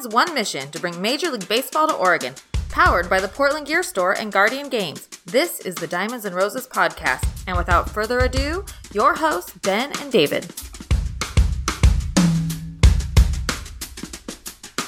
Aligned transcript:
Two 0.00 0.08
one 0.08 0.32
mission 0.34 0.70
to 0.70 0.80
bring 0.80 1.00
Major 1.00 1.30
League 1.30 1.48
Baseball 1.48 1.86
to 1.88 1.94
Oregon. 1.94 2.34
Powered 2.70 3.10
by 3.10 3.20
the 3.20 3.28
Portland 3.28 3.66
Gear 3.66 3.82
Store 3.82 4.16
and 4.16 4.32
Guardian 4.32 4.68
Games. 4.68 5.08
This 5.26 5.60
is 5.60 5.74
the 5.74 5.86
Diamonds 5.86 6.24
and 6.24 6.34
Roses 6.34 6.66
podcast. 6.66 7.28
And 7.46 7.56
without 7.56 7.90
further 7.90 8.20
ado, 8.20 8.64
your 8.92 9.14
hosts, 9.14 9.52
Ben 9.58 9.92
and 10.00 10.12
David. 10.12 10.46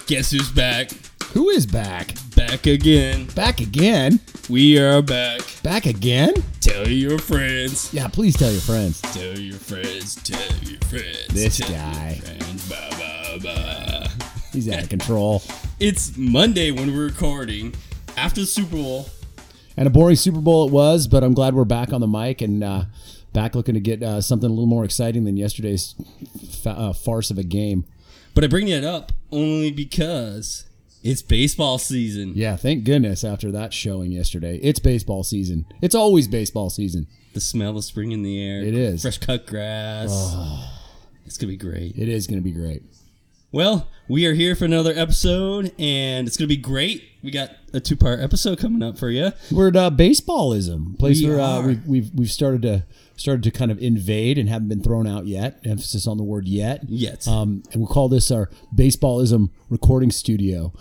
Guess 0.07 0.31
who's 0.31 0.51
back? 0.51 0.91
Who 1.33 1.51
is 1.51 1.67
back? 1.67 2.15
Back 2.35 2.67
again. 2.67 3.27
Back 3.35 3.61
again? 3.61 4.21
We 4.49 4.79
are 4.79 5.03
back. 5.03 5.41
Back 5.63 5.87
again? 5.87 6.35
Tell 6.61 6.89
your 6.89 7.19
friends. 7.19 7.93
Yeah, 7.93 8.09
please 8.09 8.37
tell 8.37 8.51
your 8.51 8.61
friends. 8.61 9.01
Tell 9.01 9.39
your 9.39 9.59
friends. 9.59 10.15
Tell 10.23 10.57
your 10.63 10.81
friends. 10.83 11.27
This 11.29 11.59
tell 11.59 11.69
guy. 11.69 12.21
Your 12.25 12.37
friends. 12.39 12.69
Ba, 12.69 12.89
ba, 12.91 13.39
ba. 13.43 13.92
He's 14.53 14.69
out 14.69 14.83
of 14.83 14.89
control. 14.91 15.43
It's 15.81 16.17
Monday 16.17 16.71
when 16.71 16.95
we're 16.95 17.07
recording 17.07 17.75
after 18.17 18.43
the 18.43 18.47
Super 18.47 18.77
Bowl. 18.77 19.07
And 19.77 19.87
a 19.87 19.91
boring 19.91 20.17
Super 20.17 20.41
Bowl 20.41 20.67
it 20.69 20.73
was, 20.73 21.09
but 21.09 21.25
I'm 21.25 21.33
glad 21.33 21.55
we're 21.55 21.65
back 21.65 21.93
on 21.93 22.03
the 22.03 22.07
mic 22.07 22.43
and 22.43 22.63
uh, 22.63 22.85
back 23.33 23.55
looking 23.55 23.75
to 23.75 23.81
get 23.81 24.03
uh, 24.03 24.21
something 24.21 24.47
a 24.49 24.53
little 24.53 24.67
more 24.67 24.85
exciting 24.85 25.25
than 25.25 25.39
yesterday's 25.39 25.95
fa- 26.63 26.71
uh, 26.77 26.93
farce 26.93 27.31
of 27.31 27.39
a 27.39 27.43
game. 27.43 27.87
But 28.35 28.45
I 28.45 28.47
bring 28.47 28.67
that 28.67 28.85
up 28.85 29.13
only 29.31 29.71
because 29.71 30.67
it's 31.03 31.23
baseball 31.23 31.79
season. 31.79 32.33
Yeah, 32.35 32.57
thank 32.57 32.85
goodness 32.85 33.25
after 33.25 33.51
that 33.53 33.73
showing 33.73 34.13
yesterday. 34.13 34.59
It's 34.63 34.79
baseball 34.79 35.25
season. 35.25 35.65
It's 35.81 35.95
always 35.95 36.29
baseball 36.29 36.69
season. 36.69 37.07
The 37.33 37.41
smell 37.41 37.79
of 37.79 37.85
spring 37.85 38.13
in 38.13 38.23
the 38.23 38.39
air. 38.43 38.61
It 38.63 38.75
is. 38.75 39.01
Fresh 39.01 39.19
cut 39.19 39.47
grass. 39.47 40.11
It's 41.25 41.39
going 41.39 41.51
to 41.51 41.57
be 41.57 41.57
great. 41.57 41.97
It 41.97 42.11
is 42.11 42.27
going 42.27 42.39
to 42.39 42.45
be 42.45 42.53
great. 42.53 42.83
Well, 43.53 43.89
we 44.09 44.25
are 44.27 44.33
here 44.33 44.55
for 44.57 44.65
another 44.65 44.95
episode, 44.97 45.73
and 45.79 46.27
it's 46.27 46.39
going 46.39 46.49
to 46.49 46.55
be 46.55 46.61
great. 46.61 47.05
We 47.23 47.31
got 47.31 47.51
a 47.75 47.81
two 47.81 47.97
part 47.97 48.21
episode 48.21 48.59
coming 48.59 48.83
up 48.83 48.99
for 48.99 49.11
you. 49.11 49.33
We're 49.51 49.69
at 49.69 49.77
uh, 49.77 49.91
baseballism, 49.91 50.99
place 50.99 51.21
We 51.21 51.29
where 51.29 51.41
uh, 51.41 51.67
we've, 51.67 51.87
we've 51.87 52.11
we've 52.15 52.31
started 52.31 52.63
to 52.63 52.85
started 53.17 53.43
to 53.45 53.51
kind 53.51 53.71
of 53.71 53.79
invade 53.79 54.39
and 54.39 54.49
haven't 54.49 54.69
been 54.69 54.83
thrown 54.83 55.07
out 55.07 55.27
yet. 55.27 55.61
Emphasis 55.65 56.07
on 56.07 56.17
the 56.17 56.23
word 56.25 56.49
yet. 56.49 56.85
Yet. 56.89 57.29
Um, 57.29 57.63
and 57.73 57.83
we'll 57.83 57.93
call 57.93 58.09
this 58.09 58.31
our 58.31 58.49
baseballism 58.75 59.51
recording 59.69 60.11
studio. 60.11 60.73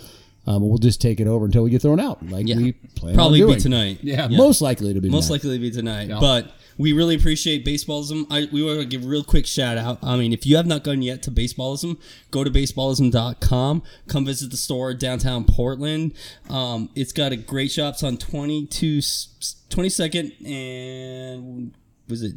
Um, 0.48 0.68
we'll 0.68 0.78
just 0.80 1.02
take 1.02 1.20
it 1.20 1.28
over 1.28 1.46
until 1.46 1.64
we 1.64 1.70
get 1.70 1.82
thrown 1.82 2.00
out, 2.00 2.26
like 2.30 2.48
Yeah. 2.48 2.56
we 2.56 2.72
plan 2.72 3.14
Probably 3.14 3.44
on 3.44 3.54
be 3.54 3.60
tonight. 3.60 4.00
Yeah, 4.02 4.28
most 4.30 4.62
likely 4.62 4.90
it'll 4.90 5.02
be 5.02 5.10
Most 5.10 5.28
tonight. 5.28 5.36
likely 5.44 5.58
to 5.58 5.60
be 5.62 5.72
tonight. 5.72 6.10
But 6.20 6.52
we 6.82 6.94
really 6.94 7.16
appreciate 7.16 7.64
baseballism. 7.64 8.26
I, 8.32 8.50
we 8.52 8.64
want 8.64 8.80
to 8.80 8.86
give 8.86 9.04
a 9.04 9.08
real 9.08 9.24
quick 9.24 9.46
shout 9.46 9.78
out. 9.78 10.00
I 10.02 10.18
mean, 10.18 10.34
if 10.34 10.48
you 10.48 10.58
have 10.58 10.66
not 10.66 10.84
gone 10.84 11.04
yet 11.04 11.22
to 11.24 11.32
baseballism, 11.32 12.00
go 12.32 12.44
to 12.44 12.50
baseballism.com. 12.50 13.84
Come 14.08 14.26
visit 14.26 14.50
the 14.50 14.58
store 14.58 14.96
downtown 14.96 15.46
Portland. 15.46 16.14
Um, 16.50 16.90
it's 16.96 17.14
got 17.14 17.34
a 17.34 17.38
great 17.38 17.72
shops 17.72 18.02
on 18.02 18.18
22, 18.18 18.98
22nd 18.98 20.44
and 20.44 21.76
was 22.10 22.24
it 22.24 22.34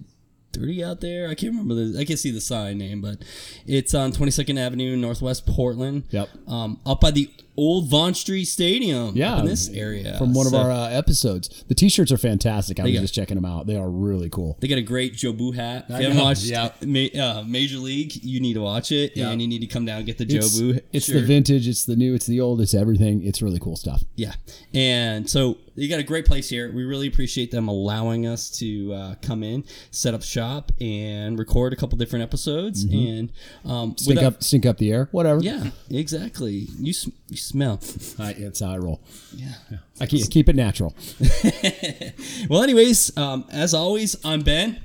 30 0.53 0.85
out 0.85 1.01
there? 1.01 1.29
I 1.29 1.35
can't 1.35 1.53
remember 1.53 1.75
the, 1.75 1.99
I 1.99 2.05
can't 2.05 2.19
see 2.19 2.31
the 2.31 2.41
sign 2.41 2.77
name, 2.77 3.01
but 3.01 3.23
it's 3.67 3.95
on 3.95 4.13
22nd 4.13 4.59
Avenue, 4.59 4.95
Northwest 4.95 5.47
Portland. 5.47 6.05
Yep. 6.11 6.29
Um, 6.47 6.81
up 6.85 7.01
by 7.01 7.11
the 7.11 7.31
old 7.57 7.89
Vaughn 7.89 8.15
Street 8.15 8.45
Stadium. 8.47 9.17
Yeah, 9.17 9.41
in 9.41 9.47
this 9.47 9.69
area. 9.71 10.17
from 10.19 10.33
one 10.35 10.47
So- 10.47 10.57
of 10.57 10.63
our 10.67 10.71
uh, 10.71 10.89
episodes. 10.91 11.65
The 11.69 11.75
T-shirts 11.75 12.11
are 12.13 12.17
fantastic. 12.19 12.81
I 12.81 12.85
was 12.85 12.93
got- 12.93 13.01
just 13.03 13.15
checking 13.15 13.37
them 13.37 13.45
out. 13.45 13.67
They 13.67 13.77
are 13.77 13.89
really 13.91 14.29
cool. 14.31 14.57
They 14.61 14.69
got 14.69 14.79
a 14.79 14.83
great 14.83 15.15
Jobu 15.15 15.55
hat. 15.55 15.87
If 15.89 15.95
I 15.95 16.01
you 16.01 16.09
haven't 16.09 16.23
watched 16.23 16.45
yeah. 16.45 16.71
Ma- 16.85 17.21
uh, 17.23 17.45
Major 17.47 17.79
League, 17.79 18.23
you 18.25 18.41
need 18.41 18.55
to 18.55 18.61
watch 18.63 18.91
it, 18.93 19.17
Yeah. 19.17 19.31
and 19.31 19.41
you 19.41 19.49
need 19.49 19.61
to 19.61 19.67
come 19.67 19.85
down 19.85 19.99
and 19.99 20.07
get 20.07 20.19
the 20.19 20.25
It's, 20.25 20.59
Jobu. 20.61 20.81
it's 20.93 21.07
the 21.07 21.21
vintage, 21.23 21.69
it's 21.69 21.85
the 21.85 21.97
new, 21.97 22.15
it's 22.15 22.27
the 22.27 22.41
old, 22.41 22.61
it's 22.61 22.75
everything. 22.75 23.23
It's 23.25 23.41
really 23.43 23.59
cool 23.61 23.77
stuff. 23.77 24.03
Yeah, 24.17 24.35
and 24.73 25.29
so 25.29 25.59
you 25.77 25.89
got 25.89 25.99
a 25.99 26.05
great 26.05 26.25
place 26.27 26.49
here. 26.49 26.73
We 26.73 26.85
really 26.85 27.09
appreciate 27.09 27.51
them 27.51 27.67
allowing 27.69 28.27
us 28.27 28.49
to 28.59 28.93
uh, 28.93 29.15
come 29.23 29.43
in, 29.43 29.65
set 29.91 30.15
up 30.15 30.23
shop, 30.23 30.71
and 30.81 31.37
record 31.39 31.73
a 31.73 31.77
couple 31.77 31.99
different 31.99 32.23
episodes. 32.23 32.85
And 32.85 33.33
um, 33.65 33.85
Mm-hmm. 33.85 33.97
Stink 33.99 34.17
without- 34.19 34.35
up, 34.35 34.43
stink 34.43 34.67
up 34.67 34.79
the 34.79 34.93
air, 34.93 35.09
whatever. 35.13 35.41
yeah, 35.43 35.71
exactly. 35.91 36.69
You 36.79 36.93
sm- 36.93 37.11
you 37.29 37.37
smell. 37.37 37.81
I, 38.19 38.33
that's 38.35 38.61
how 38.61 38.73
I 38.73 38.79
roll. 38.79 39.01
Yeah, 39.35 39.53
I 40.01 40.07
keep, 40.07 40.31
keep 40.31 40.49
it 40.49 40.57
natural. 40.57 40.95
Well, 42.49 42.63
anyways, 42.63 43.17
um, 43.17 43.45
as 43.51 43.75
always, 43.75 44.17
I'm 44.25 44.43
Ben, 44.43 44.81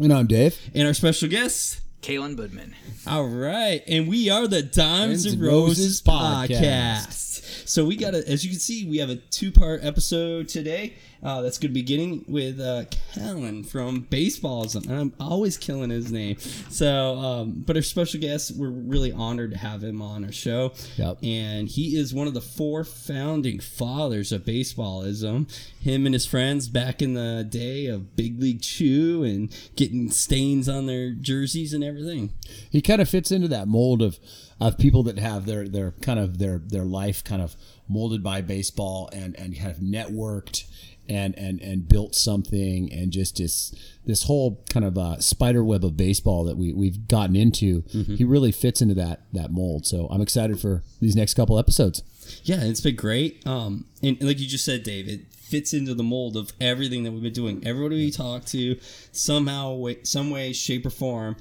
And 0.00 0.12
I'm 0.12 0.26
Dave. 0.26 0.58
and 0.74 0.86
our 0.88 0.94
special 0.94 1.28
guest. 1.28 1.80
Kellen 2.02 2.36
Budman. 2.36 2.74
All 3.06 3.26
right, 3.26 3.82
and 3.88 4.08
we 4.08 4.28
are 4.28 4.46
the 4.46 4.62
Diamonds 4.62 5.24
and 5.24 5.34
and 5.36 5.42
Roses, 5.42 6.02
Roses 6.02 6.02
podcast. 6.02 7.00
podcast. 7.00 7.68
So 7.68 7.84
we 7.86 7.96
got 7.96 8.14
a, 8.14 8.18
as 8.28 8.44
you 8.44 8.50
can 8.50 8.58
see, 8.58 8.84
we 8.86 8.98
have 8.98 9.08
a 9.08 9.16
two-part 9.16 9.82
episode 9.84 10.48
today. 10.48 10.94
Uh, 11.24 11.40
that's 11.40 11.56
going 11.56 11.70
to 11.70 11.74
be 11.74 11.80
beginning 11.80 12.24
with 12.28 12.60
uh, 12.60 12.84
Kellen 13.14 13.64
from 13.64 14.02
Baseballism, 14.02 14.86
and 14.88 15.00
I'm 15.00 15.12
always 15.18 15.56
killing 15.56 15.90
his 15.90 16.12
name. 16.12 16.36
So, 16.68 17.16
um, 17.16 17.64
but 17.66 17.76
our 17.76 17.82
special 17.82 18.20
guest, 18.20 18.52
we're 18.56 18.68
really 18.68 19.10
honored 19.10 19.52
to 19.52 19.58
have 19.58 19.82
him 19.82 20.02
on 20.02 20.24
our 20.24 20.32
show. 20.32 20.72
Yep. 20.96 21.18
And 21.22 21.68
he 21.68 21.96
is 21.96 22.12
one 22.12 22.26
of 22.26 22.34
the 22.34 22.40
four 22.42 22.84
founding 22.84 23.58
fathers 23.58 24.32
of 24.32 24.44
baseballism. 24.44 25.50
Him 25.80 26.06
and 26.06 26.14
his 26.14 26.26
friends 26.26 26.68
back 26.68 27.00
in 27.00 27.14
the 27.14 27.46
day 27.48 27.86
of 27.86 28.16
Big 28.16 28.38
League 28.40 28.60
Chew 28.60 29.24
and 29.24 29.54
getting 29.76 30.10
stains 30.10 30.68
on 30.68 30.86
their 30.86 31.10
jerseys 31.12 31.72
and 31.72 31.82
everything. 31.82 32.34
he 32.70 32.82
kind 32.82 33.00
of 33.00 33.08
fits 33.08 33.30
into 33.30 33.48
that 33.48 33.68
mold 33.68 34.02
of 34.02 34.18
of 34.60 34.78
people 34.78 35.02
that 35.02 35.18
have 35.18 35.46
their 35.46 35.68
their 35.68 35.92
kind 36.00 36.18
of 36.18 36.38
their 36.38 36.58
their 36.58 36.84
life 36.84 37.24
kind 37.24 37.42
of 37.42 37.56
molded 37.88 38.22
by 38.22 38.40
baseball 38.40 39.08
and 39.12 39.36
and 39.36 39.58
kind 39.58 39.70
of 39.70 39.78
networked 39.78 40.64
and 41.08 41.36
and 41.38 41.60
and 41.60 41.88
built 41.88 42.14
something 42.14 42.92
and 42.92 43.12
just 43.12 43.36
this 43.36 43.74
this 44.06 44.24
whole 44.24 44.64
kind 44.70 44.84
of 44.84 44.96
uh, 44.98 45.20
spider 45.20 45.64
web 45.64 45.84
of 45.84 45.96
baseball 45.96 46.44
that 46.44 46.56
we 46.56 46.72
we've 46.72 47.08
gotten 47.08 47.36
into. 47.36 47.82
Mm-hmm. 47.82 48.16
He 48.16 48.24
really 48.24 48.52
fits 48.52 48.80
into 48.80 48.94
that 48.94 49.22
that 49.32 49.50
mold. 49.50 49.86
So 49.86 50.08
I'm 50.10 50.20
excited 50.20 50.60
for 50.60 50.82
these 51.00 51.16
next 51.16 51.34
couple 51.34 51.58
episodes. 51.58 52.02
Yeah, 52.42 52.62
it's 52.62 52.80
been 52.80 52.96
great. 52.96 53.46
Um, 53.46 53.86
and, 54.02 54.16
and 54.18 54.28
like 54.28 54.40
you 54.40 54.46
just 54.46 54.64
said, 54.64 54.82
Dave, 54.82 55.08
it 55.08 55.32
fits 55.32 55.74
into 55.74 55.94
the 55.94 56.02
mold 56.02 56.36
of 56.36 56.52
everything 56.60 57.04
that 57.04 57.12
we've 57.12 57.22
been 57.22 57.32
doing. 57.32 57.62
Everybody 57.66 57.96
we 57.96 58.10
talk 58.10 58.44
to, 58.46 58.78
somehow, 59.12 59.74
way, 59.74 60.02
some 60.02 60.30
way, 60.30 60.52
shape, 60.52 60.86
or 60.86 60.90
form, 60.90 61.36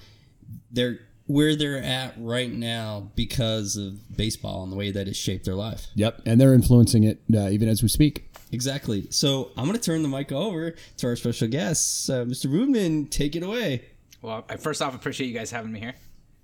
they're 0.71 0.99
where 1.25 1.55
they're 1.55 1.81
at 1.81 2.13
right 2.17 2.51
now 2.51 3.09
because 3.15 3.77
of 3.77 4.17
baseball 4.17 4.63
and 4.63 4.71
the 4.71 4.75
way 4.75 4.91
that 4.91 5.07
it 5.07 5.15
shaped 5.15 5.45
their 5.45 5.55
life. 5.55 5.87
Yep, 5.95 6.21
and 6.25 6.39
they're 6.39 6.53
influencing 6.53 7.03
it 7.03 7.21
uh, 7.33 7.49
even 7.49 7.69
as 7.69 7.81
we 7.81 7.87
speak. 7.87 8.29
Exactly. 8.53 9.07
So 9.09 9.51
I'm 9.57 9.65
going 9.65 9.77
to 9.77 9.83
turn 9.83 10.03
the 10.03 10.07
mic 10.07 10.31
over 10.31 10.75
to 10.97 11.07
our 11.07 11.15
special 11.15 11.47
guest, 11.47 12.09
uh, 12.09 12.23
Mr. 12.25 12.51
Rubin. 12.51 13.07
Take 13.07 13.35
it 13.35 13.43
away. 13.43 13.85
Well, 14.21 14.45
I 14.47 14.55
first 14.57 14.81
off 14.81 14.95
appreciate 14.95 15.27
you 15.27 15.33
guys 15.33 15.51
having 15.51 15.71
me 15.71 15.79
here. 15.79 15.95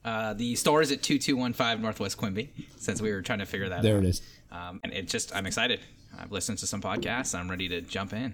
Uh, 0.04 0.34
the 0.34 0.56
store 0.56 0.82
is 0.82 0.92
at 0.92 1.04
2215 1.04 1.82
Northwest 1.82 2.18
Quimby, 2.18 2.50
since 2.78 3.02
we 3.02 3.12
were 3.12 3.22
trying 3.22 3.40
to 3.40 3.46
figure 3.46 3.70
that 3.70 3.84
There 3.84 3.98
out. 3.98 4.02
There 4.02 4.10
it 4.10 4.10
is. 4.10 4.22
Um, 4.52 4.80
and 4.84 4.92
it 4.92 5.08
just, 5.08 5.36
I'm 5.36 5.46
excited. 5.46 5.80
I've 6.18 6.32
listened 6.32 6.58
to 6.60 6.68
some 6.68 6.82
podcasts. 6.82 7.38
I'm 7.38 7.50
ready 7.50 7.68
to 7.70 7.82
jump 7.82 8.14
in. 8.14 8.34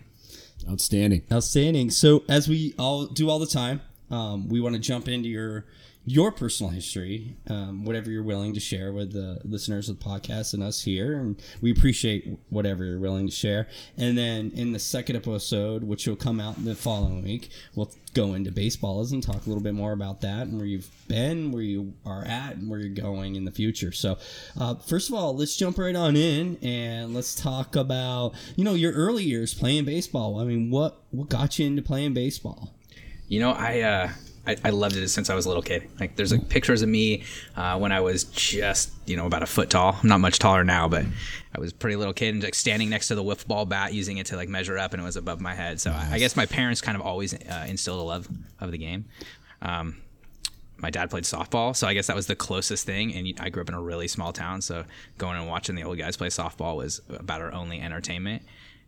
Outstanding. 0.70 1.24
Outstanding. 1.32 1.90
So 1.90 2.24
as 2.30 2.48
we 2.48 2.74
all 2.80 3.08
do 3.08 3.30
all 3.30 3.40
the 3.40 3.46
time, 3.46 3.82
um, 4.10 4.48
we 4.48 4.62
want 4.62 4.76
to 4.76 4.80
jump 4.80 5.08
into 5.08 5.28
your 5.28 5.66
your 6.06 6.32
personal 6.32 6.72
history, 6.72 7.36
um, 7.50 7.84
whatever 7.84 8.12
you're 8.12 8.24
willing 8.24 8.54
to 8.54 8.60
share 8.60 8.94
with 8.94 9.12
the 9.12 9.40
listeners 9.44 9.90
of 9.90 9.98
the 9.98 10.06
podcast 10.06 10.54
and 10.54 10.62
us 10.62 10.84
here, 10.84 11.18
and 11.18 11.42
we 11.62 11.72
appreciate 11.72 12.40
whatever 12.50 12.86
you're 12.86 13.00
willing 13.00 13.26
to 13.26 13.34
share. 13.34 13.68
And 13.98 14.16
then 14.16 14.52
in 14.56 14.72
the 14.72 14.80
second 14.80 15.16
episode, 15.16 15.84
which 15.84 16.06
will 16.06 16.16
come 16.16 16.40
out 16.40 16.64
the 16.64 16.76
following 16.76 17.24
week, 17.24 17.50
we'll 17.74 17.92
go 18.14 18.36
into 18.36 18.52
baseballism, 18.52 19.22
talk 19.22 19.46
a 19.46 19.50
little 19.50 19.64
bit 19.64 19.74
more 19.74 19.94
about 19.94 20.22
that 20.22 20.44
and 20.48 20.58
where 20.58 20.68
you've 20.68 20.90
been, 21.08 21.52
where 21.52 21.64
you 21.64 21.94
are 22.06 22.24
at, 22.24 22.56
and 22.58 22.70
where 22.70 22.80
you're 22.80 22.90
going 22.90 23.36
in 23.36 23.44
the 23.46 23.52
future. 23.52 23.92
So, 23.92 24.18
uh, 24.60 24.76
first 24.76 25.10
of 25.10 25.16
all, 25.16 25.36
let's 25.36 25.58
jump 25.58 25.80
right 25.80 25.96
on 25.96 26.16
in 26.16 26.58
and 26.62 27.16
let's 27.16 27.34
talk 27.34 27.76
about 27.76 28.34
you 28.56 28.64
know 28.64 28.76
your 28.76 28.94
early 28.94 29.24
years 29.24 29.54
playing 29.54 29.86
baseball. 29.86 30.40
I 30.40 30.44
mean, 30.44 30.70
what 30.70 31.02
what 31.10 31.30
got 31.30 31.58
you 31.58 31.66
into 31.66 31.82
playing 31.82 32.14
baseball? 32.14 32.74
You 33.28 33.40
know, 33.40 33.52
I, 33.52 33.82
uh, 33.82 34.10
I 34.48 34.56
I 34.64 34.70
loved 34.70 34.96
it 34.96 35.08
since 35.10 35.30
I 35.30 35.36
was 35.36 35.46
a 35.46 35.50
little 35.50 35.64
kid. 35.64 35.90
Like, 36.00 36.16
there's 36.16 36.32
like 36.32 36.50
pictures 36.50 36.82
of 36.82 36.90
me 36.90 37.24
uh, 37.56 37.78
when 37.78 37.92
I 37.92 38.02
was 38.02 38.26
just 38.26 38.92
you 39.06 39.18
know 39.18 39.26
about 39.26 39.44
a 39.44 39.46
foot 39.46 39.70
tall. 39.70 39.98
I'm 40.02 40.10
not 40.10 40.20
much 40.20 40.40
taller 40.40 40.64
now, 40.64 40.88
but 40.88 41.06
I 41.56 41.60
was 41.60 41.74
pretty 41.74 41.96
little 41.96 42.14
kid 42.14 42.34
and 42.34 42.44
like 42.44 42.56
standing 42.56 42.90
next 42.90 43.08
to 43.08 43.16
the 43.16 43.24
wiffle 43.24 43.48
ball 43.48 43.66
bat, 43.66 43.94
using 43.94 44.18
it 44.18 44.28
to 44.28 44.36
like 44.36 44.50
measure 44.50 44.78
up, 44.78 44.94
and 44.94 45.02
it 45.02 45.06
was 45.06 45.16
above 45.16 45.42
my 45.42 45.54
head. 45.54 45.80
So 45.80 45.92
I, 45.92 46.14
I 46.14 46.20
guess 46.20 46.36
my 46.36 46.46
parents 46.46 46.82
kind 46.82 46.96
of 46.96 47.02
always 47.02 47.34
uh, 47.34 47.66
instilled 47.68 48.00
a 48.00 48.04
love 48.04 48.28
of 48.60 48.72
the 48.72 48.78
game. 48.78 49.06
Um, 49.62 50.02
my 50.78 50.90
dad 50.90 51.10
played 51.10 51.24
softball, 51.24 51.76
so 51.76 51.88
I 51.88 51.94
guess 51.94 52.08
that 52.08 52.16
was 52.16 52.28
the 52.28 52.36
closest 52.36 52.86
thing. 52.86 53.14
And 53.14 53.40
I 53.40 53.50
grew 53.50 53.62
up 53.62 53.70
in 53.70 53.76
a 53.76 53.82
really 53.82 54.08
small 54.08 54.34
town, 54.34 54.62
so 54.62 54.84
going 55.18 55.38
and 55.38 55.48
watching 55.48 55.76
the 55.76 55.84
old 55.84 55.98
guys 55.98 56.18
play 56.18 56.28
softball 56.28 56.76
was 56.76 57.02
about 57.10 57.42
our 57.42 57.54
only 57.54 57.80
entertainment. 57.80 58.44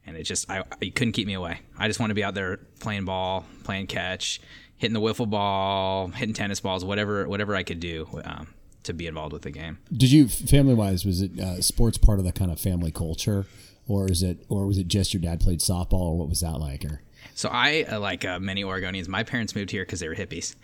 And 0.05 0.15
it 0.15 0.23
just, 0.23 0.49
I, 0.49 0.63
you 0.81 0.91
couldn't 0.91 1.13
keep 1.13 1.27
me 1.27 1.33
away. 1.33 1.59
I 1.77 1.87
just 1.87 1.99
want 1.99 2.11
to 2.11 2.13
be 2.13 2.23
out 2.23 2.33
there 2.33 2.57
playing 2.79 3.03
ball, 3.05 3.45
playing 3.63 3.87
catch, 3.87 4.39
hitting 4.77 4.93
the 4.93 5.01
wiffle 5.01 5.29
ball, 5.29 6.07
hitting 6.09 6.33
tennis 6.33 6.59
balls, 6.59 6.85
whatever, 6.85 7.27
whatever 7.27 7.55
I 7.55 7.63
could 7.63 7.79
do 7.79 8.07
um, 8.23 8.53
to 8.83 8.93
be 8.93 9.07
involved 9.07 9.33
with 9.33 9.41
the 9.41 9.51
game. 9.51 9.79
Did 9.91 10.11
you 10.11 10.27
family 10.27 10.73
wise? 10.73 11.05
Was 11.05 11.21
it 11.21 11.39
uh, 11.39 11.61
sports 11.61 11.97
part 11.97 12.19
of 12.19 12.25
the 12.25 12.31
kind 12.31 12.51
of 12.51 12.59
family 12.59 12.91
culture, 12.91 13.45
or 13.87 14.09
is 14.09 14.23
it, 14.23 14.45
or 14.49 14.65
was 14.65 14.77
it 14.77 14.87
just 14.87 15.13
your 15.13 15.21
dad 15.21 15.39
played 15.39 15.59
softball, 15.59 16.01
or 16.01 16.17
what 16.17 16.29
was 16.29 16.41
that 16.41 16.59
like? 16.59 16.85
Or 16.85 17.01
So 17.37 17.49
I, 17.51 17.83
uh, 17.83 17.99
like 17.99 18.25
uh, 18.25 18.39
many 18.39 18.63
Oregonians, 18.63 19.07
my 19.07 19.21
parents 19.21 19.53
moved 19.55 19.69
here 19.69 19.83
because 19.83 19.99
they 19.99 20.07
were 20.07 20.15
hippies, 20.15 20.55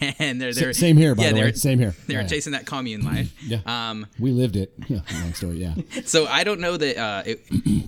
and 0.18 0.38
they're, 0.38 0.52
they're 0.52 0.74
same 0.74 0.98
here, 0.98 1.14
by 1.14 1.22
yeah, 1.22 1.32
the 1.32 1.40
way. 1.40 1.52
Same 1.52 1.78
here. 1.78 1.94
They 2.06 2.16
were 2.16 2.20
Yeah. 2.20 2.26
chasing 2.26 2.52
that 2.52 2.66
commune 2.66 3.02
life. 3.02 3.34
Yeah. 3.48 3.60
Um, 3.64 4.06
we 4.18 4.30
lived 4.32 4.56
it. 4.56 4.74
Yeah, 4.88 5.00
long 5.22 5.32
story. 5.32 5.56
Yeah. 5.56 5.74
so 6.04 6.26
I 6.26 6.44
don't 6.44 6.60
know 6.60 6.76
that 6.76 6.98
uh, 6.98 7.22
it, 7.24 7.40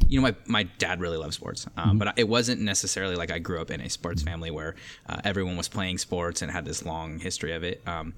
you 0.09 0.19
know 0.19 0.23
my, 0.23 0.35
my 0.47 0.63
dad 0.79 1.01
really 1.01 1.19
loves 1.19 1.37
sports, 1.37 1.67
um, 1.77 1.99
but 1.99 2.19
it 2.19 2.29
wasn't 2.29 2.63
necessarily 2.63 3.15
like 3.15 3.31
I 3.31 3.39
grew 3.41 3.61
up 3.61 3.71
in 3.71 3.83
a 3.83 3.91
sports 3.91 4.23
family 4.23 4.51
where 4.51 4.75
uh, 5.07 5.21
everyone 5.23 5.59
was 5.59 5.69
playing 5.69 5.99
sports 5.99 6.41
and 6.41 6.51
had 6.51 6.65
this 6.65 6.83
long 6.83 7.19
history 7.21 7.53
of 7.53 7.63
it. 7.63 7.83
Um, 7.87 8.15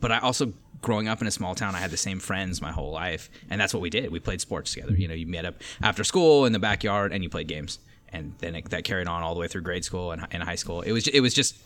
but 0.00 0.12
I 0.12 0.18
also 0.18 0.52
growing 0.82 1.08
up 1.08 1.22
in 1.22 1.26
a 1.26 1.30
small 1.30 1.54
town, 1.54 1.74
I 1.74 1.78
had 1.78 1.90
the 1.90 1.96
same 1.96 2.20
friends 2.20 2.60
my 2.60 2.70
whole 2.72 2.90
life, 2.92 3.30
and 3.48 3.58
that's 3.58 3.72
what 3.72 3.80
we 3.80 3.88
did. 3.88 4.12
We 4.12 4.20
played 4.20 4.42
sports 4.42 4.74
together. 4.74 4.92
You 4.92 5.08
know, 5.08 5.14
you 5.14 5.26
met 5.26 5.46
up 5.46 5.54
after 5.82 6.04
school 6.04 6.44
in 6.44 6.52
the 6.52 6.58
backyard 6.58 7.14
and 7.14 7.24
you 7.24 7.30
played 7.30 7.48
games, 7.48 7.78
and 8.14 8.34
then 8.38 8.54
it, 8.54 8.70
that 8.70 8.84
carried 8.84 9.08
on 9.08 9.22
all 9.22 9.34
the 9.34 9.40
way 9.40 9.48
through 9.48 9.62
grade 9.62 9.84
school 9.84 10.12
and, 10.12 10.26
and 10.30 10.42
high 10.42 10.54
school. 10.54 10.80
It 10.82 10.92
was 10.92 11.06
it 11.08 11.20
was 11.20 11.34
just 11.34 11.56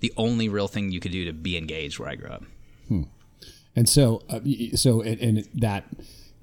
the 0.00 0.12
only 0.16 0.48
real 0.48 0.68
thing 0.68 0.92
you 0.92 1.00
could 1.00 1.12
do 1.12 1.24
to 1.24 1.32
be 1.32 1.56
engaged 1.56 1.98
where 1.98 2.08
I 2.08 2.14
grew 2.14 2.28
up. 2.30 2.44
And 3.76 3.88
so, 3.88 4.22
uh, 4.28 4.40
so, 4.74 5.00
and, 5.00 5.20
and 5.20 5.48
that, 5.54 5.84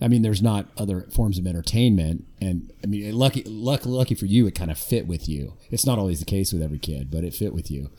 I 0.01 0.07
mean, 0.07 0.21
there's 0.21 0.41
not 0.41 0.67
other 0.77 1.07
forms 1.13 1.37
of 1.37 1.47
entertainment, 1.47 2.25
and 2.41 2.71
I 2.83 2.87
mean, 2.87 3.13
lucky, 3.13 3.43
lucky, 3.43 3.87
lucky 3.87 4.15
for 4.15 4.25
you, 4.25 4.47
it 4.47 4.55
kind 4.55 4.71
of 4.71 4.77
fit 4.77 5.07
with 5.07 5.29
you. 5.29 5.53
It's 5.69 5.85
not 5.85 5.97
always 5.99 6.19
the 6.19 6.25
case 6.25 6.51
with 6.51 6.61
every 6.61 6.79
kid, 6.79 7.09
but 7.09 7.23
it 7.23 7.33
fit 7.33 7.53
with 7.53 7.71
you. 7.71 7.89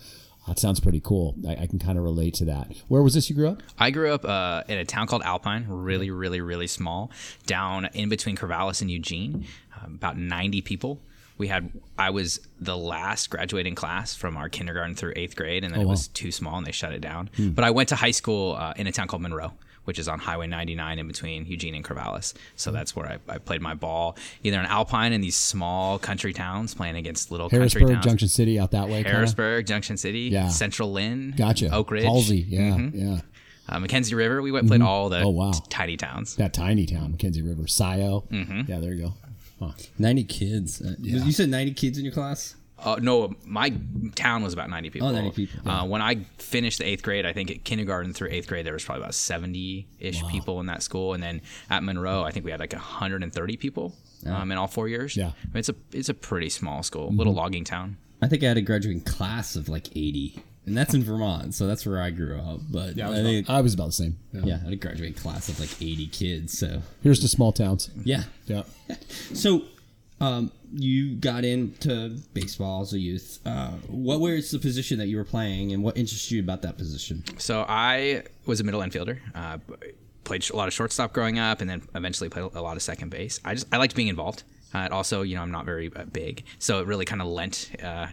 That 0.49 0.58
sounds 0.58 0.81
pretty 0.81 1.00
cool. 1.00 1.37
I, 1.47 1.53
I 1.53 1.67
can 1.67 1.79
kind 1.79 1.97
of 1.97 2.05
relate 2.05 2.35
to 2.35 2.44
that. 2.47 2.73
Where 2.88 3.03
was 3.03 3.15
this 3.15 3.31
you 3.31 3.37
grew 3.37 3.49
up? 3.49 3.62
I 3.79 3.91
grew 3.91 4.12
up 4.12 4.25
uh, 4.25 4.65
in 4.69 4.76
a 4.76 4.85
town 4.85 5.06
called 5.06 5.23
Alpine, 5.23 5.67
really, 5.69 6.11
really, 6.11 6.41
really 6.41 6.67
small, 6.67 7.11
down 7.47 7.87
in 7.94 8.08
between 8.08 8.37
Corvallis 8.37 8.82
and 8.82 8.91
Eugene, 8.91 9.47
um, 9.81 9.94
about 9.94 10.19
90 10.19 10.61
people. 10.62 11.00
We 11.43 11.49
had, 11.49 11.71
I 11.99 12.11
was 12.11 12.39
the 12.61 12.77
last 12.77 13.29
graduating 13.31 13.75
class 13.75 14.15
from 14.15 14.37
our 14.37 14.49
kindergarten 14.49 14.94
through 14.94 15.15
eighth 15.17 15.35
grade, 15.35 15.65
and 15.65 15.75
then 15.75 15.81
it 15.81 15.87
was 15.89 16.06
too 16.06 16.31
small 16.31 16.56
and 16.56 16.65
they 16.65 16.71
shut 16.71 16.93
it 16.93 17.00
down. 17.00 17.31
But 17.37 17.65
I 17.65 17.71
went 17.73 17.89
to 17.89 17.97
high 17.97 18.12
school 18.12 18.55
uh, 18.56 18.75
in 18.77 18.87
a 18.87 18.93
town 18.93 19.09
called 19.09 19.23
Monroe, 19.23 19.53
which 19.87 19.99
is 19.99 20.06
on 20.06 20.21
Highway 20.21 20.47
99 20.47 21.00
in 21.00 21.09
between 21.09 21.44
Eugene 21.47 21.75
and 21.75 21.85
Corvallis. 21.85 22.35
So 22.55 22.71
that's 22.71 22.94
where 22.94 23.06
I, 23.06 23.19
I 23.29 23.39
played 23.39 23.61
my 23.61 23.75
ball, 23.75 24.17
either 24.44 24.61
in 24.61 24.67
Alpine 24.67 25.12
in 25.12 25.21
these 25.21 25.35
small 25.35 25.99
country 25.99 26.33
towns, 26.33 26.75
playing 26.75 26.94
against 26.94 27.33
little 27.33 27.49
country 27.50 27.81
Harrisburg, 27.81 27.89
towns. 27.94 28.05
Junction 28.06 28.29
City, 28.29 28.61
out 28.61 28.71
that 28.71 28.85
way. 28.87 29.03
kinda? 29.03 29.11
Harrisburg, 29.11 29.67
Junction 29.67 29.97
City, 29.97 30.29
Yeah. 30.33 30.47
Central 30.47 30.93
Linn, 30.93 31.35
Gotcha. 31.37 31.71
Oakridge, 31.71 32.05
Halsey. 32.05 32.47
Yeah, 32.49 32.77
yeah. 32.94 33.21
uh, 33.69 33.79
McKenzie 33.81 34.15
River. 34.17 34.41
We 34.43 34.53
went 34.53 34.69
played 34.69 34.81
all 34.83 35.09
the 35.09 35.23
Oh, 35.23 35.31
wow. 35.31 35.50
t- 35.50 35.59
tiny 35.71 35.97
towns. 35.97 36.37
That 36.37 36.55
tiny 36.55 36.87
town, 36.87 37.15
McKenzie 37.19 37.44
River, 37.44 37.67
Scio. 37.67 38.29
Mm-hmm. 38.31 38.71
Yeah, 38.71 38.79
there 38.79 38.93
you 38.94 39.03
go. 39.06 39.15
Huh. 39.62 39.73
90 39.99 40.25
kids. 40.25 40.81
Uh, 40.82 40.94
You 41.00 41.32
said 41.32 41.49
90 41.49 41.73
kids 41.75 41.99
in 41.99 42.05
your 42.05 42.12
class? 42.12 42.56
Uh, 42.79 42.97
no, 43.00 43.32
my 43.44 43.73
town 44.17 44.43
was 44.43 44.53
about 44.53 44.69
90 44.69 44.91
people. 44.91 45.06
Oh, 45.09 45.12
90 45.12 45.31
people, 45.31 45.70
Uh, 45.70 45.87
when 45.87 46.03
I 46.03 46.25
finished 46.38 46.79
the 46.79 46.85
eighth 46.85 47.03
grade, 47.05 47.25
I 47.25 47.32
think 47.32 47.49
at 47.50 47.62
kindergarten 47.62 48.12
through 48.12 48.31
eighth 48.32 48.49
grade, 48.49 48.67
there 48.67 48.73
was 48.73 48.85
probably 48.85 49.03
about 49.05 49.14
70 49.14 49.87
ish 50.00 50.20
people 50.26 50.59
in 50.59 50.67
that 50.67 50.82
school. 50.82 51.14
And 51.14 51.23
then 51.23 51.43
at 51.70 51.85
Monroe, 51.85 52.25
I 52.25 52.32
think 52.32 52.44
we 52.44 52.50
had 52.50 52.59
like 52.59 52.73
130 52.73 53.56
people 53.56 53.94
um, 54.26 54.50
in 54.50 54.59
all 54.59 54.67
four 54.67 54.88
years. 54.88 55.17
Yeah. 55.17 55.26
Mm-hmm. 55.26 55.37
I 55.44 55.49
mean, 55.55 55.59
it's 55.61 55.69
a 55.69 55.75
it's 55.93 56.08
a 56.08 56.15
pretty 56.15 56.49
small 56.49 56.82
school, 56.82 57.12
little 57.15 57.35
logging 57.35 57.65
town. 57.65 57.99
I 58.20 58.26
think 58.29 58.43
I 58.43 58.49
had 58.49 58.56
a 58.56 58.62
graduating 58.62 59.03
class 59.03 59.55
of 59.56 59.69
like 59.69 59.88
80. 59.97 60.43
And 60.64 60.76
that's 60.76 60.94
in 60.94 61.03
Vermont, 61.03 61.55
so 61.55 61.67
that's 61.67 61.85
where 61.85 62.00
I 62.00 62.11
grew 62.11 62.38
up. 62.38 62.61
But 62.70 63.00
I 63.00 63.06
I 63.06 63.11
was, 63.11 63.20
think, 63.23 63.47
about, 63.47 63.56
I 63.56 63.61
was 63.61 63.75
about 63.75 63.87
the 63.87 63.93
same. 63.93 64.19
Yeah. 64.32 64.41
yeah, 64.44 64.55
I 64.55 64.64
had 64.64 64.73
a 64.73 64.76
graduating 64.76 65.14
class 65.14 65.49
of 65.49 65.59
like 65.59 65.70
80 65.82 66.06
kids. 66.09 66.56
So, 66.56 66.82
Here's 67.03 67.20
the 67.20 67.29
small 67.29 67.53
towns. 67.53 67.91
yeah. 68.05 68.25
Yeah. 68.47 68.62
So, 69.35 69.62
um, 70.20 70.53
you 70.73 71.17
got 71.17 71.44
into 71.44 72.11
baseball 72.32 72.82
as 72.82 72.93
a 72.93 72.99
youth. 72.99 73.41
Uh, 73.44 73.73
what 73.88 74.20
was 74.20 74.53
the 74.53 74.59
position 74.61 74.99
that 74.99 75.09
you 75.09 75.17
were 75.17 75.25
playing, 75.25 75.73
and 75.73 75.82
what 75.82 75.97
interested 75.99 76.31
you 76.37 76.41
about 76.43 76.62
that 76.62 76.79
position? 76.79 77.25
So 77.38 77.65
I 77.69 78.23
was 78.47 78.61
a 78.61 78.65
middle 78.65 78.81
infielder. 78.81 79.19
Uh, 79.35 79.58
played 80.23 80.49
a 80.49 80.55
lot 80.56 80.69
of 80.69 80.75
shortstop 80.75 81.12
growing 81.12 81.41
up, 81.41 81.61
and 81.61 81.69
then 81.69 81.82
eventually 81.97 82.29
played 82.29 82.44
a 82.55 82.62
lot 82.62 82.76
of 82.76 82.82
second 82.82 83.11
base. 83.11 83.41
I 83.44 83.55
just 83.55 83.67
I 83.73 83.79
liked 83.79 83.97
being 83.97 84.08
involved. 84.08 84.44
Uh, 84.73 84.88
also, 84.93 85.23
you 85.23 85.35
know, 85.35 85.43
I'm 85.43 85.50
not 85.50 85.65
very 85.67 85.91
uh, 85.94 86.05
big, 86.05 86.44
so 86.61 86.79
it 86.81 86.87
really 86.87 87.05
kind 87.05 87.20
of 87.20 87.26
lent. 87.29 87.70
Uh, 87.82 88.06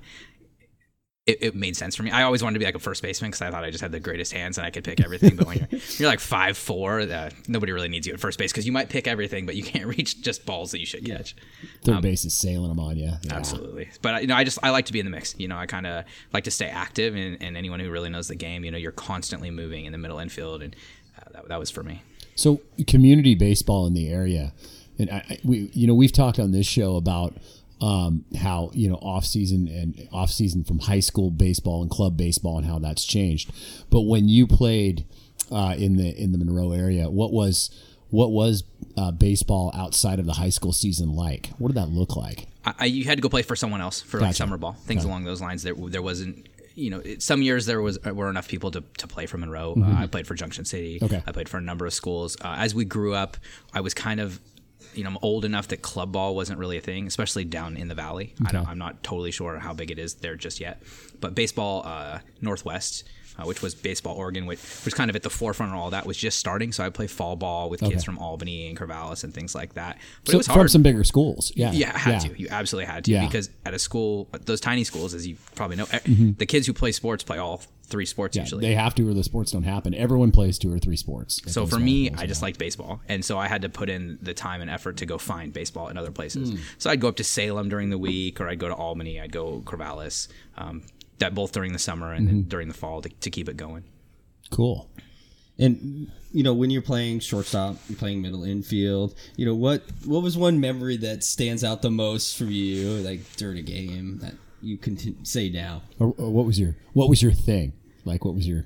it, 1.30 1.38
it 1.42 1.56
made 1.56 1.76
sense 1.78 1.96
for 1.96 2.04
me. 2.04 2.12
I 2.12 2.24
always 2.24 2.42
wanted 2.44 2.56
to 2.56 2.60
be 2.60 2.66
like 2.66 2.76
a 2.76 2.80
first 2.80 3.02
baseman 3.02 3.30
because 3.32 3.42
I 3.42 3.52
thought 3.52 3.64
I 3.64 3.70
just 3.70 3.82
had 3.82 3.92
the 3.92 4.00
greatest 4.00 4.34
hands 4.34 4.58
and 4.58 4.66
I 4.66 4.70
could 4.72 4.84
pick 4.84 5.00
everything. 5.00 5.36
But 5.36 5.48
when 5.48 5.58
you're 5.58 5.80
you're 5.98 6.10
like 6.10 6.20
five 6.20 6.58
four, 6.58 7.02
uh, 7.02 7.30
nobody 7.48 7.72
really 7.72 7.88
needs 7.90 8.08
you 8.08 8.14
at 8.14 8.20
first 8.20 8.40
base 8.40 8.52
because 8.52 8.66
you 8.66 8.72
might 8.72 8.90
pick 8.90 9.08
everything, 9.08 9.46
but 9.46 9.56
you 9.56 9.64
can't 9.64 9.86
reach 9.98 10.22
just 10.22 10.46
balls 10.46 10.72
that 10.72 10.80
you 10.80 10.86
should 10.86 11.06
catch. 11.06 11.36
Third 11.84 12.02
base 12.02 12.26
is 12.26 12.34
sailing 12.34 12.70
them 12.70 12.80
on 12.80 12.98
you. 12.98 13.12
Yeah. 13.24 13.34
Absolutely. 13.34 13.90
But 14.02 14.22
you 14.22 14.28
know, 14.28 14.36
I 14.36 14.44
just 14.44 14.60
I 14.64 14.70
like 14.72 14.86
to 14.86 14.94
be 14.94 15.00
in 15.00 15.06
the 15.06 15.12
mix. 15.12 15.36
You 15.38 15.48
know, 15.48 15.58
I 15.58 15.66
kind 15.66 15.86
of 15.88 16.06
like 16.34 16.46
to 16.46 16.52
stay 16.52 16.68
active, 16.68 17.16
and, 17.16 17.42
and 17.42 17.56
anyone 17.56 17.80
who 17.80 17.90
really 17.92 18.10
knows 18.10 18.28
the 18.28 18.36
game, 18.36 18.64
you 18.64 18.72
know, 18.72 18.78
you're 18.78 18.92
constantly 18.92 19.52
moving 19.52 19.86
in 19.86 19.92
the 19.92 19.98
middle 19.98 20.20
infield, 20.20 20.62
and 20.64 20.76
uh, 21.18 21.30
that, 21.34 21.48
that 21.50 21.60
was 21.60 21.70
for 21.70 21.84
me. 21.84 22.02
So 22.36 22.62
community 22.88 23.36
baseball 23.36 23.86
in 23.86 23.94
the 23.94 24.10
area, 24.10 24.54
and 24.98 25.10
I- 25.12 25.40
we, 25.44 25.70
you 25.74 25.88
know, 25.88 25.94
we've 25.94 26.12
talked 26.14 26.40
on 26.40 26.52
this 26.52 26.66
show 26.68 26.96
about 26.96 27.36
um, 27.82 28.26
how 28.40 28.72
you 28.74 28.90
know 28.90 28.96
off 28.96 29.26
season 29.26 29.68
and 29.68 30.08
off 30.12 30.30
season 30.32 30.64
from 30.64 30.80
high 30.80 31.00
school 31.00 31.32
baseball 31.32 31.82
and 31.82 31.90
club 31.90 32.18
baseball 32.18 32.58
and 32.58 32.68
how 32.68 32.80
that's 32.80 33.06
changed. 33.06 33.52
But 33.90 34.02
when 34.02 34.28
you 34.28 34.48
played 34.48 35.06
uh, 35.52 35.76
in 35.78 35.98
the 35.98 36.10
in 36.22 36.32
the 36.32 36.38
Monroe 36.38 36.72
area, 36.72 37.10
what 37.10 37.32
was 37.32 37.70
what 38.10 38.32
was 38.32 38.64
uh, 38.98 39.12
baseball 39.12 39.72
outside 39.76 40.20
of 40.20 40.26
the 40.26 40.34
high 40.34 40.50
school 40.50 40.74
season 40.74 41.14
like? 41.14 41.52
What 41.58 41.70
did 41.70 41.78
that 41.78 41.90
look 41.90 42.16
like? 42.16 42.48
I, 42.66 42.86
you 42.86 43.06
had 43.06 43.18
to 43.18 43.22
go 43.22 43.30
play 43.30 43.42
for 43.42 43.56
someone 43.56 43.82
else 43.82 44.02
for 44.02 44.18
like 44.18 44.30
Gotcha. 44.30 44.38
summer 44.38 44.58
ball, 44.58 44.74
things 44.74 45.06
along 45.06 45.24
those 45.24 45.42
lines. 45.42 45.64
There 45.64 45.74
there 45.76 46.02
wasn't. 46.02 46.48
You 46.76 46.92
know, 46.92 47.00
it, 47.00 47.22
some 47.22 47.42
years 47.42 47.66
there 47.66 47.82
was 47.82 48.00
uh, 48.06 48.14
were 48.14 48.30
enough 48.30 48.48
people 48.48 48.72
to, 48.72 48.84
to 49.00 49.08
play 49.08 49.26
for 49.26 49.38
Monroe. 49.38 49.76
Uh, 49.78 49.96
I 50.04 50.08
played 50.08 50.26
for 50.26 50.34
Junction 50.34 50.64
City. 50.64 50.96
Mm-hmm. 50.96 51.06
Okay. 51.06 51.24
I 51.28 51.32
played 51.34 51.50
for 51.50 51.58
a 51.58 51.62
number 51.62 51.86
of 51.86 51.94
schools. 51.94 52.38
Uh, 52.40 52.56
as 52.58 52.74
we 52.74 52.86
grew 52.86 53.14
up, 53.14 53.36
I 53.74 53.82
was 53.82 53.94
kind 53.94 54.22
of, 54.22 54.40
you 54.94 55.04
know, 55.04 55.10
I'm 55.10 55.18
old 55.22 55.46
enough 55.46 55.68
that 55.70 55.82
club 55.82 56.12
ball 56.12 56.36
wasn't 56.36 56.60
really 56.60 56.78
a 56.78 56.82
thing, 56.82 57.08
especially 57.08 57.46
down 57.46 57.78
in 57.78 57.88
the 57.88 57.96
valley. 57.96 58.34
I 58.46 58.52
don't, 58.52 58.68
I'm 58.68 58.78
not 58.78 59.04
totally 59.04 59.32
sure 59.32 59.60
how 59.60 59.74
big 59.74 59.92
it 59.92 60.00
is 60.00 60.16
there 60.16 60.36
just 60.36 60.60
yet. 60.60 60.82
But 61.20 61.36
baseball, 61.36 61.84
uh, 61.86 62.20
Northwest, 62.42 63.04
uh, 63.38 63.44
which 63.44 63.62
was 63.62 63.76
baseball 63.76 64.16
Oregon, 64.16 64.46
which 64.46 64.60
was 64.86 64.94
kind 64.94 65.10
of 65.10 65.16
at 65.16 65.24
the 65.24 65.30
forefront 65.30 65.72
of 65.74 65.78
all 65.80 65.90
that, 65.92 66.06
was 66.06 66.18
just 66.18 66.40
starting. 66.40 66.72
So 66.72 66.84
I 66.84 66.90
play 66.90 67.08
fall 67.08 67.36
ball 67.36 67.70
with 67.70 67.84
Okay. 67.84 67.92
kids 67.92 68.04
from 68.04 68.18
Albany 68.18 68.68
and 68.68 68.78
Corvallis 68.78 69.24
and 69.24 69.34
things 69.34 69.54
like 69.56 69.74
that. 69.76 69.98
But 70.26 70.32
So 70.32 70.36
it 70.36 70.38
was 70.40 70.48
from 70.48 70.56
hard. 70.56 70.72
some 70.72 70.82
bigger 70.84 71.04
schools, 71.04 71.52
yeah, 71.56 71.72
Yeah, 71.72 71.98
had 71.98 72.22
to. 72.22 72.40
You 72.40 72.48
absolutely 72.50 72.92
had 72.92 73.06
to 73.06 73.12
Yeah. 73.12 73.26
because 73.26 73.50
at 73.66 73.74
a 73.74 73.80
school, 73.80 74.28
those 74.46 74.60
tiny 74.62 74.84
schools, 74.84 75.14
as 75.14 75.28
you 75.28 75.36
probably 75.56 75.78
know, 75.78 75.88
e- 76.06 76.34
the 76.38 76.46
kids 76.46 76.68
who 76.68 76.74
play 76.74 76.92
sports 76.92 77.24
play 77.24 77.38
all 77.38 77.62
three 77.84 78.06
sports 78.06 78.34
Mm-hmm. 78.38 78.40
Yeah, 78.40 78.44
usually. 78.46 78.66
they 78.68 78.76
have 78.76 78.94
to, 78.96 79.10
or 79.10 79.16
the 79.16 79.24
sports 79.24 79.52
don't 79.52 79.64
happen. 79.64 79.96
Everyone 79.96 80.32
plays 80.32 80.60
two 80.60 80.72
or 80.72 80.78
three 80.78 80.96
sports. 80.96 81.42
so 81.52 81.66
for 81.66 81.80
me, 81.80 82.12
I 82.12 82.28
just 82.28 82.42
liked 82.44 82.60
baseball, 82.60 83.02
and 83.10 83.26
so 83.26 83.40
I 83.40 83.48
had 83.48 83.64
to 83.64 83.70
put 83.70 83.90
in 83.90 84.20
the 84.22 84.36
time 84.36 84.62
and 84.62 84.70
effort 84.70 84.98
to 84.98 85.08
go 85.08 85.18
find 85.18 85.52
baseball 85.52 85.88
in 85.88 85.98
other 85.98 86.12
places. 86.12 86.52
Mm. 86.52 86.60
So 86.78 86.92
I'd 86.92 87.00
go 87.02 87.08
up 87.08 87.16
to 87.16 87.24
Salem 87.24 87.68
during 87.68 87.90
the 87.90 87.98
week, 87.98 88.40
or 88.40 88.48
I'd 88.48 88.60
go 88.60 88.68
to 88.68 88.76
Albany, 88.76 89.20
I'd 89.20 89.32
go 89.32 89.62
Corvallis, 89.66 90.28
um, 90.56 90.84
that 91.20 91.34
both 91.36 91.52
during 91.52 91.74
the 91.74 91.80
summer 91.80 92.12
and 92.14 92.28
Mm-hmm. 92.28 92.36
then 92.36 92.48
during 92.50 92.68
the 92.68 92.74
fall 92.74 93.02
to, 93.02 93.10
to 93.10 93.30
keep 93.30 93.48
it 93.50 93.58
going. 93.58 93.84
Cool. 94.50 94.90
And 95.58 96.10
you 96.32 96.44
know, 96.44 96.54
when 96.54 96.70
you're 96.70 96.82
playing 96.82 97.20
shortstop, 97.20 97.78
you're 97.90 97.98
playing 97.98 98.22
middle 98.22 98.44
infield. 98.44 99.16
You 99.36 99.46
know 99.46 99.56
what? 99.56 99.84
What 100.06 100.24
was 100.24 100.38
one 100.38 100.60
memory 100.60 100.96
that 100.98 101.24
stands 101.24 101.64
out 101.64 101.82
the 101.82 101.92
most 101.92 102.38
for 102.38 102.46
you, 102.46 102.90
like 103.00 103.22
during 103.36 103.58
a 103.58 103.62
game 103.62 104.20
that 104.20 104.36
you 104.62 104.78
can 104.78 104.96
t- 104.96 105.16
say 105.24 105.50
now? 105.50 105.82
Or, 106.00 106.14
or 106.18 106.30
what 106.32 106.46
was 106.46 106.60
your 106.60 106.76
What 106.94 107.10
was 107.10 107.22
your 107.22 107.32
thing? 107.34 107.74
Like, 108.06 108.24
what 108.26 108.36
was 108.36 108.48
your? 108.48 108.66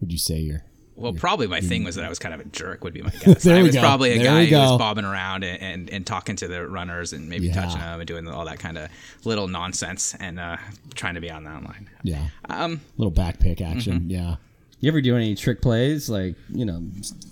Would 0.00 0.12
you 0.12 0.18
say 0.18 0.38
your? 0.38 0.64
Well, 1.00 1.12
probably 1.14 1.46
my 1.46 1.60
thing 1.60 1.82
was 1.84 1.94
that 1.96 2.04
I 2.04 2.08
was 2.08 2.18
kind 2.18 2.34
of 2.34 2.40
a 2.40 2.44
jerk. 2.44 2.84
Would 2.84 2.94
be 2.94 3.02
my 3.02 3.10
guess. 3.20 3.42
There 3.42 3.56
I 3.58 3.62
was 3.62 3.74
go. 3.74 3.80
probably 3.80 4.12
a 4.12 4.16
There 4.18 4.24
guy 4.26 4.40
we 4.40 4.46
who 4.50 4.56
was 4.56 4.78
bobbing 4.78 5.04
around 5.04 5.44
and, 5.44 5.60
and, 5.62 5.90
and 5.90 6.06
talking 6.06 6.36
to 6.36 6.48
the 6.48 6.66
runners 6.68 7.12
and 7.12 7.28
maybe 7.28 7.46
Yeah. 7.48 7.54
touching 7.54 7.80
them 7.80 8.00
and 8.00 8.06
doing 8.06 8.28
all 8.28 8.44
that 8.44 8.58
kind 8.58 8.78
of 8.78 8.90
little 9.24 9.48
nonsense 9.48 10.14
and 10.20 10.38
uh, 10.38 10.56
trying 10.94 11.14
to 11.14 11.20
be 11.20 11.30
on 11.30 11.44
that 11.44 11.62
line. 11.64 11.88
Yeah. 12.02 12.26
Um, 12.48 12.80
Little 12.98 13.10
back 13.10 13.40
pick 13.40 13.60
action. 13.60 14.00
Mm-hmm. 14.00 14.10
Yeah. 14.10 14.36
You 14.80 14.88
ever 14.90 15.00
do 15.02 15.14
any 15.14 15.34
trick 15.34 15.60
plays, 15.60 16.08
like 16.08 16.36
you 16.48 16.64
know, 16.64 16.82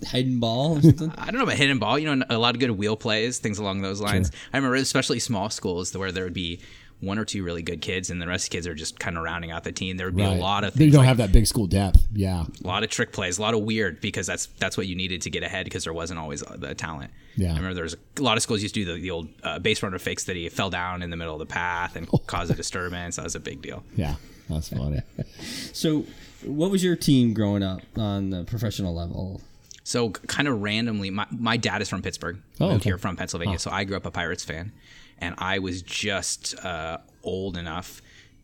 hidden 0.06 0.38
ball 0.38 0.76
or 0.78 0.82
something? 0.82 1.10
I 1.18 1.26
don't 1.26 1.36
know 1.36 1.44
about 1.44 1.56
hidden 1.56 1.78
ball. 1.78 1.98
You 1.98 2.14
know, 2.14 2.26
a 2.28 2.36
lot 2.36 2.54
of 2.54 2.60
good 2.60 2.72
wheel 2.72 2.94
plays, 2.94 3.38
things 3.38 3.58
along 3.58 3.80
those 3.80 4.02
lines. 4.02 4.30
I 4.52 4.58
remember, 4.58 4.74
especially 4.76 5.18
small 5.18 5.48
schools, 5.48 5.96
where 5.96 6.12
there 6.12 6.24
would 6.24 6.34
be 6.34 6.60
one 7.00 7.18
or 7.18 7.24
two 7.24 7.44
really 7.44 7.62
good 7.62 7.80
kids, 7.80 8.10
and 8.10 8.20
the 8.20 8.26
rest 8.26 8.46
of 8.46 8.50
the 8.50 8.56
kids 8.56 8.66
are 8.66 8.74
just 8.74 8.98
kind 8.98 9.16
of 9.16 9.22
rounding 9.22 9.50
out 9.52 9.62
the 9.64 9.70
team. 9.72 9.96
There 9.96 10.06
would 10.08 10.16
be 10.16 10.22
Right. 10.22 10.36
a 10.36 10.40
lot 10.40 10.64
of 10.64 10.74
They 10.74 10.78
things 10.84 10.92
don't 10.94 11.00
like 11.02 11.08
have 11.08 11.16
that 11.18 11.30
big 11.32 11.46
school 11.46 11.66
depth. 11.66 12.06
Yeah. 12.12 12.44
a 12.62 12.66
lot 12.66 12.82
of 12.82 12.90
trick 12.90 13.12
plays, 13.12 13.38
a 13.38 13.42
lot 13.42 13.54
of 13.54 13.60
weird 13.60 14.00
because 14.00 14.26
that's 14.26 14.46
that's 14.58 14.76
what 14.76 14.86
you 14.88 14.96
needed 14.96 15.22
to 15.22 15.30
get 15.30 15.42
ahead 15.42 15.64
because 15.64 15.84
there 15.84 15.92
wasn't 15.92 16.18
always 16.18 16.40
the 16.40 16.74
talent. 16.74 17.10
Yeah. 17.36 17.52
I 17.52 17.56
remember 17.56 17.74
there 17.74 17.84
was 17.84 17.94
a 18.16 18.22
lot 18.22 18.36
of 18.36 18.42
schools 18.42 18.62
used 18.62 18.74
to 18.74 18.84
do 18.84 18.94
the, 18.94 19.00
the 19.00 19.10
old 19.12 19.28
uh, 19.44 19.58
base 19.60 19.80
runner 19.82 19.98
fakes 20.00 20.24
that 20.24 20.34
he 20.34 20.48
fell 20.48 20.70
down 20.70 21.02
in 21.02 21.10
the 21.10 21.16
middle 21.16 21.34
of 21.34 21.38
the 21.38 21.46
path 21.46 21.94
and 21.94 22.08
caused 22.26 22.50
a 22.50 22.54
disturbance. 22.54 23.14
That 23.16 23.24
was 23.24 23.36
a 23.36 23.40
big 23.40 23.62
deal. 23.62 23.84
Yeah. 23.96 24.16
That's 24.48 24.68
funny. 24.70 25.00
So, 25.72 26.04
what 26.44 26.70
was 26.70 26.82
your 26.82 26.96
team 26.96 27.34
growing 27.34 27.62
up 27.62 27.82
on 27.96 28.30
the 28.30 28.44
professional 28.44 28.94
level? 28.94 29.40
So 29.84 30.10
kind 30.10 30.46
of 30.48 30.60
randomly, 30.60 31.08
my, 31.10 31.26
my 31.30 31.56
dad 31.56 31.80
is 31.80 31.88
from 31.88 32.02
Pittsburgh, 32.02 32.38
Oh, 32.60 32.68
moved 32.70 32.82
okay. 32.82 32.90
here 32.90 32.98
from 32.98 33.16
Pennsylvania. 33.16 33.58
So 33.58 33.70
I 33.70 33.84
grew 33.84 33.96
up 33.96 34.04
a 34.04 34.10
Pirates 34.10 34.44
fan, 34.44 34.72
and 35.20 35.34
I 35.38 35.58
was 35.58 35.82
just 35.82 36.54
uh, 36.64 36.98
old 37.22 37.56
enough 37.56 38.00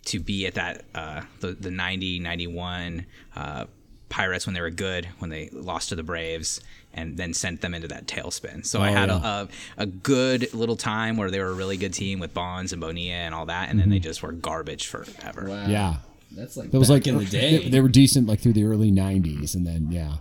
to 0.07 0.21
be 0.21 0.47
at 0.47 0.54
that 0.54 0.85
uh, 0.95 1.23
the 1.40 1.52
the 1.52 1.71
90, 1.71 2.19
91 2.21 3.07
uh, 3.37 3.64
Pirates 4.11 4.47
when 4.47 4.54
they 4.54 4.61
were 4.61 4.71
good, 4.71 5.09
when 5.19 5.31
they 5.31 5.49
lost 5.52 5.88
to 5.88 5.97
the 5.97 6.02
Braves, 6.02 6.61
and 6.93 7.16
then 7.16 7.33
sent 7.35 7.61
them 7.62 7.75
into 7.75 7.88
that 7.88 8.07
tailspin. 8.07 8.64
So 8.64 8.81
I 8.81 8.90
Oh, 8.90 8.93
had 8.93 9.09
yeah. 9.09 9.16
a, 9.16 9.43
a 9.45 9.49
a 9.78 9.87
good 9.87 10.52
little 10.54 10.76
time 10.76 11.16
where 11.16 11.31
they 11.31 11.40
were 11.40 11.49
a 11.49 11.54
really 11.54 11.76
good 11.76 11.93
team 11.95 12.21
with 12.21 12.33
Bonds 12.35 12.73
and 12.73 12.81
Bonilla 12.81 13.14
and 13.16 13.35
all 13.35 13.47
that, 13.47 13.71
and 13.71 13.81
then 13.81 13.90
they 13.90 13.99
just 13.99 14.23
were 14.23 14.31
garbage 14.33 14.87
forever. 14.87 15.47
Wow. 15.49 15.66
Yeah. 15.66 15.97
That's 16.33 16.57
like 16.57 16.71
That 16.71 16.78
was 16.78 16.90
like 16.90 17.07
in 17.07 17.19
the 17.19 17.25
day. 17.40 17.59
They, 17.59 17.69
they 17.71 17.81
were 17.81 17.88
decent 17.88 18.26
like 18.28 18.40
through 18.40 18.52
the 18.54 18.64
early 18.64 18.90
'90s, 18.93 19.54
and 19.54 19.66
then 19.66 19.88
yeah. 19.90 20.16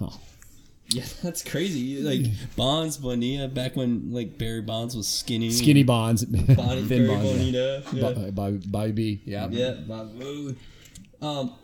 Oh. 0.00 0.18
Yeah, 0.94 1.04
that's 1.22 1.42
crazy. 1.42 2.00
Like 2.02 2.26
Bonds, 2.56 2.96
Bonilla, 2.96 3.48
back 3.48 3.76
when 3.76 4.12
like 4.12 4.38
Barry 4.38 4.62
Bonds 4.62 4.96
was 4.96 5.08
skinny, 5.08 5.50
Skinny 5.50 5.82
Bonds, 5.82 6.24
Bonnie, 6.24 6.82
thin 6.82 7.06
Barry 7.06 7.08
Bonds. 7.08 7.30
yeah. 7.30 7.36
Bonita. 7.36 7.82
Yeah. 7.92 8.02
Bo- 8.02 8.20
uh, 8.26 8.30
Bobby, 8.30 8.60
Bobby 8.66 8.92
B. 8.92 9.22
Yeah. 9.24 9.48
Yeah, 9.50 9.72
Bob 9.86 10.14
Wood. 10.14 10.56
Um, 11.20 11.54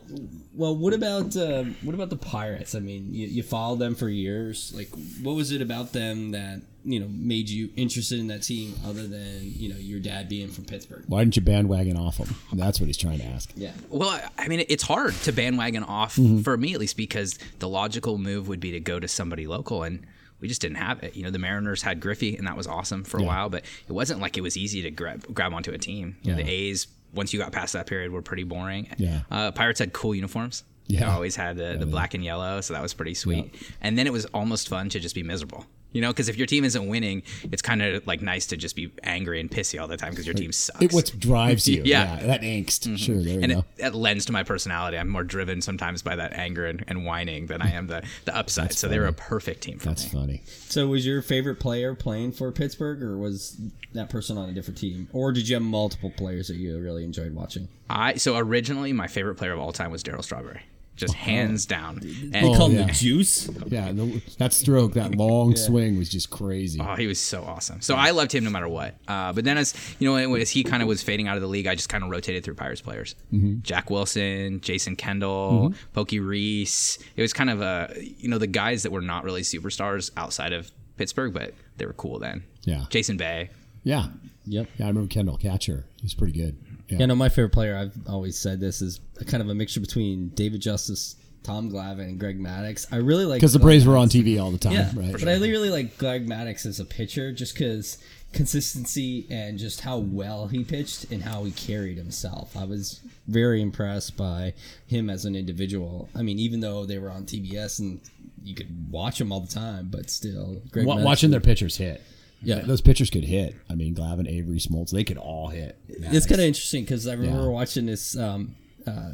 well, 0.53 0.75
what 0.75 0.93
about 0.93 1.35
uh, 1.35 1.63
what 1.83 1.93
about 1.93 2.09
the 2.09 2.15
Pirates? 2.17 2.75
I 2.75 2.79
mean, 2.79 3.13
you, 3.13 3.27
you 3.27 3.43
followed 3.43 3.79
them 3.79 3.93
for 3.93 4.07
years. 4.07 4.71
Like, 4.73 4.87
what 5.21 5.35
was 5.35 5.51
it 5.51 5.61
about 5.61 5.91
them 5.91 6.31
that 6.31 6.61
you 6.85 6.99
know 6.99 7.07
made 7.09 7.49
you 7.49 7.69
interested 7.75 8.19
in 8.19 8.27
that 8.27 8.43
team, 8.43 8.73
other 8.85 9.07
than 9.07 9.39
you 9.43 9.69
know 9.69 9.77
your 9.77 9.99
dad 9.99 10.29
being 10.29 10.47
from 10.49 10.65
Pittsburgh? 10.65 11.03
Why 11.07 11.19
didn't 11.19 11.35
you 11.35 11.41
bandwagon 11.41 11.97
off 11.97 12.17
them? 12.17 12.35
That's 12.53 12.79
what 12.79 12.87
he's 12.87 12.97
trying 12.97 13.19
to 13.19 13.25
ask. 13.25 13.51
Yeah, 13.55 13.71
Well, 13.89 14.19
I- 14.37 14.47
mean, 14.47 14.65
it's 14.69 14.83
hard 14.83 15.13
to 15.23 15.31
bandwagon 15.31 15.83
off 15.83 16.15
Mm-hmm. 16.15 16.41
for 16.41 16.57
me 16.57 16.73
at 16.73 16.79
least 16.79 16.97
because 16.97 17.37
the 17.59 17.67
logical 17.69 18.17
move 18.17 18.47
would 18.47 18.59
be 18.59 18.71
to 18.71 18.79
go 18.79 18.99
to 18.99 19.07
somebody 19.07 19.45
local, 19.47 19.83
and 19.83 20.05
we 20.39 20.47
just 20.47 20.61
didn't 20.61 20.77
have 20.77 21.03
it. 21.03 21.15
You 21.15 21.23
know, 21.23 21.31
the 21.31 21.39
Mariners 21.39 21.81
had 21.81 21.99
Griffey, 21.99 22.37
and 22.37 22.47
that 22.47 22.55
was 22.55 22.65
awesome 22.67 23.03
for 23.03 23.17
a 23.17 23.21
Yeah. 23.21 23.27
while, 23.27 23.49
but 23.49 23.63
it 23.87 23.91
wasn't 23.91 24.21
like 24.21 24.37
it 24.37 24.41
was 24.41 24.55
easy 24.57 24.81
to 24.83 24.91
grab 24.91 25.25
grab 25.33 25.53
onto 25.53 25.71
a 25.71 25.77
team. 25.77 26.15
You 26.23 26.31
know, 26.31 26.37
the 26.37 26.49
A's 26.49 26.87
once 27.13 27.33
you 27.33 27.39
got 27.39 27.51
past 27.51 27.73
that 27.73 27.87
period 27.87 28.11
were 28.11 28.21
pretty 28.21 28.43
boring. 28.43 28.87
Yeah. 28.97 29.21
uh, 29.31 29.51
Pirates 29.51 29.79
had 29.79 29.91
cool 29.93 30.13
uniforms. 30.15 30.63
Yeah. 30.87 31.01
They 31.01 31.05
always 31.05 31.35
had 31.35 31.57
the, 31.57 31.75
the 31.79 31.85
black 31.85 32.13
and 32.15 32.23
yellow, 32.23 32.61
so 32.61 32.73
that 32.73 32.81
was 32.81 32.93
pretty 32.95 33.13
sweet. 33.13 33.53
And 33.81 33.95
then 33.97 34.07
it 34.07 34.13
was 34.13 34.25
almost 34.27 34.69
fun 34.69 34.89
to 34.89 34.99
just 34.99 35.13
be 35.13 35.21
miserable. 35.21 35.65
You 35.91 36.01
know, 36.01 36.09
because 36.09 36.29
if 36.29 36.37
your 36.37 36.45
team 36.47 36.63
isn't 36.65 36.87
winning, 36.87 37.23
it's 37.51 37.61
kind 37.61 37.81
of 37.81 38.05
like 38.05 38.21
nice 38.21 38.45
to 38.47 38.57
just 38.57 38.75
be 38.75 38.91
angry 39.03 39.39
and 39.39 39.49
pissy 39.49 39.81
all 39.81 39.87
the 39.87 39.97
time 39.97 40.11
because 40.11 40.27
your 40.27 40.35
team 40.35 40.51
sucks. 40.51 40.81
It 40.81 40.93
what 40.93 41.11
drives 41.17 41.67
you. 41.67 41.83
Yeah. 41.89 42.05
Mm-hmm. 42.05 42.21
yeah. 42.21 42.27
That 42.27 42.41
angst. 42.41 42.97
Sure. 42.99 43.21
There 43.21 43.39
you 43.39 43.47
go. 43.47 43.65
it, 43.77 43.87
it 43.87 43.95
lends 43.95 44.25
to 44.25 44.31
my 44.31 44.43
personality. 44.43 44.97
I'm 44.97 45.09
more 45.09 45.23
driven 45.23 45.61
sometimes 45.61 46.01
by 46.01 46.15
that 46.17 46.33
anger 46.33 46.67
and, 46.67 46.83
and 46.87 47.05
whining 47.05 47.47
than 47.47 47.61
I 47.61 47.71
am 47.71 47.87
the, 47.87 48.03
the 48.25 48.35
upside. 48.35 48.73
so 48.73 48.87
they 48.87 48.99
were 48.99 49.07
a 49.07 49.13
perfect 49.13 49.61
team 49.61 49.79
for 49.79 49.89
me. 49.89 49.95
That's 49.95 50.13
me. 50.13 50.19
funny. 50.19 50.41
So, 50.45 50.87
was 50.87 51.05
your 51.05 51.21
favorite 51.21 51.59
player 51.59 51.95
playing 51.95 52.33
for 52.33 52.51
Pittsburgh, 52.51 53.01
or 53.01 53.17
was 53.17 53.59
that 53.93 54.09
person 54.09 54.37
on 54.37 54.49
a 54.49 54.53
different 54.53 54.77
team, 54.77 55.07
or 55.13 55.31
did 55.31 55.47
you 55.49 55.55
have 55.55 55.63
multiple 55.63 56.11
players 56.15 56.47
that 56.49 56.57
you 56.57 56.77
really 56.79 57.03
enjoyed 57.03 57.33
watching? 57.33 57.67
I 57.89 58.15
so 58.15 58.37
originally 58.37 58.93
my 58.93 59.07
favorite 59.07 59.35
player 59.35 59.53
of 59.53 59.59
all 59.59 59.73
time 59.73 59.89
was 59.91 60.03
Darryl 60.03 60.23
Strawberry, 60.23 60.61
just 60.99 61.13
hands 61.13 61.65
down. 61.65 61.97
And 61.97 62.33
They 62.33 62.53
call 62.53 62.71
yeah. 62.71 62.85
the 62.85 62.91
Juice. 62.91 63.49
Yeah. 63.67 63.91
The, 63.91 64.21
that 64.37 64.53
stroke, 64.53 64.93
that 64.93 65.15
long 65.15 65.55
swing 65.55 65.97
was 65.97 66.09
just 66.09 66.29
crazy. 66.29 66.79
Oh, 66.79 66.95
he 66.95 67.07
was 67.07 67.19
so 67.19 67.43
awesome. 67.43 67.81
So 67.81 67.95
I 67.95 68.11
loved 68.11 68.33
him 68.33 68.43
no 68.43 68.49
matter 68.49 68.67
what. 68.67 68.95
Uh, 69.07 69.33
but 69.33 69.43
then 69.43 69.57
as 69.57 69.73
you 69.99 70.07
know, 70.09 70.35
as 70.35 70.49
he 70.49 70.63
kind 70.63 70.83
of 70.83 70.87
was 70.87 71.01
fading 71.01 71.27
out 71.27 71.35
of 71.35 71.41
the 71.41 71.47
league, 71.47 71.67
I 71.67 71.75
just 71.75 71.89
kind 71.89 72.03
of 72.03 72.09
rotated 72.09 72.43
through 72.43 72.55
Pirates 72.55 72.81
players. 72.81 73.15
Mm-hmm. 73.33 73.61
Jack 73.61 73.89
Wilson, 73.89 74.61
Jason 74.61 74.95
Kendall, 74.95 75.69
mm-hmm. 75.69 75.77
Pokey 75.93 76.19
Reese. 76.19 76.99
It 77.15 77.21
was 77.21 77.33
kind 77.33 77.49
of 77.49 77.61
a 77.61 77.93
you 77.97 78.29
know 78.29 78.37
the 78.37 78.47
guys 78.47 78.83
that 78.83 78.91
were 78.91 79.01
not 79.01 79.23
really 79.23 79.41
superstars 79.41 80.11
outside 80.17 80.53
of 80.53 80.71
Pittsburgh, 80.97 81.33
but 81.33 81.53
they 81.77 81.85
were 81.85 81.93
cool 81.93 82.19
then. 82.19 82.43
Yeah. 82.63 82.85
Jason 82.89 83.17
Bay. 83.17 83.49
Yeah. 83.83 84.07
Yep. 84.45 84.67
Yeah. 84.77 84.85
I 84.85 84.89
remember 84.89 85.07
Kendall 85.07 85.37
Catcher. 85.37 85.85
He 85.97 86.05
was 86.05 86.13
pretty 86.13 86.33
good. 86.33 86.57
Yeah. 86.89 86.97
Yeah, 86.99 87.05
no, 87.07 87.15
my 87.15 87.29
favorite 87.29 87.51
player, 87.53 87.75
I've 87.77 87.95
always 88.07 88.37
said 88.37 88.59
this, 88.59 88.81
is 88.81 88.99
a 89.19 89.25
kind 89.25 89.41
of 89.41 89.49
a 89.49 89.53
mixture 89.55 89.79
between 89.79 90.29
David 90.29 90.61
Justice, 90.61 91.15
Tom 91.43 91.69
Glavine, 91.71 91.99
and 92.09 92.19
Greg 92.19 92.39
Maddux. 92.39 92.85
I 92.91 92.97
really 92.97 93.25
like 93.25 93.37
Because 93.37 93.53
the 93.53 93.59
Braves 93.59 93.85
were 93.85 93.95
on 93.97 94.09
TV 94.09 94.41
all 94.41 94.51
the 94.51 94.57
time, 94.57 94.73
Yeah, 94.73 94.91
right? 94.95 95.11
but 95.13 95.27
I 95.27 95.35
really 95.37 95.69
like 95.69 95.97
Greg 95.97 96.27
Maddux 96.27 96.65
as 96.65 96.79
a 96.79 96.85
pitcher 96.85 97.31
just 97.31 97.53
because 97.53 97.97
consistency 98.33 99.25
and 99.29 99.57
just 99.57 99.81
how 99.81 99.97
well 99.97 100.47
he 100.47 100.63
pitched 100.63 101.11
and 101.11 101.23
how 101.23 101.43
he 101.43 101.51
carried 101.51 101.97
himself. 101.97 102.55
I 102.57 102.63
was 102.65 102.99
very 103.27 103.61
impressed 103.61 104.17
by 104.17 104.53
him 104.87 105.09
as 105.09 105.25
an 105.25 105.35
individual. 105.35 106.09
I 106.15 106.21
mean, 106.21 106.39
even 106.39 106.59
though 106.59 106.85
they 106.85 106.97
were 106.99 107.09
on 107.11 107.25
TBS 107.25 107.79
and 107.79 107.99
you 108.43 108.55
could 108.55 108.91
watch 108.91 109.19
them 109.19 109.31
all 109.31 109.41
the 109.41 109.53
time, 109.53 109.89
but 109.91 110.09
still, 110.09 110.61
Greg 110.71 110.85
Maddux- 110.87 111.03
watching 111.03 111.31
their 111.31 111.39
pitchers 111.41 111.77
hit. 111.77 112.01
Yeah. 112.41 112.59
Those 112.59 112.81
pitchers 112.81 113.09
could 113.09 113.25
hit. 113.25 113.55
I 113.69 113.75
mean, 113.75 113.93
Glavine, 113.95 114.27
Avery, 114.29 114.59
Smoltz, 114.59 114.91
they 114.91 115.03
could 115.03 115.17
all 115.17 115.49
hit. 115.49 115.77
It's 115.87 116.25
kind 116.25 116.39
of 116.41 116.47
interesting 116.47 116.83
because 116.83 117.07
I 117.07 117.13
remember 117.13 117.43
Yeah. 117.43 117.47
watching 117.49 117.85
this 117.85 118.15
um, 118.17 118.55
uh, 118.87 119.11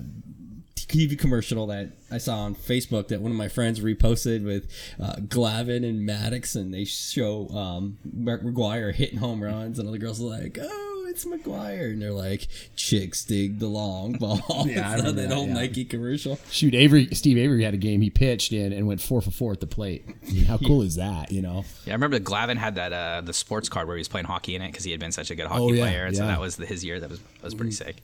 TV 0.75 1.17
commercial 1.17 1.65
that 1.67 1.89
I 2.11 2.19
saw 2.19 2.39
on 2.39 2.53
Facebook 2.53 3.07
that 3.07 3.21
one 3.21 3.31
of 3.31 3.37
my 3.37 3.47
friends 3.47 3.79
reposted 3.79 4.45
with 4.45 4.69
uh, 5.01 5.15
Glavine 5.15 5.83
and 5.87 6.07
Maddux, 6.07 6.55
and 6.55 6.71
they 6.73 6.85
show 6.85 7.49
um, 7.49 7.97
Mark 8.13 8.43
McGwire 8.43 8.93
hitting 8.93 9.17
home 9.17 9.41
runs, 9.43 9.79
and 9.79 9.87
all 9.87 9.91
the 9.93 9.97
girls 9.99 10.21
are 10.21 10.25
like, 10.25 10.59
"Oh, 10.61 10.94
it's 11.15 11.25
McGwire," 11.25 11.91
and 11.91 12.01
they're 12.01 12.11
like, 12.11 12.47
"Chicks 12.75 13.23
dig 13.23 13.59
the 13.59 13.67
long 13.67 14.13
ball." 14.19 14.39
Yeah, 14.67 14.89
I 14.89 14.93
It's 14.93 15.01
remember 15.01 15.11
that 15.21 15.29
that, 15.29 15.35
old 15.35 15.47
yeah. 15.49 15.53
Nike 15.53 15.85
commercial. 15.85 16.37
Shoot, 16.51 16.75
Avery, 16.75 17.07
Steve 17.13 17.37
Avery 17.37 17.63
had 17.63 17.73
a 17.73 17.77
game 17.77 18.01
he 18.01 18.09
pitched 18.09 18.51
in 18.53 18.73
and 18.73 18.85
went 18.87 19.01
four 19.01 19.21
for 19.21 19.31
four 19.31 19.51
at 19.51 19.59
the 19.59 19.67
plate. 19.67 20.05
How 20.47 20.57
cool 20.57 20.81
is 20.81 20.95
that? 20.95 21.31
You 21.31 21.41
know, 21.41 21.65
Yeah, 21.85 21.93
I 21.93 21.95
remember 21.95 22.19
Glavine 22.19 22.57
had 22.57 22.75
that 22.75 22.93
uh, 22.93 23.21
the 23.21 23.33
sports 23.33 23.69
card 23.69 23.87
where 23.87 23.95
he 23.97 23.99
was 24.01 24.07
playing 24.07 24.25
hockey 24.27 24.55
in 24.55 24.61
it 24.61 24.67
because 24.71 24.83
he 24.83 24.91
had 24.91 24.99
been 24.99 25.11
such 25.11 25.31
a 25.31 25.35
good 25.35 25.47
hockey 25.47 25.61
Oh, 25.61 25.71
yeah, 25.71 25.81
player, 25.83 26.05
and 26.05 26.15
so 26.15 26.23
yeah. 26.23 26.31
that 26.31 26.39
was 26.39 26.57
the, 26.57 26.65
his 26.65 26.83
year. 26.83 26.99
That 26.99 27.09
was 27.09 27.19
that 27.19 27.43
was 27.43 27.55
pretty 27.55 27.71
sick. 27.71 27.97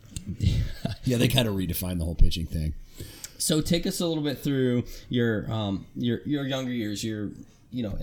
yeah, 1.03 1.17
they 1.17 1.27
kind 1.27 1.47
of 1.47 1.55
redefined 1.55 1.97
the 1.99 2.05
whole 2.05 2.15
pitching 2.15 2.45
thing. 2.45 2.73
So 3.37 3.59
take 3.59 3.87
us 3.87 3.99
a 3.99 4.05
little 4.07 4.23
bit 4.23 4.37
through 4.39 4.83
your 5.09 5.51
um 5.51 5.85
your 5.95 6.19
your 6.25 6.45
younger 6.45 6.71
years. 6.71 7.03
Your 7.03 7.31
you 7.71 7.83
know 7.83 7.97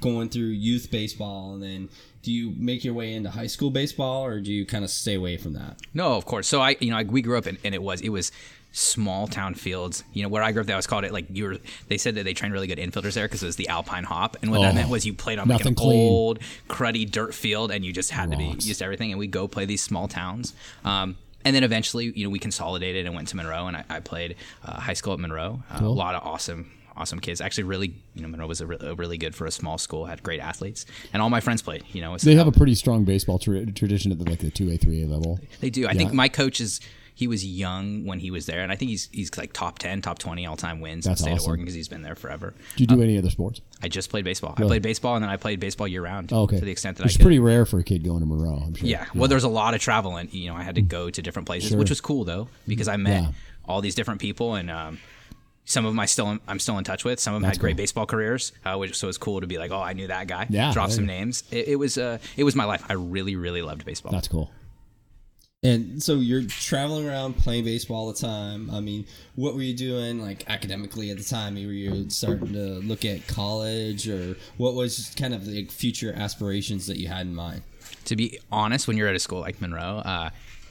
going 0.00 0.28
through 0.28 0.46
youth 0.48 0.90
baseball, 0.90 1.54
and 1.54 1.62
then 1.62 1.88
do 2.22 2.32
you 2.32 2.52
make 2.56 2.84
your 2.84 2.94
way 2.94 3.12
into 3.14 3.30
high 3.30 3.46
school 3.46 3.70
baseball, 3.70 4.24
or 4.24 4.40
do 4.40 4.52
you 4.52 4.66
kind 4.66 4.84
of 4.84 4.90
stay 4.90 5.14
away 5.14 5.36
from 5.36 5.52
that? 5.54 5.78
No, 5.94 6.14
of 6.16 6.24
course. 6.26 6.46
So 6.48 6.60
I, 6.60 6.76
you 6.80 6.90
know, 6.90 6.98
I, 6.98 7.02
we 7.04 7.22
grew 7.22 7.38
up 7.38 7.46
in, 7.46 7.58
and 7.64 7.74
it 7.74 7.82
was 7.82 8.00
it 8.00 8.10
was 8.10 8.30
small 8.72 9.26
town 9.26 9.54
fields. 9.54 10.04
You 10.12 10.22
know, 10.22 10.28
where 10.28 10.42
I 10.42 10.52
grew 10.52 10.60
up, 10.60 10.66
that 10.68 10.76
was 10.76 10.86
called 10.86 11.04
it 11.04 11.12
like 11.12 11.26
you 11.32 11.44
were. 11.44 11.56
They 11.88 11.98
said 11.98 12.14
that 12.16 12.24
they 12.24 12.34
trained 12.34 12.52
really 12.54 12.66
good 12.66 12.78
infielders 12.78 13.14
there 13.14 13.26
because 13.26 13.42
it 13.42 13.46
was 13.46 13.56
the 13.56 13.68
Alpine 13.68 14.04
Hop, 14.04 14.36
and 14.42 14.50
what 14.50 14.60
that 14.62 14.72
Oh, 14.72 14.74
meant 14.74 14.90
was 14.90 15.06
you 15.06 15.14
played 15.14 15.38
on 15.38 15.48
like 15.48 15.64
an 15.64 15.74
clean. 15.74 16.08
old 16.10 16.38
cruddy 16.68 17.10
dirt 17.10 17.34
field, 17.34 17.70
and 17.70 17.84
you 17.84 17.92
just 17.92 18.10
had 18.10 18.30
to 18.30 18.36
be 18.36 18.44
used 18.60 18.78
to 18.78 18.84
everything. 18.84 19.10
And 19.12 19.18
we 19.18 19.26
go 19.26 19.48
play 19.48 19.64
these 19.64 19.82
small 19.82 20.08
towns. 20.08 20.52
Um, 20.84 21.16
and 21.42 21.56
then 21.56 21.64
eventually, 21.64 22.12
you 22.14 22.24
know, 22.24 22.30
we 22.30 22.38
consolidated 22.38 23.06
and 23.06 23.14
went 23.14 23.28
to 23.28 23.36
Monroe, 23.36 23.66
and 23.66 23.76
I, 23.78 23.84
I 23.88 24.00
played 24.00 24.36
uh, 24.62 24.78
high 24.78 24.92
school 24.92 25.14
at 25.14 25.18
Monroe. 25.20 25.62
Uh, 25.70 25.84
A 25.84 25.88
lot 25.88 26.14
of 26.14 26.22
awesome, 26.22 26.70
awesome 26.96 27.20
kids. 27.20 27.40
Actually, 27.40 27.64
really, 27.64 27.94
you 28.14 28.22
know, 28.22 28.28
Monroe 28.28 28.46
was 28.46 28.60
a, 28.60 28.66
re- 28.66 28.78
a 28.80 28.94
really 28.94 29.18
good 29.18 29.34
for 29.34 29.46
a 29.46 29.50
small 29.50 29.78
school. 29.78 30.06
Had 30.06 30.22
great 30.22 30.40
athletes, 30.40 30.86
and 31.12 31.22
all 31.22 31.30
my 31.30 31.40
friends 31.40 31.62
played. 31.62 31.84
You 31.92 32.00
know, 32.00 32.16
They 32.18 32.34
have 32.34 32.46
a 32.46 32.52
pretty 32.52 32.74
strong 32.74 33.04
baseball 33.04 33.38
tra- 33.38 33.66
tradition 33.66 34.12
at 34.12 34.18
the, 34.18 34.28
like 34.28 34.40
the 34.40 34.50
two 34.50 34.70
A, 34.70 34.76
three 34.76 35.02
A 35.02 35.06
level. 35.06 35.38
They 35.60 35.70
do. 35.70 35.86
I 35.86 35.92
Yeah. 35.92 35.98
think 35.98 36.12
my 36.12 36.28
coach 36.28 36.60
is 36.60 36.80
he 37.14 37.26
was 37.26 37.44
young 37.44 38.06
when 38.06 38.18
he 38.18 38.30
was 38.30 38.46
there, 38.46 38.60
and 38.60 38.72
I 38.72 38.76
think 38.76 38.90
he's 38.90 39.08
he's 39.12 39.36
like 39.36 39.52
top 39.52 39.78
ten, 39.78 40.00
top 40.00 40.18
twenty 40.18 40.46
all 40.46 40.56
time 40.56 40.80
wins 40.80 41.04
That's 41.04 41.20
in 41.20 41.24
the 41.24 41.28
state 41.28 41.34
awesome. 41.34 41.44
of 41.44 41.48
Oregon 41.48 41.64
because 41.66 41.74
he's 41.74 41.88
been 41.88 42.00
there 42.00 42.14
forever. 42.14 42.54
Do 42.76 42.82
you 42.82 42.86
do 42.86 42.94
um, 42.94 43.02
any 43.02 43.18
other 43.18 43.28
sports? 43.28 43.60
I 43.82 43.88
just 43.88 44.08
played 44.08 44.24
baseball. 44.24 44.54
I 44.56 44.62
played 44.62 44.80
baseball, 44.82 45.16
and 45.16 45.22
then 45.22 45.30
I 45.30 45.36
played 45.36 45.60
baseball 45.60 45.86
year 45.86 46.02
round. 46.02 46.32
Oh, 46.32 46.42
okay. 46.42 46.58
To 46.58 46.64
the 46.64 46.70
extent 46.70 46.96
that 46.96 47.04
it's 47.04 47.16
I 47.16 47.18
could. 47.18 47.24
pretty 47.24 47.38
rare 47.38 47.66
for 47.66 47.78
a 47.78 47.84
kid 47.84 48.04
going 48.04 48.20
to 48.20 48.26
Monroe. 48.26 48.62
I'm 48.64 48.74
sure. 48.74 48.88
Yeah. 48.88 49.04
Well, 49.14 49.28
there's 49.28 49.44
a 49.44 49.48
lot 49.50 49.74
of 49.74 49.80
travel, 49.82 50.16
and 50.16 50.32
you 50.32 50.48
know, 50.48 50.56
I 50.56 50.62
had 50.62 50.76
to 50.76 50.82
mm. 50.82 50.88
go 50.88 51.10
to 51.10 51.20
different 51.22 51.46
places, 51.46 51.70
Sure. 51.70 51.78
which 51.78 51.90
was 51.90 52.00
cool 52.00 52.24
though 52.24 52.48
because 52.66 52.88
I 52.88 52.96
mm. 52.96 53.02
met 53.02 53.22
Yeah. 53.24 53.32
all 53.66 53.82
these 53.82 53.94
different 53.94 54.20
people, 54.20 54.54
and 54.54 54.70
um, 54.70 54.98
some 55.64 55.84
of 55.84 55.92
them 55.92 56.00
I 56.00 56.06
still 56.06 56.38
I'm 56.48 56.58
still 56.58 56.78
in 56.78 56.84
touch 56.84 57.04
with. 57.04 57.20
Some 57.20 57.34
of 57.34 57.40
them 57.40 57.48
That's 57.48 57.58
had 57.58 57.60
great 57.60 57.72
cool. 57.72 57.82
baseball 57.82 58.06
careers, 58.06 58.52
uh, 58.64 58.76
which 58.76 58.96
so 58.96 59.08
it's 59.08 59.18
cool 59.18 59.40
to 59.40 59.46
be 59.46 59.58
like, 59.58 59.70
oh, 59.70 59.80
I 59.80 59.92
knew 59.92 60.08
that 60.08 60.26
guy. 60.26 60.46
Yeah, 60.50 60.72
Drop 60.72 60.90
some 60.90 61.06
names. 61.06 61.44
It, 61.50 61.68
it 61.68 61.76
was 61.76 61.98
uh, 61.98 62.18
it 62.36 62.44
was 62.44 62.56
my 62.56 62.64
life. 62.64 62.84
I 62.88 62.94
really, 62.94 63.36
really 63.36 63.62
loved 63.62 63.84
baseball. 63.84 64.12
That's 64.12 64.28
cool. 64.28 64.50
And 65.62 66.02
so 66.02 66.14
you're 66.14 66.44
traveling 66.44 67.06
around 67.06 67.36
playing 67.36 67.64
baseball 67.64 68.06
all 68.06 68.12
the 68.12 68.18
time. 68.18 68.70
I 68.70 68.80
mean, 68.80 69.04
what 69.34 69.54
were 69.54 69.60
you 69.60 69.76
doing 69.76 70.22
like 70.22 70.48
academically 70.48 71.10
at 71.10 71.18
the 71.18 71.24
time? 71.24 71.54
Were 71.54 71.60
you 71.60 72.08
starting 72.08 72.54
to 72.54 72.80
look 72.80 73.04
at 73.04 73.26
college, 73.26 74.08
or 74.08 74.36
what 74.56 74.74
was 74.74 75.14
kind 75.16 75.34
of 75.34 75.44
the 75.44 75.66
future 75.66 76.14
aspirations 76.16 76.86
that 76.86 76.98
you 76.98 77.08
had 77.08 77.26
in 77.26 77.34
mind? 77.34 77.62
to 78.04 78.16
be 78.16 78.38
honest, 78.50 78.88
when 78.88 78.96
you're 78.96 79.08
at 79.08 79.14
a 79.14 79.18
school 79.18 79.40
like 79.40 79.60
Monroe, 79.60 80.02
uh, 80.04 80.30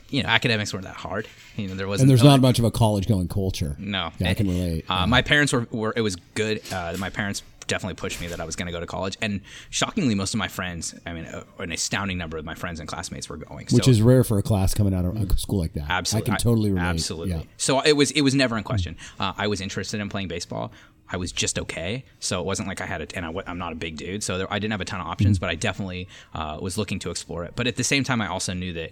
you 0.10 0.24
know, 0.24 0.30
academics 0.30 0.74
weren't 0.74 0.86
that 0.86 0.96
hard. 0.96 1.28
You 1.56 1.68
know, 1.68 1.76
there 1.76 1.88
wasn't. 1.88 2.04
And 2.04 2.10
there's 2.10 2.24
no- 2.24 2.32
not 2.32 2.42
much 2.42 2.60
of 2.60 2.66
a 2.66 2.72
college 2.72 3.08
going 3.08 3.28
culture. 3.28 3.76
No, 3.80 4.12
Yeah, 4.20 4.30
I 4.30 4.34
can 4.34 4.48
relate. 4.48 4.86
Uh, 4.90 5.06
my 5.08 5.22
parents 5.22 5.54
were, 5.54 5.68
were 5.72 5.94
it 5.96 6.02
was 6.02 6.16
good. 6.36 6.62
Uh, 6.72 6.96
my 6.98 7.10
parents 7.10 7.44
definitely 7.68 7.94
pushed 7.94 8.20
me 8.20 8.26
that 8.26 8.40
I 8.40 8.46
was 8.46 8.56
going 8.56 8.66
to 8.66 8.72
go 8.72 8.80
to 8.80 8.88
college, 8.88 9.16
and 9.22 9.42
shockingly, 9.70 10.16
most 10.16 10.34
of 10.34 10.40
my 10.40 10.48
friends, 10.48 10.96
I 11.06 11.14
mean, 11.14 11.26
uh, 11.26 11.44
an 11.60 11.72
astounding 11.72 12.18
number 12.18 12.38
of 12.38 12.44
my 12.44 12.56
friends 12.56 12.80
and 12.80 12.90
classmates 12.90 13.30
were 13.30 13.38
going. 13.38 13.68
which 13.70 13.86
so, 13.86 13.92
is 13.92 14.02
rare 14.02 14.24
for 14.24 14.40
a 14.40 14.42
class 14.42 14.74
coming 14.74 14.94
out 14.94 15.06
of 15.06 15.16
a 15.16 15.38
school 15.38 15.60
like 15.60 15.74
that. 15.74 15.86
absolutely, 15.90 16.32
I 16.32 16.36
can 16.36 16.42
totally 16.44 16.72
relate. 16.72 16.86
Absolutely. 16.88 17.34
Yeah. 17.36 17.42
So 17.58 17.82
it 17.82 17.94
was 17.94 18.10
it 18.12 18.22
was 18.22 18.34
never 18.34 18.58
in 18.58 18.64
question. 18.64 18.98
Uh, 19.20 19.34
I 19.38 19.46
was 19.48 19.62
interested 19.62 20.00
in 20.00 20.10
playing 20.10 20.30
baseball. 20.30 20.72
I 21.12 21.18
was 21.18 21.32
just 21.32 21.58
okay, 21.58 22.06
so 22.20 22.40
it 22.40 22.46
wasn't 22.46 22.68
like 22.68 22.82
I 22.82 22.86
had 22.86 23.02
a, 23.02 23.16
and 23.18 23.26
I, 23.26 23.32
am 23.48 23.58
not 23.58 23.72
a 23.72 23.76
big 23.76 23.98
dude, 23.98 24.24
so 24.24 24.38
there, 24.38 24.52
I 24.54 24.60
didn't 24.60 24.72
have 24.72 24.82
a 24.82 24.86
ton 24.86 25.02
of 25.02 25.08
options, 25.08 25.38
Mm-hmm. 25.38 25.46
but 25.46 25.50
I 25.50 25.56
definitely 25.56 26.08
uh, 26.36 26.60
was 26.62 26.78
looking 26.78 27.00
to 27.00 27.10
explore 27.10 27.44
it. 27.46 27.54
But 27.56 27.66
at 27.66 27.78
the 27.78 27.84
same 27.84 28.04
time, 28.04 28.22
I 28.22 28.28
also 28.28 28.54
knew 28.54 28.74
that 28.74 28.92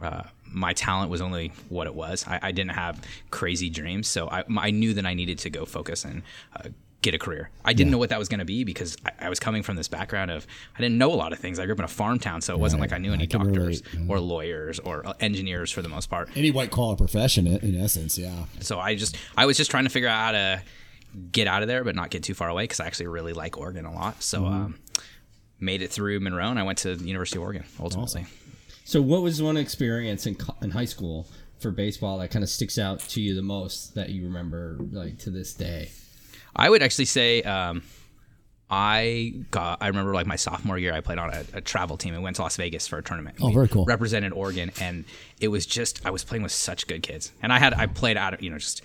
uh, 0.00 0.22
my 0.52 0.72
talent 0.72 1.10
was 1.10 1.20
only 1.20 1.52
what 1.68 1.86
it 1.86 1.94
was. 1.94 2.24
I, 2.26 2.38
I 2.42 2.52
didn't 2.52 2.72
have 2.72 3.00
crazy 3.30 3.70
dreams, 3.70 4.08
so 4.08 4.28
I, 4.28 4.44
I 4.58 4.70
knew 4.70 4.94
that 4.94 5.06
I 5.06 5.14
needed 5.14 5.38
to 5.40 5.50
go 5.50 5.64
focus 5.64 6.04
and 6.04 6.22
uh, 6.56 6.68
get 7.02 7.14
a 7.14 7.18
career. 7.18 7.50
I 7.64 7.72
didn't 7.74 7.90
know 7.90 7.98
what 7.98 8.08
that 8.10 8.18
was 8.18 8.28
going 8.28 8.38
to 8.38 8.44
be 8.46 8.64
because 8.64 8.96
I, 9.04 9.26
I 9.26 9.28
was 9.28 9.38
coming 9.40 9.62
from 9.62 9.76
this 9.76 9.88
background 9.88 10.30
of 10.30 10.46
I 10.76 10.80
didn't 10.80 10.96
know 10.98 11.12
a 11.12 11.16
lot 11.16 11.32
of 11.32 11.38
things. 11.38 11.58
I 11.58 11.64
grew 11.66 11.74
up 11.74 11.78
in 11.80 11.84
a 11.84 11.88
farm 11.88 12.18
town, 12.18 12.40
so 12.40 12.54
it 12.54 12.60
wasn't 12.60 12.80
Right. 12.80 12.90
like 12.90 12.96
I 12.96 13.02
knew 13.02 13.12
any 13.12 13.26
doctors 13.26 13.82
relate, 13.94 14.08
or 14.10 14.20
lawyers 14.20 14.78
or 14.78 15.06
uh, 15.06 15.12
engineers 15.20 15.70
for 15.70 15.82
the 15.82 15.88
most 15.88 16.08
part. 16.08 16.28
Any 16.36 16.50
white 16.50 16.70
collar 16.70 16.96
profession, 16.96 17.46
in, 17.46 17.78
essence, 17.80 18.16
yeah. 18.18 18.44
So 18.60 18.78
I 18.80 18.94
just 18.94 19.16
I 19.36 19.46
was 19.46 19.56
just 19.56 19.70
trying 19.70 19.84
to 19.84 19.90
figure 19.90 20.08
out 20.08 20.24
how 20.24 20.32
to 20.32 20.62
get 21.30 21.46
out 21.46 21.62
of 21.62 21.68
there, 21.68 21.84
but 21.84 21.94
not 21.94 22.10
get 22.10 22.22
too 22.22 22.34
far 22.34 22.48
away 22.48 22.64
because 22.64 22.80
I 22.80 22.86
actually 22.86 23.06
really 23.08 23.32
like 23.32 23.56
Oregon 23.58 23.84
a 23.86 23.92
lot. 23.94 24.22
So 24.22 24.42
Mm-hmm. 24.42 24.54
um, 24.54 24.74
made 25.60 25.82
it 25.82 25.90
through 25.90 26.20
Monroe, 26.20 26.48
and 26.50 26.58
I 26.58 26.62
went 26.62 26.78
to 26.78 26.94
the 26.96 27.04
University 27.06 27.38
of 27.38 27.42
Oregon 27.44 27.64
ultimately. 27.80 28.26
So, 28.84 29.00
what 29.00 29.22
was 29.22 29.42
one 29.42 29.56
experience 29.56 30.26
in 30.26 30.36
in 30.62 30.70
high 30.70 30.84
school 30.84 31.26
for 31.58 31.70
baseball 31.70 32.18
that 32.18 32.30
kind 32.30 32.42
of 32.42 32.50
sticks 32.50 32.78
out 32.78 33.00
to 33.00 33.20
you 33.20 33.34
the 33.34 33.42
most 33.42 33.94
that 33.94 34.10
you 34.10 34.24
remember, 34.24 34.78
like 34.92 35.18
to 35.20 35.30
this 35.30 35.54
day? 35.54 35.90
I 36.54 36.68
would 36.70 36.82
actually 36.82 37.06
say 37.06 37.42
um, 37.42 37.82
I 38.70 39.34
got. 39.50 39.78
I 39.80 39.88
remember 39.88 40.14
like 40.14 40.26
my 40.26 40.36
sophomore 40.36 40.78
year, 40.78 40.92
I 40.92 41.00
played 41.00 41.18
on 41.18 41.30
a, 41.32 41.44
a 41.54 41.60
travel 41.60 41.96
team 41.96 42.14
and 42.14 42.22
went 42.22 42.36
to 42.36 42.42
Las 42.42 42.56
Vegas 42.56 42.86
for 42.86 42.98
a 42.98 43.02
tournament. 43.02 43.36
Oh, 43.40 43.48
We 43.48 43.54
very 43.54 43.68
cool. 43.68 43.84
Represented 43.86 44.32
Oregon, 44.32 44.70
and 44.80 45.04
it 45.40 45.48
was 45.48 45.64
just 45.66 46.04
I 46.06 46.10
was 46.10 46.24
playing 46.24 46.42
with 46.42 46.52
such 46.52 46.86
good 46.86 47.02
kids, 47.02 47.32
and 47.42 47.52
I 47.52 47.58
had 47.58 47.74
I 47.74 47.86
played 47.86 48.16
out 48.16 48.34
of 48.34 48.42
you 48.42 48.50
know 48.50 48.58
just 48.58 48.82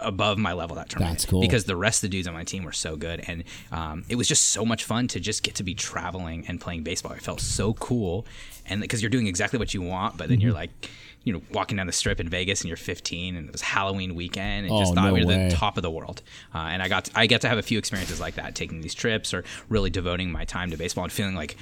above 0.00 0.38
my 0.38 0.52
level 0.52 0.76
that 0.76 0.88
tournament. 0.88 1.18
That's 1.18 1.26
cool. 1.26 1.40
because 1.40 1.64
the 1.64 1.76
rest 1.76 1.98
of 2.04 2.10
the 2.10 2.16
dudes 2.16 2.28
on 2.28 2.34
my 2.34 2.44
team 2.44 2.64
were 2.64 2.72
so 2.72 2.96
good, 2.96 3.24
and 3.28 3.44
um, 3.72 4.04
it 4.08 4.16
was 4.16 4.28
just 4.28 4.46
so 4.46 4.64
much 4.64 4.84
fun 4.84 5.08
to 5.08 5.20
just 5.20 5.42
get 5.42 5.54
to 5.56 5.62
be 5.62 5.74
traveling 5.74 6.44
and 6.48 6.60
playing 6.60 6.82
baseball. 6.82 7.12
It 7.12 7.22
felt 7.22 7.40
so 7.40 7.74
cool, 7.74 8.26
and 8.66 8.80
because 8.80 9.02
you're 9.02 9.10
doing 9.10 9.26
exactly 9.26 9.58
what 9.58 9.72
you 9.74 9.82
want, 9.82 10.16
but 10.16 10.28
then 10.28 10.40
you're 10.40 10.50
Mm-hmm. 10.50 10.56
like. 10.56 10.90
You 11.24 11.32
know, 11.32 11.42
walking 11.50 11.76
down 11.76 11.88
the 11.88 11.92
strip 11.92 12.20
in 12.20 12.28
Vegas, 12.28 12.60
and 12.60 12.68
you're 12.68 12.76
15, 12.76 13.34
and 13.34 13.48
it 13.48 13.50
was 13.50 13.60
Halloween 13.60 14.14
weekend, 14.14 14.66
and 14.66 14.72
Oh, 14.72 14.78
just 14.78 14.94
thought 14.94 15.06
no 15.06 15.12
we 15.12 15.22
were 15.24 15.26
way. 15.26 15.48
the 15.48 15.56
top 15.56 15.76
of 15.76 15.82
the 15.82 15.90
world. 15.90 16.22
Uh, 16.54 16.58
and 16.58 16.80
I 16.80 16.86
got 16.86 17.06
to, 17.06 17.18
I 17.18 17.26
get 17.26 17.40
to 17.40 17.48
have 17.48 17.58
a 17.58 17.62
few 17.62 17.78
experiences 17.78 18.20
like 18.20 18.36
that, 18.36 18.54
taking 18.54 18.80
these 18.80 18.94
trips 18.94 19.34
or 19.34 19.42
really 19.68 19.90
devoting 19.90 20.30
my 20.30 20.44
time 20.44 20.70
to 20.70 20.76
baseball 20.76 21.02
and 21.02 21.12
feeling 21.12 21.34
like 21.34 21.56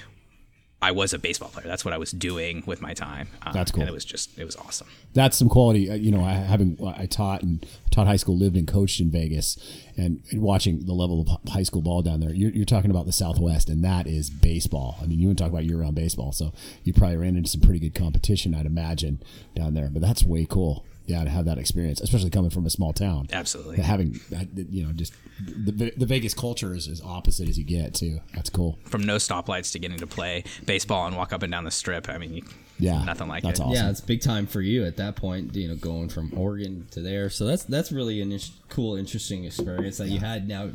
I 0.84 0.90
was 0.90 1.14
a 1.14 1.18
baseball 1.18 1.48
player. 1.48 1.66
That's 1.66 1.84
what 1.84 1.94
I 1.94 1.98
was 1.98 2.10
doing 2.10 2.62
with 2.66 2.82
my 2.82 2.92
time. 2.92 3.28
Uh, 3.42 3.52
That's 3.52 3.70
cool. 3.70 3.80
And 3.80 3.88
it 3.88 3.94
was 3.94 4.04
just 4.04 4.38
it 4.38 4.44
was 4.44 4.54
awesome. 4.56 4.86
That's 5.14 5.36
some 5.36 5.48
quality. 5.48 5.88
uh, 5.90 5.94
You 5.94 6.10
know, 6.10 6.22
I 6.22 6.32
having 6.34 6.76
I 7.02 7.06
taught 7.06 7.42
and 7.42 7.64
taught 7.90 8.06
high 8.06 8.16
school, 8.16 8.36
lived 8.36 8.56
and 8.56 8.68
coached 8.68 9.00
in 9.00 9.10
Vegas, 9.10 9.56
and, 9.96 10.22
and 10.30 10.42
watching 10.42 10.84
the 10.84 10.92
level 10.92 11.22
of 11.22 11.50
high 11.52 11.62
school 11.62 11.80
ball 11.80 12.02
down 12.02 12.20
there. 12.20 12.34
You're, 12.34 12.50
you're 12.50 12.64
talking 12.66 12.90
about 12.90 13.06
the 13.06 13.12
Southwest, 13.12 13.68
and 13.70 13.82
that 13.84 14.06
is 14.06 14.28
baseball. 14.28 14.98
I 15.00 15.06
mean, 15.06 15.18
you 15.20 15.28
want 15.28 15.38
to 15.38 15.44
talk 15.44 15.52
about 15.52 15.64
year-round 15.64 15.94
baseball, 15.94 16.32
so 16.32 16.52
you 16.82 16.92
probably 16.92 17.16
ran 17.16 17.36
into 17.36 17.48
some 17.48 17.62
pretty 17.62 17.78
good 17.78 17.94
competition, 17.94 18.54
I'd 18.54 18.66
imagine, 18.66 19.22
down 19.54 19.72
there. 19.74 19.88
But 19.90 20.02
that's 20.02 20.22
way 20.24 20.44
cool. 20.44 20.84
Yeah, 21.06 21.22
to 21.22 21.28
have 21.28 21.44
that 21.44 21.58
experience, 21.58 22.00
especially 22.00 22.30
coming 22.30 22.48
from 22.50 22.64
a 22.64 22.70
small 22.70 22.94
town. 22.94 23.28
Absolutely. 23.30 23.76
But 23.76 23.84
having, 23.84 24.20
uh, 24.34 24.44
you 24.70 24.86
know, 24.86 24.92
just 24.92 25.12
the, 25.38 25.92
the 25.96 26.06
Vegas 26.06 26.32
culture 26.32 26.74
is 26.74 26.88
as 26.88 27.02
opposite 27.02 27.46
as 27.48 27.58
you 27.58 27.64
get 27.64 27.92
too. 27.92 28.20
That's 28.34 28.48
cool. 28.48 28.78
From 28.86 29.02
no 29.02 29.16
stoplights 29.16 29.70
to 29.72 29.78
getting 29.78 29.98
to 29.98 30.06
play 30.06 30.44
baseball 30.64 31.06
and 31.06 31.14
walk 31.14 31.34
up 31.34 31.42
and 31.42 31.52
down 31.52 31.64
the 31.64 31.70
strip. 31.70 32.08
I 32.08 32.16
mean, 32.16 32.34
you, 32.36 32.42
Yeah, 32.78 33.04
nothing 33.04 33.28
like 33.28 33.42
that's 33.42 33.60
it. 33.60 33.62
awesome. 33.64 33.74
Yeah, 33.74 33.90
it's 33.90 34.00
big 34.00 34.22
time 34.22 34.46
for 34.46 34.62
you 34.62 34.86
at 34.86 34.96
that 34.96 35.14
point. 35.14 35.54
You 35.54 35.68
know, 35.68 35.76
going 35.76 36.08
from 36.08 36.32
Oregon 36.36 36.86
to 36.92 37.02
there. 37.02 37.28
So 37.28 37.44
that's 37.44 37.64
that's 37.64 37.92
really 37.92 38.22
an 38.22 38.32
ish- 38.32 38.52
cool, 38.70 38.96
interesting 38.96 39.44
experience 39.44 39.98
that 39.98 40.08
you 40.08 40.20
had. 40.20 40.48
Now, 40.48 40.70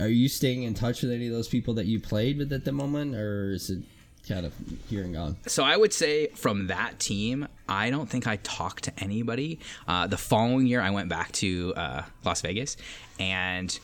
are 0.00 0.08
you 0.08 0.28
staying 0.28 0.64
in 0.64 0.74
touch 0.74 1.02
with 1.02 1.12
any 1.12 1.26
of 1.28 1.32
those 1.32 1.46
people 1.48 1.74
that 1.74 1.86
you 1.86 2.00
played 2.00 2.38
with 2.38 2.52
at 2.52 2.64
the 2.64 2.72
moment, 2.72 3.14
or 3.14 3.52
is 3.52 3.70
it 3.70 3.82
kind 4.28 4.46
of 4.46 4.52
hearing 4.88 5.16
on. 5.16 5.36
So 5.46 5.64
I 5.64 5.76
would 5.76 5.92
say 5.92 6.28
from 6.28 6.68
that 6.68 6.98
team, 6.98 7.48
I 7.68 7.90
don't 7.90 8.08
think 8.08 8.26
I 8.26 8.36
talked 8.36 8.84
to 8.84 8.92
anybody. 8.98 9.58
Uh, 9.88 10.06
the 10.06 10.18
following 10.18 10.66
year, 10.66 10.80
I 10.80 10.90
went 10.90 11.08
back 11.08 11.32
to 11.32 11.74
uh, 11.76 12.02
Las 12.24 12.40
Vegas, 12.42 12.76
and 13.18 13.78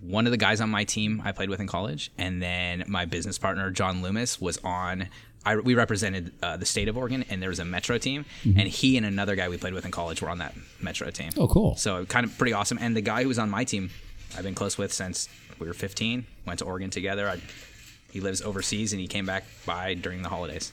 one 0.00 0.26
of 0.26 0.30
the 0.30 0.36
guys 0.36 0.60
on 0.60 0.70
my 0.70 0.84
team 0.84 1.20
I 1.24 1.32
played 1.32 1.50
with 1.50 1.60
in 1.60 1.66
college, 1.66 2.10
and 2.18 2.40
then 2.42 2.84
my 2.86 3.04
business 3.04 3.38
partner 3.38 3.70
John 3.70 4.02
Loomis 4.02 4.40
was 4.40 4.58
on. 4.64 5.08
I, 5.44 5.56
we 5.56 5.74
represented 5.74 6.32
uh, 6.42 6.56
the 6.56 6.66
state 6.66 6.88
of 6.88 6.96
Oregon, 6.98 7.24
and 7.30 7.40
there 7.40 7.48
was 7.48 7.58
a 7.58 7.64
Metro 7.64 7.96
team, 7.96 8.26
and 8.44 8.60
he 8.68 8.96
and 8.96 9.06
another 9.06 9.34
guy 9.34 9.48
we 9.48 9.56
played 9.56 9.72
with 9.72 9.84
in 9.84 9.90
college 9.90 10.20
were 10.20 10.28
on 10.28 10.38
that 10.38 10.54
Metro 10.80 11.10
team. 11.10 11.30
Oh, 11.38 11.48
cool. 11.48 11.74
So 11.76 12.04
kind 12.04 12.26
of 12.26 12.36
pretty 12.36 12.52
awesome. 12.52 12.78
And 12.80 12.94
the 12.94 13.00
guy 13.00 13.22
who 13.22 13.28
was 13.28 13.38
on 13.38 13.48
my 13.48 13.64
team, 13.64 13.90
I've 14.36 14.42
been 14.42 14.54
close 14.56 14.76
with 14.76 14.92
since 14.92 15.28
we 15.58 15.66
were 15.66 15.72
15. 15.72 16.26
Went 16.44 16.58
to 16.58 16.64
Oregon 16.64 16.90
together. 16.90 17.28
I, 17.28 17.40
he 18.10 18.20
lives 18.20 18.40
overseas, 18.42 18.92
and 18.92 19.00
he 19.00 19.06
came 19.06 19.26
back 19.26 19.44
by 19.66 19.94
during 19.94 20.22
the 20.22 20.28
holidays. 20.28 20.72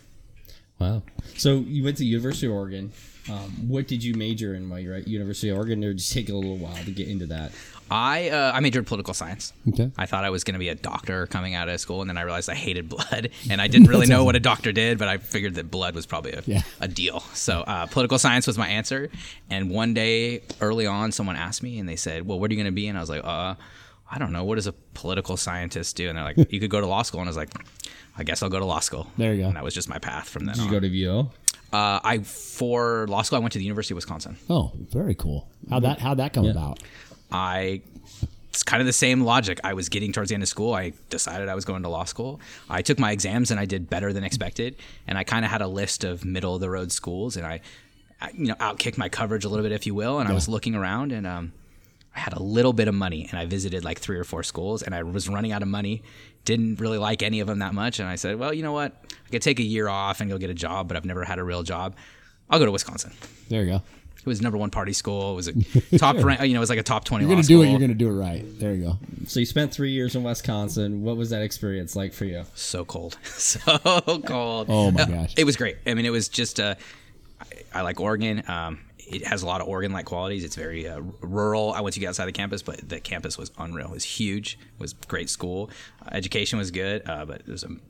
Wow. 0.79 1.03
So 1.37 1.57
you 1.59 1.83
went 1.83 1.97
to 1.97 2.05
University 2.05 2.47
of 2.47 2.53
Oregon. 2.53 2.91
Um, 3.29 3.67
what 3.69 3.87
did 3.87 4.03
you 4.03 4.13
major 4.13 4.53
in 4.55 4.69
while 4.69 4.79
you're 4.79 4.93
at 4.95 5.07
University 5.07 5.49
of 5.49 5.57
Oregon, 5.57 5.83
or 5.83 5.93
did 5.93 6.01
it 6.01 6.09
take 6.11 6.29
a 6.29 6.33
little 6.33 6.57
while 6.57 6.75
to 6.83 6.91
get 6.91 7.07
into 7.07 7.25
that? 7.27 7.51
I 7.89 8.29
uh, 8.29 8.51
I 8.53 8.59
majored 8.61 8.79
in 8.81 8.85
political 8.85 9.13
science. 9.13 9.53
Okay. 9.69 9.91
I 9.97 10.05
thought 10.05 10.25
I 10.25 10.31
was 10.31 10.43
going 10.43 10.53
to 10.53 10.59
be 10.59 10.69
a 10.69 10.75
doctor 10.75 11.27
coming 11.27 11.53
out 11.53 11.69
of 11.69 11.79
school, 11.79 12.01
and 12.01 12.09
then 12.09 12.17
I 12.17 12.21
realized 12.23 12.49
I 12.49 12.55
hated 12.55 12.89
blood, 12.89 13.29
and 13.49 13.61
I 13.61 13.67
didn't 13.67 13.87
really 13.87 14.05
know 14.07 14.23
what 14.25 14.35
a 14.35 14.39
doctor 14.39 14.71
did, 14.71 14.97
but 14.97 15.07
I 15.07 15.17
figured 15.17 15.55
that 15.55 15.71
blood 15.71 15.95
was 15.95 16.05
probably 16.05 16.33
a, 16.33 16.41
Yeah. 16.45 16.61
a 16.81 16.87
deal. 16.87 17.19
So 17.33 17.61
uh, 17.61 17.85
political 17.87 18.19
science 18.19 18.45
was 18.47 18.57
my 18.57 18.67
answer. 18.67 19.09
And 19.49 19.69
one 19.71 19.93
day 19.93 20.41
early 20.61 20.85
on, 20.87 21.11
someone 21.11 21.35
asked 21.35 21.63
me, 21.63 21.79
and 21.79 21.87
they 21.87 21.95
said, 21.95 22.27
"Well, 22.27 22.39
what 22.39 22.51
are 22.51 22.53
you 22.53 22.59
going 22.59 22.71
to 22.71 22.75
be?" 22.75 22.87
And 22.87 22.97
I 22.97 23.01
was 23.01 23.09
like, 23.09 23.21
"Uh, 23.23 23.55
I 24.11 24.19
don't 24.19 24.31
know. 24.31 24.43
What 24.43 24.55
does 24.55 24.67
a 24.67 24.73
political 24.93 25.37
scientist 25.37 25.95
do?" 25.95 26.07
And 26.09 26.17
they're 26.17 26.23
like, 26.23 26.37
"You 26.51 26.59
could 26.59 26.69
go 26.69 26.81
to 26.81 26.87
law 26.87 27.01
school." 27.01 27.21
And 27.21 27.27
I 27.27 27.31
was 27.31 27.37
like, 27.37 27.49
"I 28.17 28.23
guess 28.23 28.43
I'll 28.43 28.49
go 28.49 28.59
to 28.59 28.65
law 28.65 28.79
school." 28.79 29.07
There 29.17 29.33
you 29.33 29.41
go. 29.41 29.47
And 29.47 29.55
that 29.55 29.63
was 29.63 29.73
just 29.73 29.89
my 29.89 29.99
path 29.99 30.29
from 30.29 30.45
then 30.45 30.55
Did 30.55 30.65
you 30.65 30.71
go 30.71 30.79
to 30.79 30.89
VO? 30.89 31.31
uh, 31.73 31.99
I 32.03 32.19
for 32.19 33.07
law 33.07 33.21
school, 33.21 33.37
I 33.37 33.39
went 33.39 33.53
to 33.53 33.59
the 33.59 33.65
University 33.65 33.93
of 33.93 33.97
Wisconsin. 33.97 34.37
Oh, 34.49 34.71
very 34.75 35.15
cool. 35.15 35.49
How 35.69 35.79
that 35.79 35.99
how 35.99 36.13
that 36.15 36.33
come 36.33 36.45
about? 36.45 36.81
I 37.31 37.81
it's 38.49 38.63
kind 38.63 38.79
of 38.79 38.85
the 38.85 38.93
same 38.93 39.21
logic. 39.25 39.59
I 39.65 39.73
was 39.73 39.89
getting 39.89 40.13
towards 40.13 40.29
the 40.29 40.35
end 40.35 40.43
of 40.43 40.47
school. 40.47 40.73
I 40.73 40.93
decided 41.09 41.49
I 41.49 41.55
was 41.55 41.65
going 41.65 41.83
to 41.83 41.89
law 41.89 42.05
school. 42.05 42.39
I 42.69 42.81
took 42.81 42.97
my 42.97 43.11
exams 43.11 43.51
and 43.51 43.59
I 43.59 43.65
did 43.65 43.89
better 43.89 44.13
than 44.13 44.23
expected. 44.23 44.77
And 45.07 45.17
I 45.17 45.25
kind 45.25 45.43
of 45.43 45.51
had 45.51 45.61
a 45.61 45.67
list 45.67 46.05
of 46.05 46.23
middle 46.23 46.55
of 46.55 46.61
the 46.61 46.69
road 46.69 46.93
schools, 46.93 47.35
and 47.35 47.45
I, 47.45 47.59
I 48.21 48.29
you 48.29 48.45
know, 48.45 48.55
outkicked 48.55 48.97
my 48.97 49.09
coverage 49.09 49.43
a 49.43 49.49
little 49.49 49.63
bit, 49.63 49.73
if 49.73 49.85
you 49.85 49.93
will. 49.93 50.19
And 50.19 50.29
I 50.29 50.33
was 50.33 50.47
looking 50.47 50.73
around, 50.73 51.11
and 51.11 51.27
um, 51.27 51.51
I 51.51 51.64
had 52.19 52.33
a 52.33 52.41
little 52.41 52.73
bit 52.73 52.87
of 52.87 52.95
money, 52.95 53.27
and 53.29 53.39
I 53.39 53.45
visited 53.45 53.83
like 53.83 53.99
three 53.99 54.17
or 54.17 54.23
four 54.23 54.43
schools, 54.43 54.81
and 54.83 54.95
I 54.95 55.03
was 55.03 55.27
running 55.29 55.51
out 55.51 55.61
of 55.61 55.67
money. 55.67 56.01
Didn't 56.45 56.79
really 56.79 56.97
like 56.97 57.23
any 57.23 57.39
of 57.39 57.47
them 57.47 57.59
that 57.59 57.73
much, 57.73 57.99
and 57.99 58.07
I 58.07 58.15
said, 58.15 58.37
well, 58.37 58.53
you 58.53 58.63
know 58.63 58.71
what? 58.73 58.93
I 59.25 59.29
could 59.29 59.41
take 59.41 59.59
a 59.59 59.63
year 59.63 59.87
off 59.87 60.21
and 60.21 60.29
go 60.29 60.37
get 60.37 60.49
a 60.49 60.53
job, 60.53 60.87
but 60.87 60.95
I've 60.97 61.05
never 61.05 61.23
had 61.23 61.39
a 61.39 61.43
real 61.43 61.63
job. 61.63 61.95
I'll 62.49 62.59
go 62.59 62.65
to 62.65 62.71
Wisconsin. 62.71 63.11
There 63.49 63.63
you 63.63 63.71
go. 63.71 63.81
It 64.19 64.25
was 64.29 64.41
number 64.41 64.57
one 64.57 64.71
party 64.71 64.93
school. 64.93 65.33
It 65.33 65.35
was 65.35 65.47
a 65.49 65.53
top, 65.99 66.15
rank, 66.17 66.41
you 66.41 66.53
know, 66.53 66.57
it 66.57 66.59
was 66.59 66.69
like 66.69 66.79
a 66.79 66.83
top 66.83 67.03
twenty. 67.05 67.25
You're 67.25 67.29
gonna 67.31 67.41
law 67.43 67.47
do 67.47 67.61
it. 67.63 67.69
You're 67.69 67.79
gonna 67.79 67.93
do 67.93 68.09
it 68.09 68.13
right. 68.13 68.43
There 68.59 68.73
you 68.73 68.83
go. 68.85 68.97
So 69.27 69.39
you 69.39 69.45
spent 69.45 69.71
three 69.71 69.91
years 69.91 70.15
in 70.15 70.23
Wisconsin. 70.23 71.03
What 71.03 71.15
was 71.17 71.29
that 71.29 71.41
experience 71.43 71.95
like 71.95 72.11
for 72.13 72.25
you? 72.25 72.43
so 72.55 72.85
cold, 72.85 73.17
so 73.23 73.59
cold. 74.25 74.67
Oh 74.69 74.89
my 74.91 75.03
Uh, 75.03 75.05
gosh. 75.05 75.33
It 75.37 75.43
was 75.43 75.55
great. 75.57 75.77
I 75.85 75.93
mean, 75.93 76.05
it 76.05 76.11
was 76.11 76.27
just. 76.27 76.59
Uh, 76.59 76.73
I, 77.39 77.45
I 77.79 77.81
like 77.81 77.99
Oregon. 77.99 78.43
Um, 78.47 78.79
it 79.07 79.25
has 79.27 79.43
a 79.43 79.45
lot 79.45 79.61
of 79.61 79.67
Oregon-like 79.67 80.05
qualities. 80.05 80.43
It's 80.43 80.55
very 80.55 80.87
uh, 80.87 80.99
rural. 81.21 81.73
I 81.73 81.81
went 81.81 81.93
to 81.93 81.99
get 81.99 82.09
outside 82.09 82.25
the 82.25 82.31
campus, 82.31 82.61
but 82.61 82.87
the 82.87 82.99
campus 82.99 83.37
was 83.37 83.51
unreal. 83.57 83.87
It 83.87 83.93
was 83.93 84.03
huge. 84.03 84.57
It 84.61 84.79
was 84.81 84.93
great 84.93 85.29
school. 85.29 85.69
Uh, 86.01 86.09
education 86.13 86.57
was 86.59 86.71
good, 86.71 87.07
uh, 87.07 87.25
but 87.25 87.45
there's 87.45 87.63
um, 87.63 87.81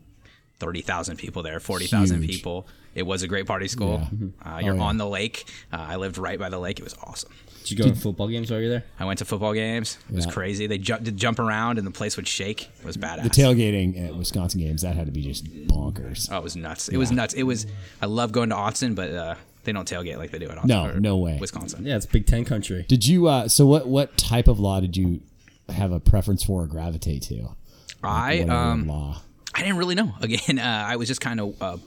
thirty 0.60 0.82
thousand 0.82 1.18
people 1.18 1.44
there, 1.44 1.60
forty 1.60 1.88
thousand 1.88 2.22
people. 2.26 2.68
It 2.94 3.06
was 3.06 3.24
a 3.24 3.28
great 3.28 3.46
party 3.46 3.68
school. 3.68 4.02
Uh, 4.46 4.60
you're 4.64 4.74
Oh, 4.74 4.78
yeah. 4.78 4.82
on 4.84 4.98
the 4.98 5.06
lake. 5.08 5.44
Uh, 5.72 5.78
I 5.90 5.96
lived 5.98 6.18
right 6.18 6.40
by 6.40 6.50
the 6.50 6.60
lake. 6.60 6.80
It 6.80 6.84
was 6.84 6.96
awesome. 7.04 7.32
Did 7.66 7.72
you 7.72 7.78
go 7.84 7.90
to 7.90 7.96
football 7.96 8.28
games 8.30 8.50
while 8.52 8.60
you 8.62 8.68
were 8.68 8.72
there? 8.74 8.84
I 9.00 9.06
went 9.06 9.20
to 9.20 9.26
football 9.26 9.54
games. 9.54 9.98
It 10.10 10.16
was 10.16 10.26
crazy. 10.28 10.66
They 10.68 10.78
ju- 10.78 11.00
did 11.02 11.18
jump 11.18 11.40
around 11.40 11.78
and 11.78 11.86
the 11.86 11.92
place 11.92 12.16
would 12.16 12.28
shake. 12.28 12.70
It 12.80 12.86
was 12.86 12.96
badass. 12.96 13.24
The 13.24 13.30
tailgating 13.32 14.08
at 14.08 14.16
Wisconsin 14.16 14.62
games 14.62 14.84
that 14.84 14.96
had 14.96 15.08
to 15.08 15.12
be 15.12 15.24
just 15.24 15.46
bonkers. 15.68 16.30
Oh, 16.32 16.38
it 16.38 16.44
was 16.44 16.56
nuts. 16.56 16.88
It 16.90 16.98
was 16.98 17.12
nuts. 17.12 17.34
It 17.34 17.44
was. 17.44 17.66
I 18.02 18.06
love 18.06 18.32
going 18.32 18.50
to 18.50 18.56
Austin, 18.56 18.94
but 18.96 19.12
uh, 19.12 19.36
they 19.66 19.72
don't 19.74 19.88
tailgate 19.88 20.18
like 20.18 20.32
they 20.32 20.40
do 20.40 20.46
at 20.50 20.58
Austin. 20.58 20.68
No, 20.70 20.86
or 20.88 21.00
no 21.00 21.18
way. 21.18 21.38
Wisconsin. 21.40 21.86
Yeah, 21.86 21.98
it's 21.98 22.06
Big 22.06 22.26
Ten 22.26 22.46
country. 22.46 22.86
Did 22.88 23.06
you? 23.08 23.28
Uh, 23.28 23.48
so 23.48 23.66
what? 23.66 23.88
What 23.88 24.18
type 24.18 24.48
of 24.48 24.60
law 24.60 24.80
did 24.80 24.96
you 24.96 25.22
have 25.70 25.92
a 25.92 26.00
preference 26.00 26.44
for 26.44 26.64
or 26.64 26.68
gravitate 26.68 27.24
to? 27.24 27.50
I 28.04 28.40
Whatever 28.42 28.52
um 28.54 28.88
law. 28.88 29.22
I 29.54 29.60
didn't 29.62 29.78
really 29.78 29.96
know. 29.96 30.14
Again, 30.22 30.60
uh, 30.60 30.86
I 30.88 30.96
was 30.98 31.08
just 31.08 31.22
kind 31.22 31.40
of 31.40 31.62
uh, 31.62 31.78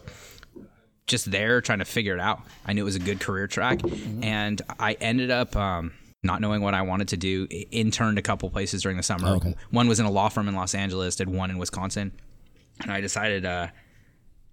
just 1.07 1.31
there 1.31 1.61
trying 1.61 1.79
to 1.79 1.85
figure 1.85 2.15
it 2.15 2.21
out. 2.21 2.41
I 2.67 2.73
knew 2.73 2.83
it 2.83 2.85
was 2.85 2.97
a 2.97 3.01
good 3.01 3.21
career 3.21 3.47
track, 3.47 3.81
and 4.23 4.61
I 4.79 4.95
ended 4.95 5.31
up 5.31 5.55
um, 5.57 5.93
not 6.23 6.41
knowing 6.41 6.61
what 6.61 6.75
I 6.75 6.83
wanted 6.83 7.09
to 7.09 7.17
do. 7.17 7.47
I- 7.51 7.67
Interned 7.71 8.19
a 8.19 8.23
couple 8.23 8.51
places 8.51 8.83
during 8.83 8.97
the 8.97 9.03
summer. 9.03 9.29
Okay. 9.37 9.55
One 9.71 9.89
was 9.89 10.01
in 10.01 10.07
a 10.07 10.11
law 10.11 10.29
firm 10.29 10.49
in 10.49 10.55
Los 10.55 10.75
Angeles. 10.75 11.17
Did 11.17 11.29
one 11.29 11.51
in 11.51 11.59
Wisconsin, 11.59 12.13
and 12.83 12.91
I 12.93 13.01
decided 13.01 13.45
uh, 13.47 13.69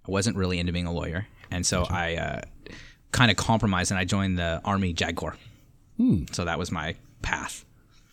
I 0.08 0.12
wasn't 0.12 0.38
really 0.38 0.60
into 0.60 0.72
being 0.72 0.86
a 0.88 0.94
lawyer, 0.94 1.26
and 1.52 1.66
so 1.66 1.86
I 1.90 2.16
uh, 2.16 2.42
kind 3.16 3.32
of 3.32 3.38
compromised 3.38 3.92
and 3.92 3.98
I 3.98 4.04
joined 4.04 4.38
the 4.38 4.62
Army 4.66 4.92
JAG 4.94 5.16
Corps. 5.16 5.38
So 6.34 6.44
that 6.44 6.60
was 6.60 6.72
my 6.72 6.96
path. 7.22 7.64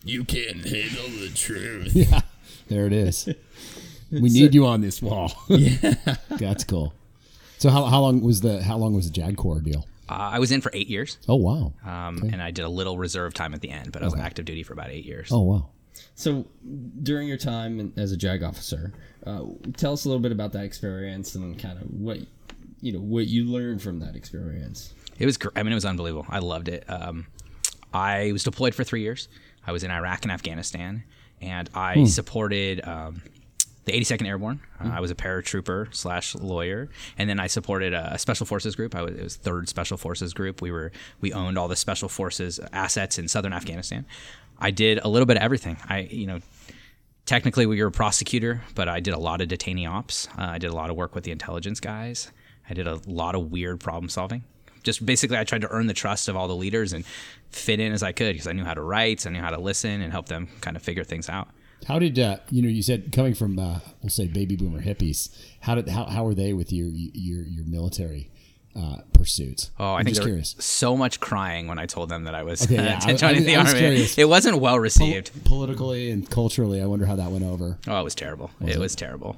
You 0.05 0.23
can't 0.23 0.63
handle 0.65 1.07
the 1.19 1.29
truth. 1.35 1.93
Yeah, 1.93 2.21
there 2.69 2.85
it 2.87 2.93
is. 2.93 3.27
we 4.11 4.29
need 4.29 4.53
you 4.53 4.65
on 4.65 4.79
this 4.81 5.01
wall. 5.01 5.33
yeah, 5.49 5.95
that's 6.29 6.63
cool. 6.63 6.93
So 7.57 7.69
how, 7.69 7.85
how 7.85 7.99
long 8.01 8.21
was 8.21 8.39
the 8.41 8.63
how 8.63 8.77
long 8.77 8.93
was 8.93 9.05
the 9.09 9.13
Jag 9.13 9.35
Corps 9.35 9.59
deal? 9.59 9.85
Uh, 10.09 10.31
I 10.33 10.39
was 10.39 10.51
in 10.51 10.61
for 10.61 10.69
eight 10.73 10.87
years, 10.87 11.17
Oh 11.29 11.35
wow. 11.35 11.73
um, 11.85 12.23
and 12.31 12.41
I 12.41 12.51
did 12.51 12.63
a 12.65 12.69
little 12.69 12.97
reserve 12.97 13.33
time 13.33 13.53
at 13.53 13.61
the 13.61 13.69
end, 13.69 13.91
but 13.91 14.01
I 14.01 14.05
was 14.05 14.15
active 14.15 14.45
duty 14.45 14.63
for 14.63 14.73
about 14.73 14.89
eight 14.89 15.05
years. 15.05 15.29
Oh 15.31 15.41
wow. 15.41 15.69
So, 16.15 16.45
during 17.03 17.27
your 17.27 17.37
time 17.37 17.93
as 17.97 18.11
a 18.11 18.17
JAG 18.17 18.43
officer, 18.43 18.93
uh, 19.25 19.43
tell 19.77 19.93
us 19.93 20.05
a 20.05 20.09
little 20.09 20.21
bit 20.21 20.31
about 20.31 20.51
that 20.53 20.63
experience 20.63 21.35
and 21.35 21.57
kind 21.57 21.77
of 21.81 21.85
what 21.89 22.19
you 22.83 22.91
know 22.91 22.99
what 22.99 23.27
you 23.27 23.45
learned 23.45 23.81
from 23.81 23.99
that 23.99 24.15
experience. 24.15 24.93
It 25.17 25.25
was, 25.25 25.37
I 25.55 25.63
mean, 25.63 25.71
it 25.71 25.75
was 25.75 25.85
unbelievable. 25.85 26.25
I 26.27 26.39
loved 26.39 26.67
it. 26.67 26.83
Um, 26.89 27.27
I 27.93 28.31
was 28.33 28.43
deployed 28.43 28.75
for 28.75 28.83
three 28.83 29.01
years. 29.01 29.29
I 29.65 29.71
was 29.71 29.83
in 29.83 29.91
Iraq 29.91 30.23
and 30.23 30.31
Afghanistan, 30.31 31.03
and 31.39 31.69
I 31.73 32.03
supported 32.03 32.85
um, 32.85 33.21
the 33.85 33.93
82nd 33.93 34.27
Airborne. 34.27 34.59
Uh, 34.83 34.89
I 34.93 34.99
was 34.99 35.11
a 35.11 35.15
paratrooper 35.15 35.95
slash 35.95 36.35
lawyer, 36.35 36.89
and 37.17 37.29
then 37.29 37.39
I 37.39 37.47
supported 37.47 37.93
a, 37.93 38.15
a 38.15 38.19
special 38.19 38.45
forces 38.45 38.75
group. 38.75 38.95
I 38.95 39.03
was, 39.03 39.15
it 39.15 39.23
was 39.23 39.35
Third 39.37 39.69
Special 39.69 39.95
Forces 39.95 40.33
Group. 40.33 40.61
We 40.61 40.71
were 40.71 40.91
we 41.21 41.31
owned 41.31 41.57
all 41.57 41.69
the 41.69 41.77
special 41.77 42.09
forces 42.09 42.59
assets 42.73 43.17
in 43.17 43.29
southern 43.29 43.53
Afghanistan. 43.53 44.05
I 44.59 44.71
did 44.71 44.99
a 45.01 45.07
little 45.07 45.25
bit 45.25 45.37
of 45.37 45.43
everything. 45.43 45.77
I, 45.87 45.99
you 45.99 46.27
know, 46.27 46.39
technically 47.25 47.65
we 47.65 47.81
were 47.81 47.87
a 47.87 47.91
prosecutor, 47.91 48.61
but 48.75 48.89
I 48.89 48.99
did 48.99 49.13
a 49.13 49.19
lot 49.19 49.39
of 49.39 49.47
detainee 49.47 49.89
ops. 49.89 50.27
Uh, 50.37 50.43
I 50.43 50.57
did 50.57 50.69
a 50.69 50.75
lot 50.75 50.89
of 50.89 50.97
work 50.97 51.15
with 51.15 51.23
the 51.23 51.31
intelligence 51.31 51.79
guys. 51.79 52.31
I 52.69 52.73
did 52.73 52.87
a 52.87 52.99
lot 53.05 53.35
of 53.35 53.51
weird 53.51 53.79
problem 53.79 54.09
solving. 54.09 54.43
Just 54.83 55.05
basically, 55.05 55.37
I 55.37 55.43
tried 55.45 55.61
to 55.61 55.69
earn 55.69 55.87
the 55.87 55.93
trust 55.93 56.27
of 56.27 56.35
all 56.35 56.47
the 56.47 56.55
leaders 56.55 56.91
and 56.93 57.05
fit 57.49 57.79
in 57.79 57.93
as 57.93 58.03
I 58.03 58.11
could 58.11 58.33
because 58.33 58.47
I 58.47 58.51
knew 58.53 58.65
how 58.65 58.73
to 58.73 58.81
write, 58.81 59.25
I 59.25 59.29
knew 59.29 59.39
how 59.41 59.49
to 59.51 59.59
listen, 59.59 60.01
and 60.01 60.11
help 60.11 60.27
them 60.27 60.49
kind 60.61 60.75
of 60.75 60.83
figure 60.83 61.03
things 61.05 61.29
out. 61.29 61.47
How 61.87 61.99
did 61.99 62.17
uh, 62.19 62.37
you 62.49 62.61
know? 62.61 62.69
You 62.69 62.81
said 62.83 63.11
coming 63.11 63.33
from 63.33 63.59
uh, 63.59 63.79
we'll 64.01 64.09
say 64.09 64.27
baby 64.27 64.55
boomer 64.55 64.81
hippies. 64.81 65.29
How 65.61 65.75
did 65.75 65.87
how 65.89 66.05
how 66.05 66.23
were 66.25 66.33
they 66.35 66.53
with 66.53 66.71
your 66.73 66.87
your 66.89 67.43
your 67.43 67.65
military 67.65 68.29
uh, 68.75 68.97
pursuits? 69.13 69.71
Oh, 69.79 69.85
I 69.93 69.99
I'm 69.99 70.05
think 70.05 70.15
just 70.15 70.25
curious. 70.25 70.55
so 70.59 70.95
much 70.97 71.19
crying 71.19 71.67
when 71.67 71.79
I 71.79 71.85
told 71.85 72.07
them 72.09 72.23
that 72.23 72.35
I 72.35 72.43
was 72.43 72.63
Okay, 72.65 72.75
yeah, 72.83 72.99
I- 73.03 73.13
joining 73.13 73.43
the 73.43 73.55
I 73.57 73.63
was 73.63 73.69
army. 73.73 73.79
curious. 73.79 74.17
It 74.17 74.29
wasn't 74.29 74.59
well 74.59 74.79
received. 74.79 75.31
Politically 75.45 76.09
and 76.11 76.29
culturally, 76.29 76.81
I 76.81 76.85
wonder 76.85 77.05
how 77.05 77.15
that 77.17 77.31
went 77.31 77.43
over. 77.43 77.77
Oh, 77.87 77.99
it 77.99 78.03
was 78.03 78.15
terrible. 78.15 78.51
it 78.65 78.77
was 78.77 78.95
terrible. 78.95 79.37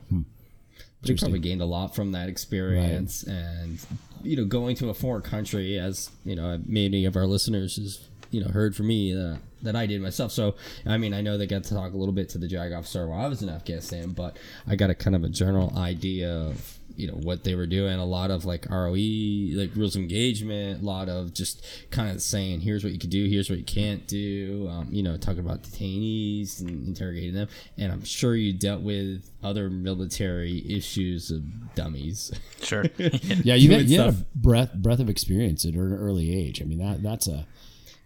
But 1.05 1.11
you 1.11 1.17
probably 1.17 1.39
gained 1.39 1.61
a 1.61 1.65
lot 1.65 1.95
from 1.95 2.11
that 2.13 2.29
experience, 2.29 3.23
and 3.23 3.79
you 4.23 4.35
know, 4.35 4.45
going 4.45 4.75
to 4.77 4.89
a 4.89 4.93
foreign 4.93 5.21
country, 5.21 5.77
as 5.77 6.09
you 6.23 6.35
know, 6.35 6.59
many 6.65 7.05
of 7.05 7.15
our 7.15 7.25
listeners 7.25 7.75
has 7.77 8.07
you 8.31 8.43
know 8.43 8.49
heard 8.49 8.75
from 8.75 8.87
me 8.87 9.15
uh, 9.15 9.37
that 9.61 9.75
I 9.75 9.85
did 9.85 10.01
myself. 10.01 10.31
So, 10.31 10.55
I 10.85 10.97
mean, 10.97 11.13
I 11.13 11.21
know 11.21 11.37
they 11.37 11.47
got 11.47 11.63
to 11.65 11.73
talk 11.73 11.93
a 11.93 11.97
little 11.97 12.13
bit 12.13 12.29
to 12.29 12.37
the 12.37 12.47
JAG 12.47 12.73
officer 12.73 13.07
while 13.07 13.25
I 13.25 13.27
was 13.27 13.41
in 13.41 13.49
Afghanistan, 13.49 14.11
but 14.11 14.37
I 14.67 14.75
got 14.75 14.89
a 14.89 14.95
kind 14.95 15.15
of 15.15 15.23
a 15.23 15.29
general 15.29 15.73
idea 15.77 16.31
of 16.31 16.79
you 16.95 17.07
know 17.07 17.13
what 17.13 17.43
they 17.43 17.55
were 17.55 17.65
doing. 17.65 17.97
A 17.99 18.05
lot 18.05 18.31
of 18.31 18.45
like 18.45 18.69
ROE, 18.69 18.93
like 18.93 19.75
rules 19.75 19.95
of 19.95 20.01
engagement. 20.01 20.81
A 20.81 20.85
lot 20.85 21.09
of 21.09 21.33
just 21.33 21.65
kind 21.91 22.09
of 22.09 22.21
saying, 22.21 22.61
here's 22.61 22.83
what 22.83 22.93
you 22.93 22.99
can 22.99 23.09
do, 23.09 23.27
here's 23.27 23.49
what 23.49 23.59
you 23.59 23.65
can't 23.65 24.07
do. 24.07 24.67
Um, 24.69 24.87
you 24.91 25.03
know, 25.03 25.17
talking 25.17 25.39
about 25.39 25.63
detainees 25.63 26.59
and 26.61 26.87
interrogating 26.87 27.33
them. 27.33 27.47
And 27.77 27.91
I'm 27.91 28.03
sure 28.03 28.35
you 28.35 28.53
dealt 28.53 28.81
with 28.81 29.29
other 29.43 29.69
military 29.69 30.63
issues 30.67 31.31
of 31.31 31.75
dummies. 31.75 32.31
Sure. 32.61 32.85
Yeah, 33.43 33.55
you, 33.55 33.67
Doing 33.67 33.79
had, 33.81 33.89
you 33.89 33.99
had 33.99 34.09
a 34.09 34.13
stuff. 34.13 34.25
breath 34.35 34.73
breath 34.73 34.99
of 34.99 35.09
experience 35.09 35.65
at 35.65 35.73
an 35.73 35.93
early 35.93 36.35
age. 36.35 36.61
I 36.61 36.65
mean 36.65 36.79
that 36.79 37.03
that's 37.03 37.27
a 37.27 37.45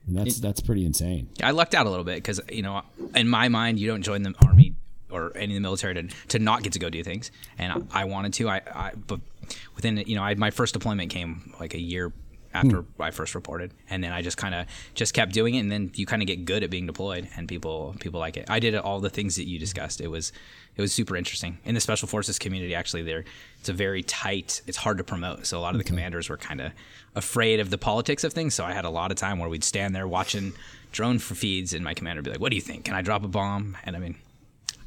mean, 0.09 0.23
that's 0.23 0.39
that's 0.39 0.61
pretty 0.61 0.85
insane. 0.85 1.29
I 1.41 1.51
lucked 1.51 1.75
out 1.75 1.85
a 1.85 1.89
little 1.89 2.05
bit 2.05 2.15
because 2.15 2.41
you 2.51 2.61
know, 2.61 2.81
in 3.15 3.27
my 3.27 3.47
mind, 3.47 3.79
you 3.79 3.87
don't 3.87 4.01
join 4.01 4.23
the 4.23 4.33
army 4.45 4.75
or 5.09 5.35
any 5.35 5.53
of 5.53 5.55
the 5.55 5.61
military 5.61 5.93
to, 5.95 6.03
to 6.29 6.39
not 6.39 6.63
get 6.63 6.73
to 6.73 6.79
go 6.79 6.89
do 6.89 7.03
things, 7.03 7.31
and 7.57 7.87
I, 7.91 8.01
I 8.01 8.05
wanted 8.05 8.33
to. 8.33 8.49
I, 8.49 8.61
I 8.73 8.91
but 8.95 9.19
within 9.75 9.97
you 9.97 10.15
know, 10.15 10.23
I, 10.23 10.35
my 10.35 10.51
first 10.51 10.73
deployment 10.73 11.09
came 11.09 11.53
like 11.59 11.73
a 11.73 11.79
year 11.79 12.11
after 12.53 12.81
hmm. 12.81 13.01
I 13.01 13.11
first 13.11 13.35
reported, 13.35 13.71
and 13.89 14.03
then 14.03 14.11
I 14.11 14.21
just 14.21 14.37
kind 14.37 14.55
of 14.55 14.65
just 14.95 15.13
kept 15.13 15.33
doing 15.33 15.55
it, 15.55 15.59
and 15.59 15.71
then 15.71 15.91
you 15.95 16.05
kind 16.05 16.21
of 16.21 16.27
get 16.27 16.45
good 16.45 16.63
at 16.63 16.69
being 16.69 16.87
deployed, 16.87 17.27
and 17.35 17.47
people 17.47 17.95
people 17.99 18.19
like 18.19 18.37
it. 18.37 18.49
I 18.49 18.59
did 18.59 18.75
all 18.75 18.99
the 18.99 19.09
things 19.09 19.35
that 19.35 19.47
you 19.47 19.59
discussed. 19.59 20.01
It 20.01 20.07
was 20.07 20.31
it 20.75 20.81
was 20.81 20.93
super 20.93 21.15
interesting 21.15 21.59
in 21.65 21.75
the 21.75 21.81
special 21.81 22.07
forces 22.07 22.39
community. 22.39 22.73
Actually, 22.73 23.03
there 23.03 23.23
it's 23.59 23.69
a 23.69 23.73
very 23.73 24.03
tight. 24.03 24.61
It's 24.65 24.77
hard 24.77 24.97
to 24.97 25.03
promote, 25.03 25.45
so 25.45 25.59
a 25.59 25.61
lot 25.61 25.73
of 25.73 25.77
the 25.77 25.83
mm-hmm. 25.83 25.95
commanders 25.95 26.29
were 26.29 26.37
kind 26.37 26.61
of 26.61 26.71
afraid 27.15 27.59
of 27.59 27.69
the 27.69 27.77
politics 27.77 28.23
of 28.23 28.33
things. 28.33 28.55
So 28.55 28.65
I 28.65 28.73
had 28.73 28.85
a 28.85 28.89
lot 28.89 29.11
of 29.11 29.17
time 29.17 29.39
where 29.39 29.49
we'd 29.49 29.63
stand 29.63 29.95
there 29.95 30.07
watching 30.07 30.53
drone 30.91 31.19
feeds, 31.19 31.73
and 31.73 31.83
my 31.83 31.93
commander 31.93 32.19
would 32.19 32.25
be 32.25 32.31
like, 32.31 32.39
"What 32.39 32.49
do 32.49 32.55
you 32.55 32.61
think? 32.61 32.85
Can 32.85 32.95
I 32.95 33.01
drop 33.01 33.23
a 33.23 33.27
bomb?" 33.27 33.77
And 33.83 33.95
I 33.95 33.99
mean, 33.99 34.15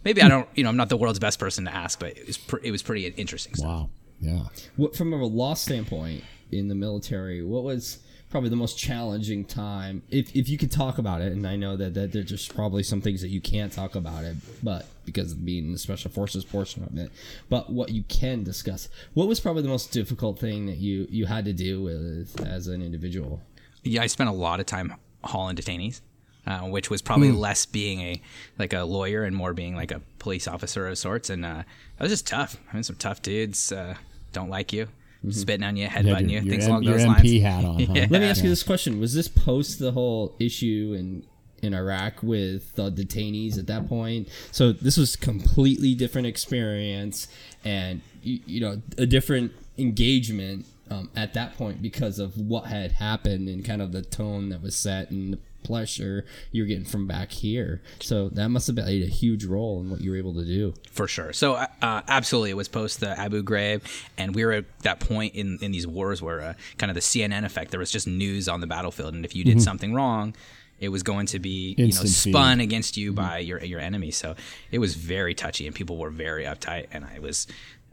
maybe 0.04 0.22
I 0.22 0.28
don't. 0.28 0.48
You 0.54 0.64
know, 0.64 0.70
I'm 0.70 0.76
not 0.76 0.88
the 0.88 0.96
world's 0.96 1.18
best 1.18 1.38
person 1.38 1.64
to 1.64 1.74
ask, 1.74 1.98
but 1.98 2.16
it 2.16 2.26
was 2.26 2.38
pr- 2.38 2.58
it 2.62 2.70
was 2.70 2.82
pretty 2.82 3.06
interesting 3.06 3.54
stuff. 3.54 3.68
Wow. 3.68 3.90
Yeah. 4.20 4.44
what 4.76 4.94
from 4.94 5.12
a 5.12 5.16
law 5.16 5.54
standpoint 5.54 6.22
in 6.52 6.68
the 6.68 6.76
military 6.76 7.42
what 7.42 7.64
was 7.64 7.98
probably 8.30 8.50
the 8.50 8.56
most 8.56 8.78
challenging 8.78 9.44
time 9.44 10.00
if, 10.10 10.36
if 10.36 10.48
you 10.48 10.56
could 10.56 10.70
talk 10.70 10.98
about 10.98 11.20
it 11.22 11.32
and 11.32 11.44
i 11.44 11.56
know 11.56 11.76
that, 11.76 11.94
that 11.94 12.12
there's 12.12 12.26
just 12.26 12.54
probably 12.54 12.84
some 12.84 13.00
things 13.00 13.20
that 13.20 13.30
you 13.30 13.40
can't 13.40 13.72
talk 13.72 13.96
about 13.96 14.22
it 14.22 14.36
but 14.62 14.86
because 15.04 15.32
of 15.32 15.44
being 15.44 15.64
in 15.64 15.72
the 15.72 15.78
special 15.78 16.08
forces 16.08 16.44
portion 16.44 16.84
of 16.84 16.96
it 16.96 17.10
but 17.48 17.70
what 17.70 17.88
you 17.88 18.04
can 18.04 18.44
discuss 18.44 18.88
what 19.14 19.26
was 19.26 19.40
probably 19.40 19.62
the 19.62 19.68
most 19.68 19.90
difficult 19.90 20.38
thing 20.38 20.66
that 20.66 20.76
you 20.78 21.04
you 21.10 21.26
had 21.26 21.44
to 21.44 21.52
deal 21.52 21.82
with 21.82 22.40
as 22.46 22.68
an 22.68 22.80
individual 22.80 23.40
yeah, 23.82 24.02
I 24.02 24.06
spent 24.06 24.30
a 24.30 24.32
lot 24.32 24.60
of 24.60 24.66
time 24.66 24.94
hauling 25.24 25.56
detainees, 25.56 26.00
uh, 26.46 26.60
which 26.60 26.90
was 26.90 27.02
probably 27.02 27.30
less 27.32 27.66
being 27.66 28.00
a 28.00 28.20
like 28.58 28.72
a 28.72 28.82
lawyer 28.82 29.24
and 29.24 29.34
more 29.36 29.52
being 29.54 29.76
like 29.76 29.90
a 29.90 30.00
police 30.18 30.48
officer 30.48 30.88
of 30.88 30.98
sorts. 30.98 31.30
And 31.30 31.44
uh, 31.44 31.62
that 31.98 32.00
was 32.02 32.10
just 32.12 32.26
tough. 32.26 32.56
I 32.70 32.74
mean, 32.74 32.82
some 32.82 32.96
tough 32.96 33.22
dudes 33.22 33.70
uh, 33.72 33.94
don't 34.32 34.48
like 34.50 34.72
you, 34.72 34.88
spitting 35.30 35.64
on 35.64 35.76
you, 35.76 35.84
You 35.84 35.88
had 35.90 36.04
headbutting 36.06 36.30
your, 36.30 36.42
you, 36.42 36.46
your 36.46 36.50
things 36.52 36.64
M- 36.64 36.70
along 36.70 36.82
your 36.84 36.98
those 36.98 37.06
MP 37.06 37.42
lines. 37.42 37.42
hat 37.42 37.64
on. 37.64 37.78
Huh? 37.86 38.06
let 38.10 38.20
me 38.20 38.24
ask 38.24 38.42
you 38.42 38.48
this 38.50 38.62
question 38.62 38.98
was 39.00 39.14
this 39.14 39.28
post 39.28 39.78
the 39.78 39.92
whole 39.92 40.34
issue 40.40 40.96
in 40.98 41.24
in 41.62 41.74
iraq 41.74 42.20
with 42.24 42.74
the 42.74 42.90
detainees 42.90 43.56
at 43.56 43.68
that 43.68 43.88
point 43.88 44.28
so 44.50 44.72
this 44.72 44.96
was 44.96 45.14
completely 45.14 45.94
different 45.94 46.26
experience 46.26 47.28
and 47.64 48.00
you, 48.20 48.40
you 48.46 48.60
know 48.60 48.82
a 48.98 49.06
different 49.06 49.52
engagement 49.78 50.66
um, 50.90 51.08
at 51.14 51.34
that 51.34 51.56
point 51.56 51.80
because 51.80 52.18
of 52.18 52.36
what 52.36 52.66
had 52.66 52.92
happened 52.92 53.48
and 53.48 53.64
kind 53.64 53.80
of 53.80 53.92
the 53.92 54.02
tone 54.02 54.48
that 54.48 54.60
was 54.60 54.74
set 54.74 55.10
and 55.12 55.34
the 55.34 55.38
pleasure 55.62 56.24
you're 56.50 56.66
getting 56.66 56.84
from 56.84 57.06
back 57.06 57.30
here 57.30 57.82
so 58.00 58.28
that 58.30 58.48
must 58.48 58.66
have 58.66 58.76
played 58.76 59.02
a 59.02 59.06
huge 59.06 59.44
role 59.44 59.80
in 59.80 59.90
what 59.90 60.00
you 60.00 60.10
were 60.10 60.16
able 60.16 60.34
to 60.34 60.44
do 60.44 60.74
For 60.90 61.08
sure. 61.08 61.32
So, 61.32 61.54
uh, 61.54 61.66
uh, 61.80 62.02
absolutely, 62.08 62.50
it 62.50 62.56
was 62.56 62.68
post 62.68 63.00
the 63.00 63.18
Abu 63.18 63.42
Ghraib, 63.42 63.82
and 64.18 64.34
we 64.34 64.44
were 64.44 64.52
at 64.52 64.78
that 64.80 65.00
point 65.00 65.34
in, 65.34 65.58
in 65.60 65.72
these 65.72 65.86
wars 65.86 66.20
where 66.20 66.40
uh, 66.40 66.54
kind 66.78 66.90
of 66.90 66.94
the 66.94 67.00
CNN 67.00 67.44
effect, 67.44 67.70
there 67.70 67.80
was 67.80 67.90
just 67.90 68.06
news 68.06 68.48
on 68.48 68.60
the 68.60 68.66
battlefield, 68.66 69.14
and 69.14 69.24
if 69.24 69.34
you 69.34 69.44
did 69.44 69.62
something 69.62 69.94
wrong, 69.94 70.34
it 70.80 70.88
was 70.88 71.02
going 71.02 71.26
to 71.26 71.38
be 71.38 71.74
you 71.78 71.84
know 71.84 71.84
Instant 71.84 72.10
feed. 72.10 72.32
spun 72.32 72.60
against 72.60 72.96
you 72.96 73.12
by 73.12 73.38
your 73.38 73.62
your 73.62 73.80
enemy. 73.80 74.10
So 74.10 74.34
it 74.70 74.78
was 74.78 74.94
very 74.94 75.34
touchy, 75.34 75.66
and 75.66 75.74
people 75.74 75.96
were 75.96 76.10
very 76.10 76.44
uptight, 76.44 76.86
and 76.92 77.04
I 77.04 77.18
was. 77.20 77.46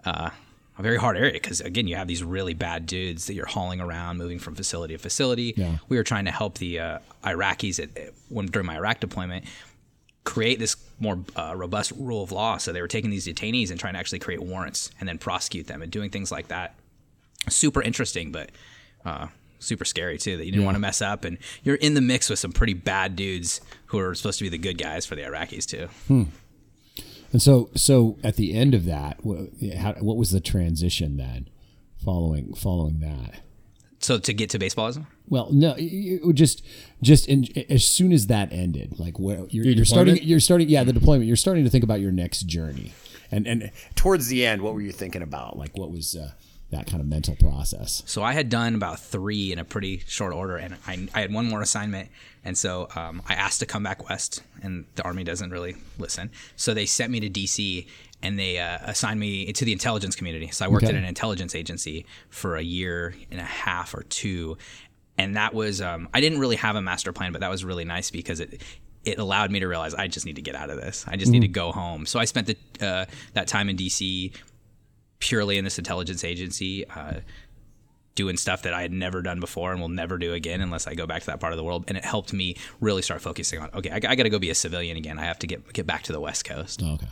Uh, 0.06 0.30
a 0.80 0.82
very 0.82 0.98
hard 0.98 1.18
area 1.18 1.34
because 1.34 1.60
again, 1.60 1.88
you 1.88 1.98
have 1.98 2.08
these 2.08 2.24
really 2.24 2.54
bad 2.54 2.86
dudes 2.86 3.28
that 3.28 3.34
you're 3.34 3.46
hauling 3.46 3.82
around, 3.82 4.18
moving 4.18 4.40
from 4.40 4.56
facility 4.56 4.96
to 4.96 4.98
facility. 4.98 5.54
Yeah. 5.58 5.78
We 5.90 5.98
were 5.98 6.04
trying 6.04 6.26
to 6.26 6.32
help 6.32 6.58
the 6.58 6.80
uh, 6.80 7.00
Iraqis 7.24 7.80
at, 7.84 8.14
when 8.30 8.46
during 8.46 8.66
my 8.66 8.78
Iraq 8.78 9.02
deployment 9.02 9.46
create 10.24 10.58
this 10.58 10.78
more 11.00 11.20
uh, 11.36 11.54
robust 11.56 11.92
rule 11.98 12.24
of 12.24 12.32
law. 12.32 12.58
So 12.58 12.72
they 12.72 12.82
were 12.82 12.88
taking 12.88 13.10
these 13.10 13.28
detainees 13.28 13.72
and 13.72 13.80
trying 13.80 13.94
to 13.94 14.00
actually 14.00 14.20
create 14.20 14.42
warrants 14.42 14.90
and 15.00 15.10
then 15.10 15.18
prosecute 15.18 15.68
them 15.68 15.82
and 15.82 15.92
doing 15.92 16.10
things 16.10 16.32
like 16.32 16.48
that. 16.48 16.76
Super 17.50 17.82
interesting, 17.82 18.32
but 18.32 18.50
uh, 19.04 19.28
super 19.60 19.84
scary 19.84 20.18
too. 20.18 20.38
That 20.38 20.46
you 20.46 20.52
didn't 20.52 20.66
want 20.66 20.76
to 20.76 20.80
mess 20.80 21.02
up, 21.02 21.26
and 21.26 21.38
you're 21.64 21.76
in 21.76 21.94
the 21.94 22.02
mix 22.02 22.30
with 22.30 22.40
some 22.40 22.52
pretty 22.52 22.74
bad 22.74 23.16
dudes 23.16 23.60
who 23.88 24.00
are 24.00 24.14
supposed 24.16 24.40
to 24.40 24.46
be 24.46 24.50
the 24.50 24.58
good 24.58 24.78
guys 24.78 25.06
for 25.06 25.16
the 25.16 25.24
Iraqis 25.24 25.66
too. 25.66 26.28
And 27.32 27.42
so, 27.42 27.70
so 27.76 28.18
at 28.24 28.36
the 28.36 28.54
end 28.54 28.74
of 28.74 28.86
that, 28.86 29.24
what, 29.24 29.50
how, 29.78 29.94
what 29.94 30.18
was 30.18 30.32
the 30.32 30.40
transition 30.40 31.18
then, 31.18 31.48
following 32.04 32.54
following 32.54 33.00
that? 33.02 33.42
So 34.00 34.18
to 34.18 34.34
get 34.34 34.50
to 34.52 34.60
baseballism, 34.60 35.06
Well, 35.28 35.50
no, 35.52 35.74
it, 35.74 35.84
it 35.84 36.34
just 36.34 36.66
just 37.02 37.28
in, 37.28 37.46
as 37.70 37.86
soon 37.86 38.12
as 38.14 38.28
that 38.28 38.52
ended, 38.52 38.98
like 38.98 39.20
where 39.20 39.46
you're, 39.50 39.66
Your 39.66 39.74
you're 39.76 39.86
starting, 39.86 40.18
you're 40.24 40.40
starting, 40.40 40.70
yeah, 40.70 40.84
the 40.84 40.94
deployment. 40.94 41.28
You're 41.28 41.36
starting 41.36 41.66
to 41.66 41.70
think 41.70 41.84
about 41.84 42.00
your 42.00 42.12
next 42.12 42.44
journey, 42.44 42.94
and 43.30 43.46
and 43.46 43.72
towards 43.96 44.28
the 44.28 44.46
end, 44.46 44.62
what 44.62 44.74
were 44.74 44.82
you 44.82 44.94
thinking 44.94 45.22
about? 45.22 45.58
Like, 45.58 45.78
what 45.78 45.92
was 45.92 46.16
uh, 46.16 46.32
that 46.72 46.86
kind 46.88 47.02
of 47.02 47.08
mental 47.08 47.36
process? 47.36 48.04
So 48.06 48.24
I 48.24 48.34
had 48.34 48.50
done 48.50 48.76
about 48.76 49.00
three 49.00 49.52
in 49.52 49.60
a 49.60 49.66
pretty 49.66 50.04
short 50.08 50.34
order, 50.34 50.58
and 50.58 50.76
I, 50.88 51.08
I 51.14 51.22
had 51.22 51.34
one 51.34 51.48
more 51.48 51.62
assignment, 51.62 52.10
and 52.44 52.58
so 52.58 52.88
um, 52.96 53.22
I 53.28 53.34
asked 53.34 53.60
to 53.62 53.66
come 53.66 53.84
back 53.84 54.08
west, 54.10 54.44
and 54.62 54.86
the 54.96 55.04
army 55.04 55.24
doesn't 55.24 55.50
really 55.52 55.76
listen. 55.98 56.32
So 56.56 56.74
they 56.74 56.86
sent 56.86 57.12
me 57.12 57.20
to 57.22 57.30
DC, 57.30 57.88
and 58.22 58.38
they 58.38 58.60
uh, 58.60 58.80
assigned 58.84 59.20
me 59.20 59.52
to 59.54 59.66
the 59.66 59.72
intelligence 59.72 60.16
community. 60.16 60.50
So 60.50 60.66
I 60.66 60.68
worked 60.68 60.84
Okay. 60.86 60.94
at 60.94 60.98
an 61.02 61.06
intelligence 61.08 61.56
agency 61.56 62.06
for 62.30 62.56
a 62.58 62.62
year 62.62 63.16
and 63.32 63.40
a 63.40 63.44
half 63.46 63.94
or 63.94 64.04
two, 64.04 64.58
and 65.18 65.36
that 65.36 65.54
was 65.54 65.82
um, 65.82 66.08
I 66.14 66.22
didn't 66.22 66.40
really 66.40 66.56
have 66.58 66.76
a 66.76 66.82
master 66.82 67.12
plan, 67.14 67.32
but 67.32 67.42
that 67.42 67.50
was 67.50 67.64
really 67.66 67.86
nice 67.86 68.12
because 68.12 68.40
it. 68.40 68.62
It 69.06 69.18
allowed 69.18 69.50
me 69.50 69.62
to 69.62 69.66
realize 69.68 69.94
I 69.94 70.10
just 70.10 70.26
need 70.26 70.36
to 70.36 70.42
get 70.42 70.56
out 70.56 70.70
of 70.70 70.76
this. 70.76 71.06
I 71.08 71.16
just 71.16 71.32
need 71.32 71.40
to 71.40 71.48
go 71.48 71.72
home. 71.72 72.06
So 72.06 72.20
I 72.20 72.26
spent 72.26 72.48
the, 72.48 72.58
uh, 72.86 73.06
that 73.34 73.48
time 73.48 73.70
in 73.70 73.78
DC 73.78 74.34
purely 75.20 75.58
in 75.58 75.64
this 75.64 75.78
intelligence 75.78 76.24
agency, 76.24 76.88
uh, 76.90 77.20
doing 78.16 78.36
stuff 78.36 78.64
that 78.64 78.74
I 78.74 78.82
had 78.82 78.92
never 78.92 79.22
done 79.22 79.40
before 79.40 79.72
and 79.72 79.80
will 79.80 79.88
never 79.88 80.18
do 80.18 80.34
again 80.34 80.60
unless 80.60 80.88
I 80.88 80.94
go 80.94 81.08
back 81.08 81.22
to 81.22 81.26
that 81.28 81.40
part 81.40 81.54
of 81.54 81.58
the 81.58 81.64
world. 81.64 81.86
And 81.88 81.98
it 81.98 82.04
helped 82.04 82.34
me 82.34 82.58
really 82.82 83.02
start 83.02 83.22
focusing 83.22 83.60
on 83.60 83.70
okay, 83.74 83.92
I, 83.92 83.96
I 83.96 84.16
got 84.16 84.24
to 84.24 84.30
go 84.30 84.40
be 84.40 84.50
a 84.50 84.56
civilian 84.56 84.98
again. 84.98 85.20
I 85.20 85.26
have 85.26 85.40
to 85.40 85.48
get 85.48 85.72
get 85.74 85.86
back 85.88 86.04
to 86.04 86.12
the 86.12 86.20
West 86.20 86.46
Coast. 86.46 86.82
Oh, 86.84 86.94
okay. 86.94 87.08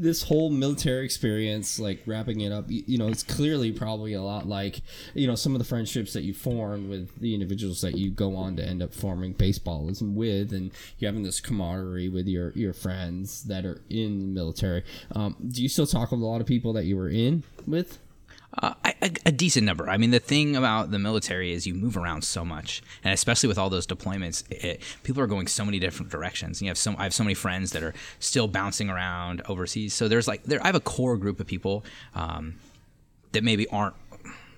This 0.00 0.22
whole 0.22 0.50
military 0.50 1.04
experience, 1.04 1.78
like 1.78 2.02
wrapping 2.06 2.40
it 2.40 2.52
up, 2.52 2.66
you, 2.68 2.98
know, 2.98 3.08
it's 3.08 3.22
clearly 3.22 3.72
probably 3.72 4.12
a 4.12 4.22
lot 4.22 4.46
like, 4.46 4.80
you 5.14 5.26
know, 5.26 5.34
some 5.34 5.54
of 5.54 5.58
the 5.58 5.64
friendships 5.64 6.12
that 6.12 6.22
you 6.22 6.34
form 6.34 6.88
with 6.88 7.18
the 7.20 7.34
individuals 7.34 7.80
that 7.80 7.96
you 7.96 8.10
go 8.10 8.36
on 8.36 8.56
to 8.56 8.64
end 8.64 8.82
up 8.82 8.94
forming 8.94 9.34
baseballism 9.34 10.14
with, 10.14 10.52
and 10.52 10.70
you're 10.98 11.10
having 11.10 11.22
this 11.22 11.40
camaraderie 11.40 12.08
with 12.08 12.26
your 12.26 12.52
your 12.52 12.72
friends 12.72 13.44
that 13.44 13.64
are 13.64 13.80
in 13.90 14.18
the 14.20 14.26
military. 14.26 14.82
Um, 15.12 15.36
do 15.48 15.62
you 15.62 15.68
still 15.68 15.86
talk 15.86 16.10
with 16.10 16.20
a 16.20 16.26
lot 16.26 16.40
of 16.40 16.46
people 16.46 16.72
that 16.74 16.84
you 16.84 16.96
were 16.96 17.08
in 17.08 17.42
with? 17.66 17.98
Uh, 18.62 18.72
a, 18.84 19.10
a 19.26 19.32
decent 19.32 19.66
number. 19.66 19.88
I 19.88 19.98
mean, 19.98 20.10
the 20.12 20.18
thing 20.18 20.56
about 20.56 20.90
the 20.90 20.98
military 20.98 21.52
is 21.52 21.66
you 21.66 21.74
move 21.74 21.96
around 21.96 22.24
so 22.24 22.44
much, 22.44 22.82
and 23.04 23.12
especially 23.12 23.48
with 23.48 23.58
all 23.58 23.68
those 23.68 23.86
deployments, 23.86 24.44
it, 24.50 24.80
people 25.02 25.22
are 25.22 25.26
going 25.26 25.46
so 25.46 25.64
many 25.64 25.78
different 25.78 26.10
directions. 26.10 26.62
You 26.62 26.68
have 26.68 26.78
some. 26.78 26.96
I 26.98 27.02
have 27.02 27.14
so 27.14 27.22
many 27.22 27.34
friends 27.34 27.72
that 27.72 27.82
are 27.82 27.92
still 28.18 28.48
bouncing 28.48 28.88
around 28.88 29.42
overseas. 29.48 29.92
So 29.92 30.08
there's 30.08 30.26
like 30.26 30.44
there. 30.44 30.62
I 30.62 30.66
have 30.68 30.74
a 30.74 30.80
core 30.80 31.18
group 31.18 31.38
of 31.38 31.46
people 31.46 31.84
um, 32.14 32.54
that 33.32 33.44
maybe 33.44 33.68
aren't 33.68 33.94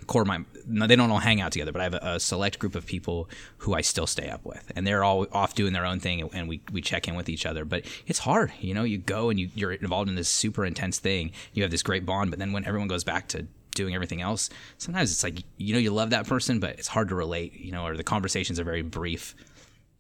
core 0.06 0.24
my 0.24 0.40
no, 0.66 0.86
they 0.86 0.96
don't 0.96 1.10
all 1.10 1.18
hang 1.18 1.40
out 1.40 1.52
together 1.52 1.70
but 1.70 1.82
i 1.82 1.84
have 1.84 1.92
a, 1.92 2.00
a 2.02 2.20
select 2.20 2.58
group 2.58 2.74
of 2.74 2.86
people 2.86 3.28
who 3.58 3.74
i 3.74 3.82
still 3.82 4.06
stay 4.06 4.30
up 4.30 4.42
with 4.42 4.72
and 4.74 4.86
they're 4.86 5.04
all 5.04 5.26
off 5.32 5.54
doing 5.54 5.74
their 5.74 5.84
own 5.84 6.00
thing 6.00 6.28
and 6.32 6.48
we, 6.48 6.62
we 6.72 6.80
check 6.80 7.06
in 7.06 7.14
with 7.14 7.28
each 7.28 7.44
other 7.44 7.66
but 7.66 7.84
it's 8.06 8.20
hard 8.20 8.50
you 8.58 8.72
know 8.72 8.84
you 8.84 8.96
go 8.96 9.28
and 9.28 9.38
you, 9.38 9.50
you're 9.54 9.72
involved 9.72 10.08
in 10.08 10.14
this 10.14 10.28
super 10.28 10.64
intense 10.64 10.98
thing 10.98 11.30
you 11.52 11.62
have 11.62 11.70
this 11.70 11.82
great 11.82 12.06
bond 12.06 12.30
but 12.30 12.38
then 12.38 12.52
when 12.52 12.64
everyone 12.64 12.88
goes 12.88 13.04
back 13.04 13.28
to 13.28 13.46
doing 13.78 13.94
everything 13.94 14.20
else 14.20 14.50
sometimes 14.76 15.10
it's 15.10 15.22
like 15.24 15.38
you 15.56 15.72
know 15.72 15.78
you 15.78 15.90
love 15.90 16.10
that 16.10 16.26
person 16.26 16.60
but 16.60 16.72
it's 16.78 16.88
hard 16.88 17.08
to 17.08 17.14
relate 17.14 17.54
you 17.54 17.72
know 17.72 17.84
or 17.86 17.96
the 17.96 18.04
conversations 18.04 18.60
are 18.60 18.64
very 18.64 18.82
brief 18.82 19.34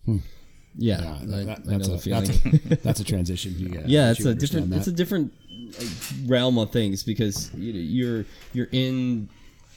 Yeah, 0.06 0.16
Yeah, 0.76 1.18
I, 1.22 1.24
that- 1.26 1.58
I 1.66 1.78
that's, 1.78 1.88
the 1.88 1.94
a, 2.12 2.20
that's, 2.20 2.30
a, 2.46 2.76
that's 2.86 3.00
a 3.00 3.04
transition. 3.04 3.54
You, 3.56 3.78
uh, 3.80 3.82
yeah, 3.86 4.06
that 4.12 4.16
it's 4.18 4.24
a 4.26 4.34
different 4.34 4.70
that. 4.70 4.76
it's 4.78 4.86
a 4.86 4.92
different 4.92 5.32
realm 6.26 6.58
of 6.58 6.70
things 6.70 7.02
because 7.02 7.52
you 7.54 7.72
know, 7.72 7.80
you're 7.80 8.24
you're 8.52 8.68
in 8.72 9.28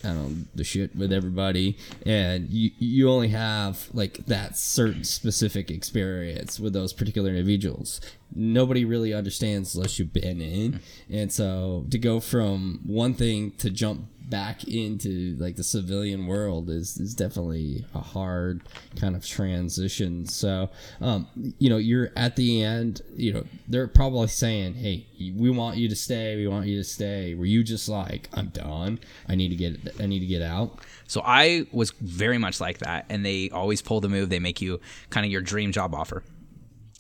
I 0.04 0.10
don't 0.10 0.30
know 0.30 0.46
the 0.56 0.64
shit 0.64 0.96
with 0.96 1.12
everybody, 1.12 1.78
and 2.06 2.50
you 2.50 2.72
you 2.80 3.10
only 3.10 3.30
have 3.30 3.90
like 3.94 4.26
that 4.26 4.58
certain 4.58 5.04
specific 5.04 5.70
experience 5.70 6.60
with 6.60 6.74
those 6.74 6.94
particular 6.94 7.30
individuals. 7.30 8.02
Nobody 8.34 8.86
really 8.86 9.14
understands 9.14 9.76
unless 9.76 10.00
you've 10.00 10.14
been 10.14 10.42
in, 10.42 10.80
and 11.10 11.32
so 11.32 11.86
to 11.90 11.98
go 11.98 12.20
from 12.20 12.82
one 12.86 13.14
thing 13.14 13.52
to 13.58 13.70
jump 13.70 14.08
back 14.32 14.64
into 14.64 15.36
like 15.40 15.58
the 15.58 15.64
civilian 15.64 16.26
world 16.26 16.70
is 16.70 16.98
is 16.98 17.14
definitely 17.14 17.86
a 17.94 18.00
hard 18.00 18.62
kind 18.96 19.16
of 19.16 19.26
transition. 19.26 20.26
So, 20.26 20.70
um, 21.02 21.28
you 21.60 21.70
know, 21.70 21.78
you're 21.78 22.12
at 22.16 22.38
the 22.38 22.64
end. 22.64 23.02
You 23.14 23.34
know, 23.34 23.44
they're 23.68 23.88
probably 23.88 24.28
saying, 24.28 24.76
"Hey, 24.76 25.06
we 25.20 25.52
want 25.52 25.78
you 25.78 25.90
to 25.90 25.96
stay. 25.96 26.38
We 26.38 26.48
want 26.48 26.66
you 26.66 26.78
to 26.78 26.84
stay." 26.84 27.36
Were 27.36 27.46
you 27.46 27.64
just 27.64 27.88
like, 27.90 28.30
"I'm 28.34 28.48
done. 28.48 29.00
I 29.28 29.36
need 29.36 29.50
to 29.50 29.56
get. 29.56 29.91
I 30.00 30.06
need 30.06 30.20
to 30.20 30.26
get 30.26 30.42
out." 30.42 30.80
So 31.08 31.22
I 31.26 31.66
was 31.72 31.92
very 32.00 32.38
much 32.38 32.62
like 32.62 32.80
that, 32.80 33.06
and 33.10 33.26
they 33.26 33.50
always 33.50 33.82
pull 33.82 34.00
the 34.00 34.10
move. 34.10 34.30
They 34.30 34.40
make 34.40 34.62
you 34.62 34.80
kind 35.10 35.26
of 35.26 35.32
your 35.32 35.42
dream 35.42 35.72
job 35.72 35.94
offer, 35.94 36.24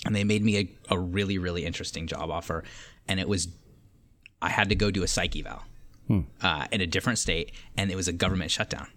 and 0.06 0.15
they 0.15 0.23
made 0.23 0.43
me 0.43 0.58
a, 0.58 0.69
a 0.89 0.99
really, 0.99 1.38
really 1.38 1.65
interesting 1.65 2.08
job 2.08 2.30
offer, 2.30 2.63
and 3.08 3.19
it 3.19 3.27
was 3.27 3.47
I 4.41 4.49
had 4.49 4.69
to 4.69 4.75
go 4.75 4.91
do 4.91 5.04
a 5.04 5.08
psych 5.08 5.36
eval 5.36 5.63
uh, 6.41 6.67
in 6.71 6.82
a 6.82 6.88
different 6.88 7.19
state, 7.19 7.51
and 7.77 7.91
it 7.91 7.95
was 7.95 8.08
a 8.08 8.13
government 8.13 8.51
shutdown, 8.51 8.88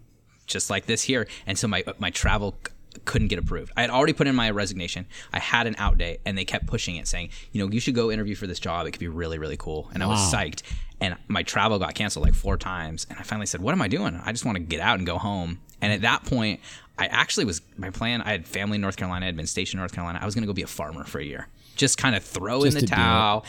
just 0.47 0.71
like 0.71 0.87
this 0.87 1.03
here, 1.03 1.29
and 1.47 1.59
so 1.59 1.69
my 1.69 1.85
my 1.99 2.11
travel 2.11 2.57
couldn't 3.05 3.29
get 3.29 3.39
approved. 3.39 3.73
I 3.77 3.83
had 3.83 3.91
already 3.91 4.13
put 4.13 4.27
in 4.27 4.35
my 4.35 4.51
resignation. 4.51 5.07
I 5.33 5.39
had 5.39 5.67
an 5.67 5.75
out 5.79 5.99
date, 5.99 6.21
and 6.25 6.37
they 6.37 6.45
kept 6.45 6.67
pushing 6.67 6.97
it, 6.97 7.07
saying, 7.09 7.31
you 7.53 7.65
know, 7.65 7.71
you 7.71 7.81
should 7.81 7.95
go 7.95 8.11
interview 8.11 8.35
for 8.35 8.47
this 8.47 8.59
job. 8.59 8.87
It 8.87 8.93
could 8.93 9.01
be 9.01 9.09
really, 9.09 9.39
really 9.39 9.57
cool. 9.57 9.91
And 9.93 10.03
I 10.03 10.07
was 10.07 10.21
psyched. 10.33 10.63
And 11.01 11.17
my 11.29 11.43
travel 11.43 11.79
got 11.79 11.95
canceled 11.95 12.25
like 12.25 12.35
four 12.35 12.57
times. 12.57 13.07
And 13.11 13.19
I 13.19 13.23
finally 13.23 13.47
said, 13.47 13.61
what 13.61 13.73
am 13.73 13.83
I 13.83 13.89
doing? 13.89 14.21
I 14.25 14.33
just 14.33 14.45
want 14.45 14.57
to 14.57 14.63
get 14.63 14.81
out 14.81 14.99
and 14.99 15.07
go 15.07 15.19
home. 15.19 15.61
And 15.83 15.93
at 15.93 16.03
that 16.03 16.25
point, 16.25 16.61
I 16.99 17.07
actually 17.07 17.45
was 17.45 17.61
my 17.77 17.91
plan. 17.91 18.23
I 18.23 18.31
had 18.31 18.47
family 18.47 18.77
in 18.77 18.81
North 18.81 18.97
Carolina. 18.97 19.27
I 19.27 19.29
had 19.29 19.37
been 19.37 19.47
stationed 19.47 19.79
in 19.79 19.83
North 19.83 19.93
Carolina. 19.93 20.21
I 20.23 20.25
was 20.25 20.35
going 20.35 20.43
to 20.43 20.47
go 20.47 20.53
be 20.53 20.63
a 20.63 20.67
farmer 20.67 21.05
for 21.05 21.19
a 21.19 21.25
year. 21.25 21.49
Just 21.77 21.99
kind 21.99 22.15
of 22.15 22.23
throw 22.23 22.63
Just 22.65 22.77
in 22.77 22.87
the 22.87 22.93
it. 22.93 22.95
towel, 22.95 23.45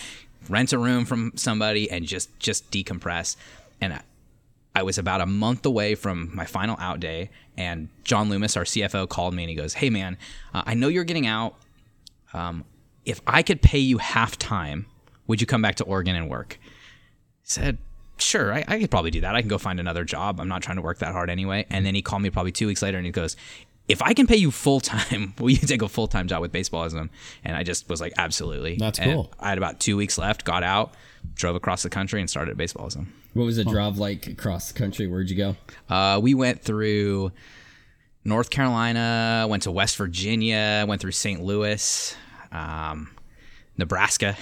rent 0.49 0.73
a 0.73 0.79
room 0.79 1.05
from 1.05 1.33
somebody, 1.35 1.89
and 1.91 2.05
just 2.05 2.37
just 2.39 2.69
decompress. 2.71 3.35
And 3.79 3.93
I, 3.93 4.01
I 4.75 4.83
was 4.83 4.97
about 4.97 5.21
a 5.21 5.25
month 5.25 5.65
away 5.65 5.95
from 5.95 6.35
my 6.35 6.45
final 6.45 6.75
out 6.79 6.99
day, 6.99 7.29
and 7.57 7.87
John 8.03 8.29
Loomis, 8.29 8.57
our 8.57 8.65
CFO, 8.65 9.07
called 9.07 9.33
me 9.33 9.43
and 9.43 9.49
he 9.49 9.55
goes, 9.55 9.75
"Hey 9.75 9.89
man, 9.89 10.17
uh, 10.53 10.63
I 10.65 10.73
know 10.73 10.89
you're 10.89 11.05
getting 11.05 11.25
out. 11.25 11.55
Um, 12.33 12.65
if 13.05 13.21
I 13.25 13.41
could 13.41 13.61
pay 13.61 13.79
you 13.79 13.99
half 13.99 14.37
time, 14.37 14.87
would 15.27 15.39
you 15.39 15.47
come 15.47 15.61
back 15.61 15.75
to 15.75 15.85
Oregon 15.85 16.15
and 16.15 16.29
work?" 16.29 16.59
I 16.61 16.67
said, 17.43 17.77
"Sure, 18.17 18.53
I, 18.53 18.65
I 18.67 18.79
could 18.79 18.91
probably 18.91 19.11
do 19.11 19.21
that. 19.21 19.33
I 19.33 19.41
can 19.41 19.47
go 19.47 19.57
find 19.57 19.79
another 19.79 20.03
job. 20.03 20.41
I'm 20.41 20.49
not 20.49 20.61
trying 20.61 20.75
to 20.77 20.83
work 20.83 20.99
that 20.99 21.13
hard 21.13 21.29
anyway." 21.29 21.65
And 21.69 21.85
then 21.85 21.95
he 21.95 22.01
called 22.01 22.21
me 22.21 22.29
probably 22.29 22.51
two 22.51 22.67
weeks 22.67 22.81
later 22.81 22.97
and 22.97 23.05
he 23.05 23.11
goes. 23.11 23.37
If 23.87 24.01
I 24.01 24.13
can 24.13 24.25
pay 24.27 24.37
you 24.37 24.49
full 24.51 24.79
time, 24.79 25.33
will 25.39 25.49
you 25.51 25.57
take 25.57 25.81
a 25.81 25.87
full 25.89 26.07
time 26.07 26.27
job 26.27 26.41
with 26.41 26.51
baseballism? 26.51 27.09
And 27.43 27.55
I 27.55 27.63
just 27.63 27.87
was 27.89 28.01
like, 28.01 28.13
absolutely. 28.17 28.77
That's 28.77 28.99
And 28.99 29.11
cool. 29.11 29.31
I 29.39 29.49
had 29.49 29.57
about 29.57 29.79
two 29.79 29.95
weeks 29.97 30.17
left, 30.17 30.43
got 30.43 30.63
out, 30.63 30.93
drove 31.35 31.55
across 31.55 31.83
the 31.83 31.89
country, 31.89 32.19
and 32.19 32.29
started 32.29 32.57
baseballism. 32.57 33.07
What 33.33 33.43
was 33.45 33.57
the 33.57 33.65
drive 33.65 33.97
like 33.97 34.27
across 34.27 34.71
the 34.71 34.77
country? 34.79 35.07
Where'd 35.07 35.29
you 35.29 35.35
go? 35.35 35.55
Uh, 35.89 36.19
we 36.23 36.33
went 36.33 36.61
through 36.61 37.31
North 38.23 38.49
Carolina, 38.49 39.45
went 39.49 39.63
to 39.63 39.71
West 39.71 39.97
Virginia, 39.97 40.85
went 40.87 41.01
through 41.01 41.11
St. 41.11 41.43
Louis, 41.43 42.15
um, 42.51 43.11
Nebraska, 43.77 44.35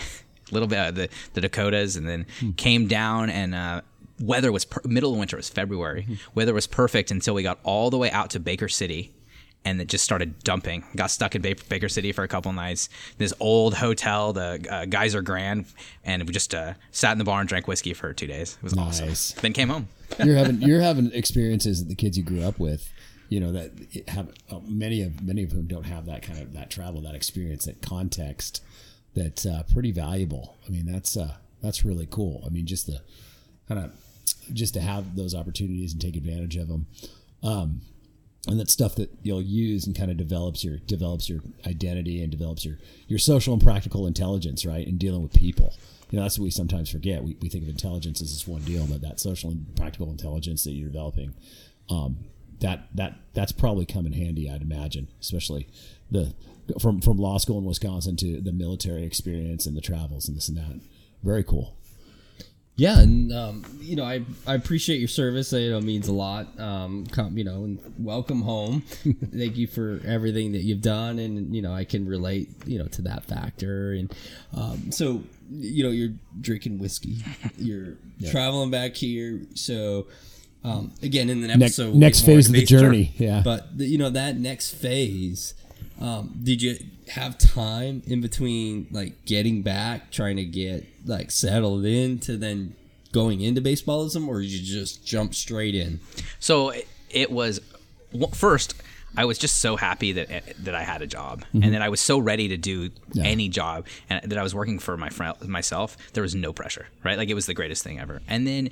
a 0.50 0.54
little 0.54 0.68
bit 0.68 0.78
of 0.80 0.96
the, 0.96 1.10
the 1.34 1.42
Dakotas, 1.42 1.96
and 1.98 2.08
then 2.08 2.26
came 2.56 2.88
down 2.88 3.30
and 3.30 3.56
uh, 3.56 3.82
weather 4.22 4.52
was 4.52 4.64
per- 4.64 4.88
middle 4.88 5.12
of 5.12 5.18
winter. 5.20 5.36
It 5.36 5.40
was 5.40 5.50
February. 5.50 6.08
Weather 6.36 6.54
was 6.54 6.68
perfect 6.68 7.12
until 7.12 7.34
we 7.34 7.44
got 7.44 7.60
all 7.64 7.90
the 7.90 7.98
way 7.98 8.10
out 8.12 8.30
to 8.32 8.40
Baker 8.40 8.70
City. 8.70 9.12
And 9.66 9.80
it 9.80 9.88
just 9.88 10.04
started 10.04 10.44
dumping. 10.44 10.84
Got 10.96 11.10
stuck 11.10 11.36
in 11.36 11.42
ba- 11.42 11.56
Baker 11.70 11.88
City 11.88 12.12
for 12.12 12.24
a 12.24 12.28
couple 12.28 12.52
nights. 12.52 12.90
This 13.18 13.34
old 13.40 13.74
hotel, 13.76 14.34
the 14.34 14.66
uh, 14.70 14.86
Geiser 14.86 15.22
Grand, 15.22 15.66
and 16.04 16.22
we 16.28 16.34
just 16.34 16.54
uh, 16.54 16.74
sat 16.92 17.14
in 17.14 17.18
the 17.18 17.24
bar 17.24 17.40
and 17.40 17.48
drank 17.48 17.66
whiskey 17.68 17.94
for 17.94 18.14
two 18.14 18.28
days. 18.28 18.58
It 18.58 18.64
was 18.64 18.76
Nice. 18.76 19.02
awesome. 19.02 19.40
Then 19.42 19.54
came 19.54 19.70
home. 19.70 19.88
you're 20.24 20.36
having 20.36 20.62
you're 20.62 20.82
having 20.82 21.12
experiences 21.14 21.80
that 21.80 21.88
the 21.88 21.96
kids 21.96 22.18
you 22.18 22.24
grew 22.24 22.42
up 22.44 22.60
with, 22.60 22.92
you 23.30 23.40
know, 23.40 23.52
that 23.54 23.72
have 24.10 24.30
uh, 24.52 24.60
many 24.68 25.02
of 25.02 25.24
many 25.24 25.44
of 25.44 25.52
whom 25.54 25.66
don't 25.66 25.86
have 25.86 26.06
that 26.08 26.22
kind 26.24 26.40
of 26.40 26.54
that 26.54 26.70
travel, 26.70 27.02
that 27.02 27.16
experience, 27.16 27.64
that 27.66 27.82
context. 27.82 28.62
That's 29.16 29.46
uh, 29.46 29.64
pretty 29.72 29.92
valuable. 29.92 30.58
I 30.68 30.72
mean, 30.72 30.92
that's 30.92 31.16
uh, 31.16 31.36
that's 31.62 31.86
really 31.86 32.08
cool. 32.12 32.44
I 32.46 32.50
mean, 32.50 32.66
just 32.66 32.86
the 32.88 33.00
kind 33.70 33.86
of 33.86 33.92
just 34.54 34.74
to 34.74 34.82
have 34.82 35.16
those 35.16 35.34
opportunities 35.34 35.94
and 35.94 36.02
take 36.02 36.16
advantage 36.18 36.58
of 36.58 36.68
them. 36.68 36.86
Um, 37.42 37.82
and 38.48 38.60
that's 38.60 38.74
stuff 38.74 38.96
that 38.96 39.10
you'll 39.22 39.42
use 39.42 39.88
and 39.88 39.96
kind 39.96 40.12
of 40.12 40.18
develops 40.18 40.64
your 40.64 40.78
develops 40.80 41.30
your 41.30 41.42
identity 41.66 42.22
and 42.22 42.32
develops 42.32 42.66
your 42.66 42.78
your 43.08 43.20
social 43.20 43.54
and 43.54 43.64
practical 43.64 44.06
intelligence, 44.06 44.66
right? 44.66 44.86
In 44.86 44.98
dealing 44.98 45.24
with 45.24 45.34
people. 45.34 45.74
You 46.10 46.20
know, 46.20 46.24
that's 46.24 46.38
what 46.38 46.44
we 46.44 46.52
sometimes 46.52 46.92
forget. 46.92 47.24
We, 47.24 47.38
we 47.42 47.50
think 47.50 47.64
of 47.64 47.70
intelligence 47.70 48.22
as 48.22 48.32
this 48.32 48.48
one 48.48 48.62
deal, 48.62 48.86
but 48.86 49.02
that 49.02 49.20
social 49.20 49.50
and 49.50 49.76
practical 49.76 50.12
intelligence 50.12 50.64
that 50.66 50.72
you're 50.72 50.90
developing, 50.90 51.34
um, 51.90 52.18
that 52.60 52.90
that 52.96 53.16
that's 53.34 53.52
probably 53.52 53.86
come 53.86 54.06
in 54.06 54.14
handy, 54.14 54.50
I'd 54.50 54.62
imagine, 54.62 55.08
especially 55.22 55.70
the 56.12 56.34
from 56.80 57.02
from 57.02 57.18
law 57.18 57.38
school 57.38 57.58
in 57.58 57.66
Wisconsin 57.66 58.18
to 58.18 58.42
the 58.42 58.52
military 58.52 59.06
experience 59.06 59.66
and 59.66 59.76
the 59.76 59.82
travels 59.82 60.28
and 60.28 60.36
this 60.36 60.50
and 60.50 60.58
that. 60.58 60.82
Very 61.24 61.44
cool. 61.44 61.78
Yeah, 62.76 63.00
and 63.00 63.32
um, 63.32 63.64
you 63.82 63.96
know, 63.96 64.04
I 64.04 64.24
I 64.48 64.56
appreciate 64.56 64.98
your 64.98 65.08
service. 65.08 65.54
You 65.54 65.72
know, 65.72 65.78
it 65.78 65.84
means 65.84 66.08
a 66.08 66.14
lot. 66.14 66.60
Um, 66.60 67.06
come, 67.06 67.38
you 67.38 67.44
know, 67.44 67.66
and 67.66 67.80
welcome 68.00 68.42
home. 68.42 68.82
Thank 69.32 69.58
you 69.58 69.68
for 69.68 70.02
everything 70.06 70.54
that 70.54 70.62
you've 70.62 70.82
done, 70.82 71.20
and 71.20 71.56
you 71.56 71.62
know, 71.62 71.72
I 71.72 71.84
can 71.84 72.08
relate, 72.08 72.50
you 72.66 72.80
know, 72.80 72.88
to 72.88 73.04
that 73.04 73.26
factor. 73.26 73.94
And 73.94 74.12
um, 74.58 74.92
so, 74.92 75.22
you 75.52 75.84
know, 75.84 75.92
you're 75.92 76.14
drinking 76.42 76.80
whiskey, 76.80 77.18
you're 77.58 77.94
traveling 78.32 78.72
back 78.72 78.96
here. 78.96 79.42
So, 79.54 80.08
um, 80.64 80.94
again, 81.04 81.30
in 81.30 81.42
the 81.42 81.50
next 81.50 81.60
Next, 81.60 81.78
we'll 81.78 81.94
next 81.94 82.22
phase 82.22 82.48
of 82.48 82.54
the 82.54 82.66
journey. 82.66 83.14
Yeah. 83.18 83.44
But 83.46 83.68
you 83.76 84.00
know, 84.00 84.10
that 84.10 84.38
next 84.38 84.72
phase, 84.74 85.54
um, 86.04 86.38
did 86.44 86.62
you 86.62 86.76
have 87.08 87.38
time 87.38 88.04
in 88.06 88.20
between, 88.20 88.88
like 88.92 89.26
getting 89.26 89.62
back, 89.62 90.12
trying 90.12 90.36
to 90.36 90.44
get 90.44 90.86
like 91.06 91.32
settled 91.32 91.86
in, 91.86 92.20
to 92.20 92.36
then 92.36 92.76
going 93.14 93.40
into 93.40 93.62
baseballism, 93.62 94.28
or 94.28 94.42
did 94.42 94.52
you 94.52 94.62
just 94.62 95.06
jump 95.06 95.34
straight 95.34 95.74
in? 95.74 96.02
So 96.40 96.72
it, 96.72 96.88
it 97.10 97.32
was 97.32 97.62
first. 98.34 98.76
I 99.16 99.26
was 99.26 99.38
just 99.38 99.62
so 99.62 99.78
happy 99.78 100.12
that 100.12 100.30
eh, 100.30 100.42
that 100.60 100.76
I 100.76 100.84
had 100.84 101.02
a 101.02 101.08
job, 101.08 101.46
and 101.54 101.74
that 101.74 101.82
I 101.82 101.88
was 101.88 102.02
so 102.02 102.20
ready 102.20 102.50
to 102.50 102.58
do 102.58 102.90
any 103.24 103.48
job, 103.48 103.88
and 104.10 104.30
that 104.30 104.38
I 104.38 104.44
was 104.44 104.54
working 104.54 104.80
for 104.80 104.98
my 104.98 105.10
friend 105.10 105.40
myself. 105.48 105.96
There 106.12 106.24
was 106.24 106.36
no 106.36 106.52
pressure, 106.52 106.88
right? 107.06 107.18
Like 107.18 107.30
it 107.30 107.36
was 107.36 107.46
the 107.46 107.54
greatest 107.54 107.82
thing 107.82 108.00
ever. 108.00 108.22
And 108.28 108.46
then 108.46 108.72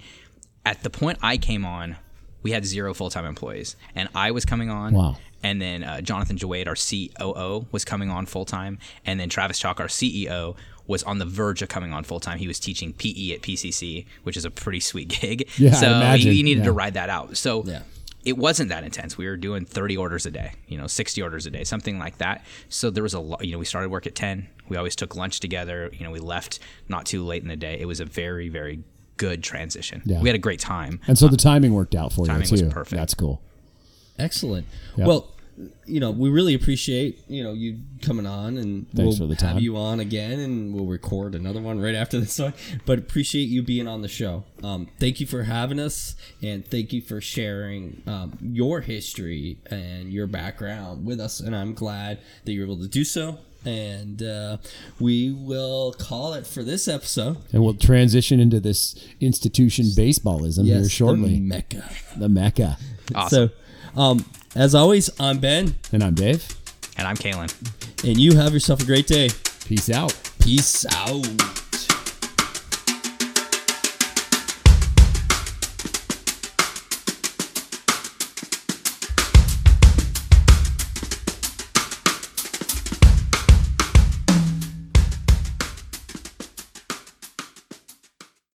at 0.65 0.83
the 0.83 0.89
point 0.89 1.19
I 1.21 1.37
came 1.37 1.63
on, 1.63 1.95
we 2.43 2.51
had 2.51 2.65
zero 2.65 2.93
full 2.93 3.09
time 3.09 3.25
employees, 3.25 3.75
and 3.95 4.09
I 4.15 4.31
was 4.31 4.45
coming 4.45 4.69
on. 4.69 4.93
Wow. 4.93 5.17
And 5.43 5.59
then 5.59 5.83
uh, 5.83 6.01
Jonathan 6.01 6.37
Jawade, 6.37 6.67
our 6.67 6.75
COO, 6.75 7.65
was 7.71 7.83
coming 7.83 8.09
on 8.11 8.25
full 8.27 8.45
time, 8.45 8.77
and 9.05 9.19
then 9.19 9.27
Travis 9.29 9.57
Chalk, 9.59 9.79
our 9.79 9.87
CEO, 9.87 10.55
was 10.87 11.01
on 11.03 11.17
the 11.19 11.25
verge 11.25 11.61
of 11.61 11.69
coming 11.69 11.93
on 11.93 12.03
full 12.03 12.19
time. 12.19 12.37
He 12.37 12.47
was 12.47 12.59
teaching 12.59 12.93
PE 12.93 13.31
at 13.33 13.41
PCC, 13.41 14.05
which 14.23 14.37
is 14.37 14.45
a 14.45 14.51
pretty 14.51 14.79
sweet 14.79 15.07
gig. 15.21 15.49
Yeah, 15.57 15.71
so 15.73 15.87
imagine. 15.87 16.27
you, 16.27 16.33
you 16.33 16.43
needed 16.43 16.59
Yeah. 16.61 16.65
to 16.65 16.71
ride 16.73 16.93
that 16.95 17.09
out. 17.09 17.37
So 17.37 17.63
Yeah. 17.65 17.81
it 18.23 18.37
wasn't 18.37 18.69
that 18.69 18.83
intense. 18.83 19.17
We 19.17 19.25
were 19.27 19.37
doing 19.37 19.65
30 19.65 19.97
orders 19.97 20.25
a 20.25 20.31
day, 20.31 20.53
you 20.67 20.77
know, 20.77 20.87
60 20.87 21.21
orders 21.21 21.45
a 21.45 21.51
day, 21.51 21.63
something 21.63 21.97
like 21.97 22.17
that. 22.19 22.43
So 22.69 22.89
there 22.91 23.03
was 23.03 23.13
a 23.13 23.19
lot, 23.19 23.43
you 23.45 23.53
know, 23.53 23.59
we 23.59 23.65
started 23.65 23.89
work 23.89 24.05
at 24.05 24.13
10. 24.15 24.47
We 24.69 24.77
always 24.77 24.95
took 24.95 25.15
lunch 25.15 25.39
together. 25.39 25.89
You 25.93 26.03
know, 26.03 26.11
we 26.11 26.19
left 26.19 26.59
not 26.87 27.05
too 27.05 27.23
late 27.23 27.41
in 27.41 27.47
the 27.49 27.55
day. 27.55 27.77
It 27.79 27.85
was 27.85 27.99
a 27.99 28.05
very, 28.05 28.49
very 28.49 28.83
good 29.21 29.43
transition. 29.43 30.01
Yeah. 30.03 30.19
We 30.19 30.27
had 30.27 30.35
a 30.35 30.39
great 30.39 30.59
time. 30.59 30.99
And 31.07 31.15
so 31.15 31.27
the 31.27 31.37
timing 31.37 31.75
worked 31.75 31.93
out 31.93 32.11
for 32.11 32.25
Timing 32.25 32.47
you 32.47 32.51
was 32.51 32.61
too. 32.61 32.69
perfect. 32.69 32.99
That's 32.99 33.13
cool. 33.13 33.39
Excellent. 34.17 34.65
Yep. 34.97 35.07
Well, 35.07 35.31
you 35.85 35.99
know, 35.99 36.09
we 36.09 36.29
really 36.29 36.55
appreciate 36.55 37.21
you 37.27 37.43
know 37.43 37.53
you 37.53 37.81
coming 38.01 38.25
on, 38.25 38.57
and 38.57 38.89
Thanks 38.95 39.19
we'll 39.19 39.29
for 39.29 39.35
the 39.35 39.45
have 39.45 39.61
you 39.61 39.77
on 39.77 39.99
again, 39.99 40.39
and 40.39 40.73
we'll 40.73 40.87
record 40.87 41.35
another 41.35 41.61
one 41.61 41.79
right 41.79 41.93
after 41.93 42.19
this 42.19 42.39
one. 42.39 42.53
But 42.85 42.97
appreciate 42.97 43.43
you 43.43 43.61
being 43.61 43.87
on 43.87 44.01
the 44.01 44.07
show. 44.07 44.43
Um, 44.63 44.87
thank 44.99 45.19
you 45.19 45.27
for 45.27 45.43
having 45.43 45.79
us, 45.79 46.15
and 46.41 46.65
thank 46.65 46.93
you 46.93 47.01
for 47.01 47.21
sharing 47.21 48.01
um, 48.07 48.39
your 48.41 48.81
history 48.81 49.59
and 49.69 50.11
your 50.11 50.25
background 50.25 51.05
with 51.05 51.19
us. 51.19 51.39
And 51.39 51.55
I'm 51.55 51.75
glad 51.75 52.19
that 52.45 52.53
you're 52.53 52.65
able 52.65 52.79
to 52.79 52.87
do 52.87 53.03
so. 53.03 53.37
And 53.65 54.23
uh, 54.23 54.57
we 54.99 55.31
will 55.31 55.93
call 55.93 56.33
it 56.33 56.47
for 56.47 56.63
this 56.63 56.87
episode. 56.87 57.37
And 57.53 57.63
we'll 57.63 57.75
transition 57.75 58.39
into 58.39 58.59
this 58.59 58.95
institution 59.19 59.85
baseballism 59.85 60.65
here 60.65 60.81
the 60.81 60.89
shortly. 60.89 61.39
Mecca. 61.39 61.83
The 62.17 62.27
Mecca. 62.29 62.77
Awesome. 63.13 63.49
So, 63.95 63.99
um, 64.01 64.25
as 64.55 64.73
always, 64.73 65.09
I'm 65.19 65.37
Ben, 65.39 65.75
And 65.91 66.03
I'm 66.03 66.15
Dave. 66.15 66.47
and 66.97 67.07
I'm 67.07 67.15
Kellen. 67.15 67.49
and 68.03 68.17
you 68.17 68.35
have 68.35 68.51
yourself 68.53 68.81
a 68.81 68.85
great 68.85 69.05
day. 69.07 69.29
Peace 69.65 69.89
out. 69.89 70.17
Peace 70.39 70.85
out. 70.87 71.27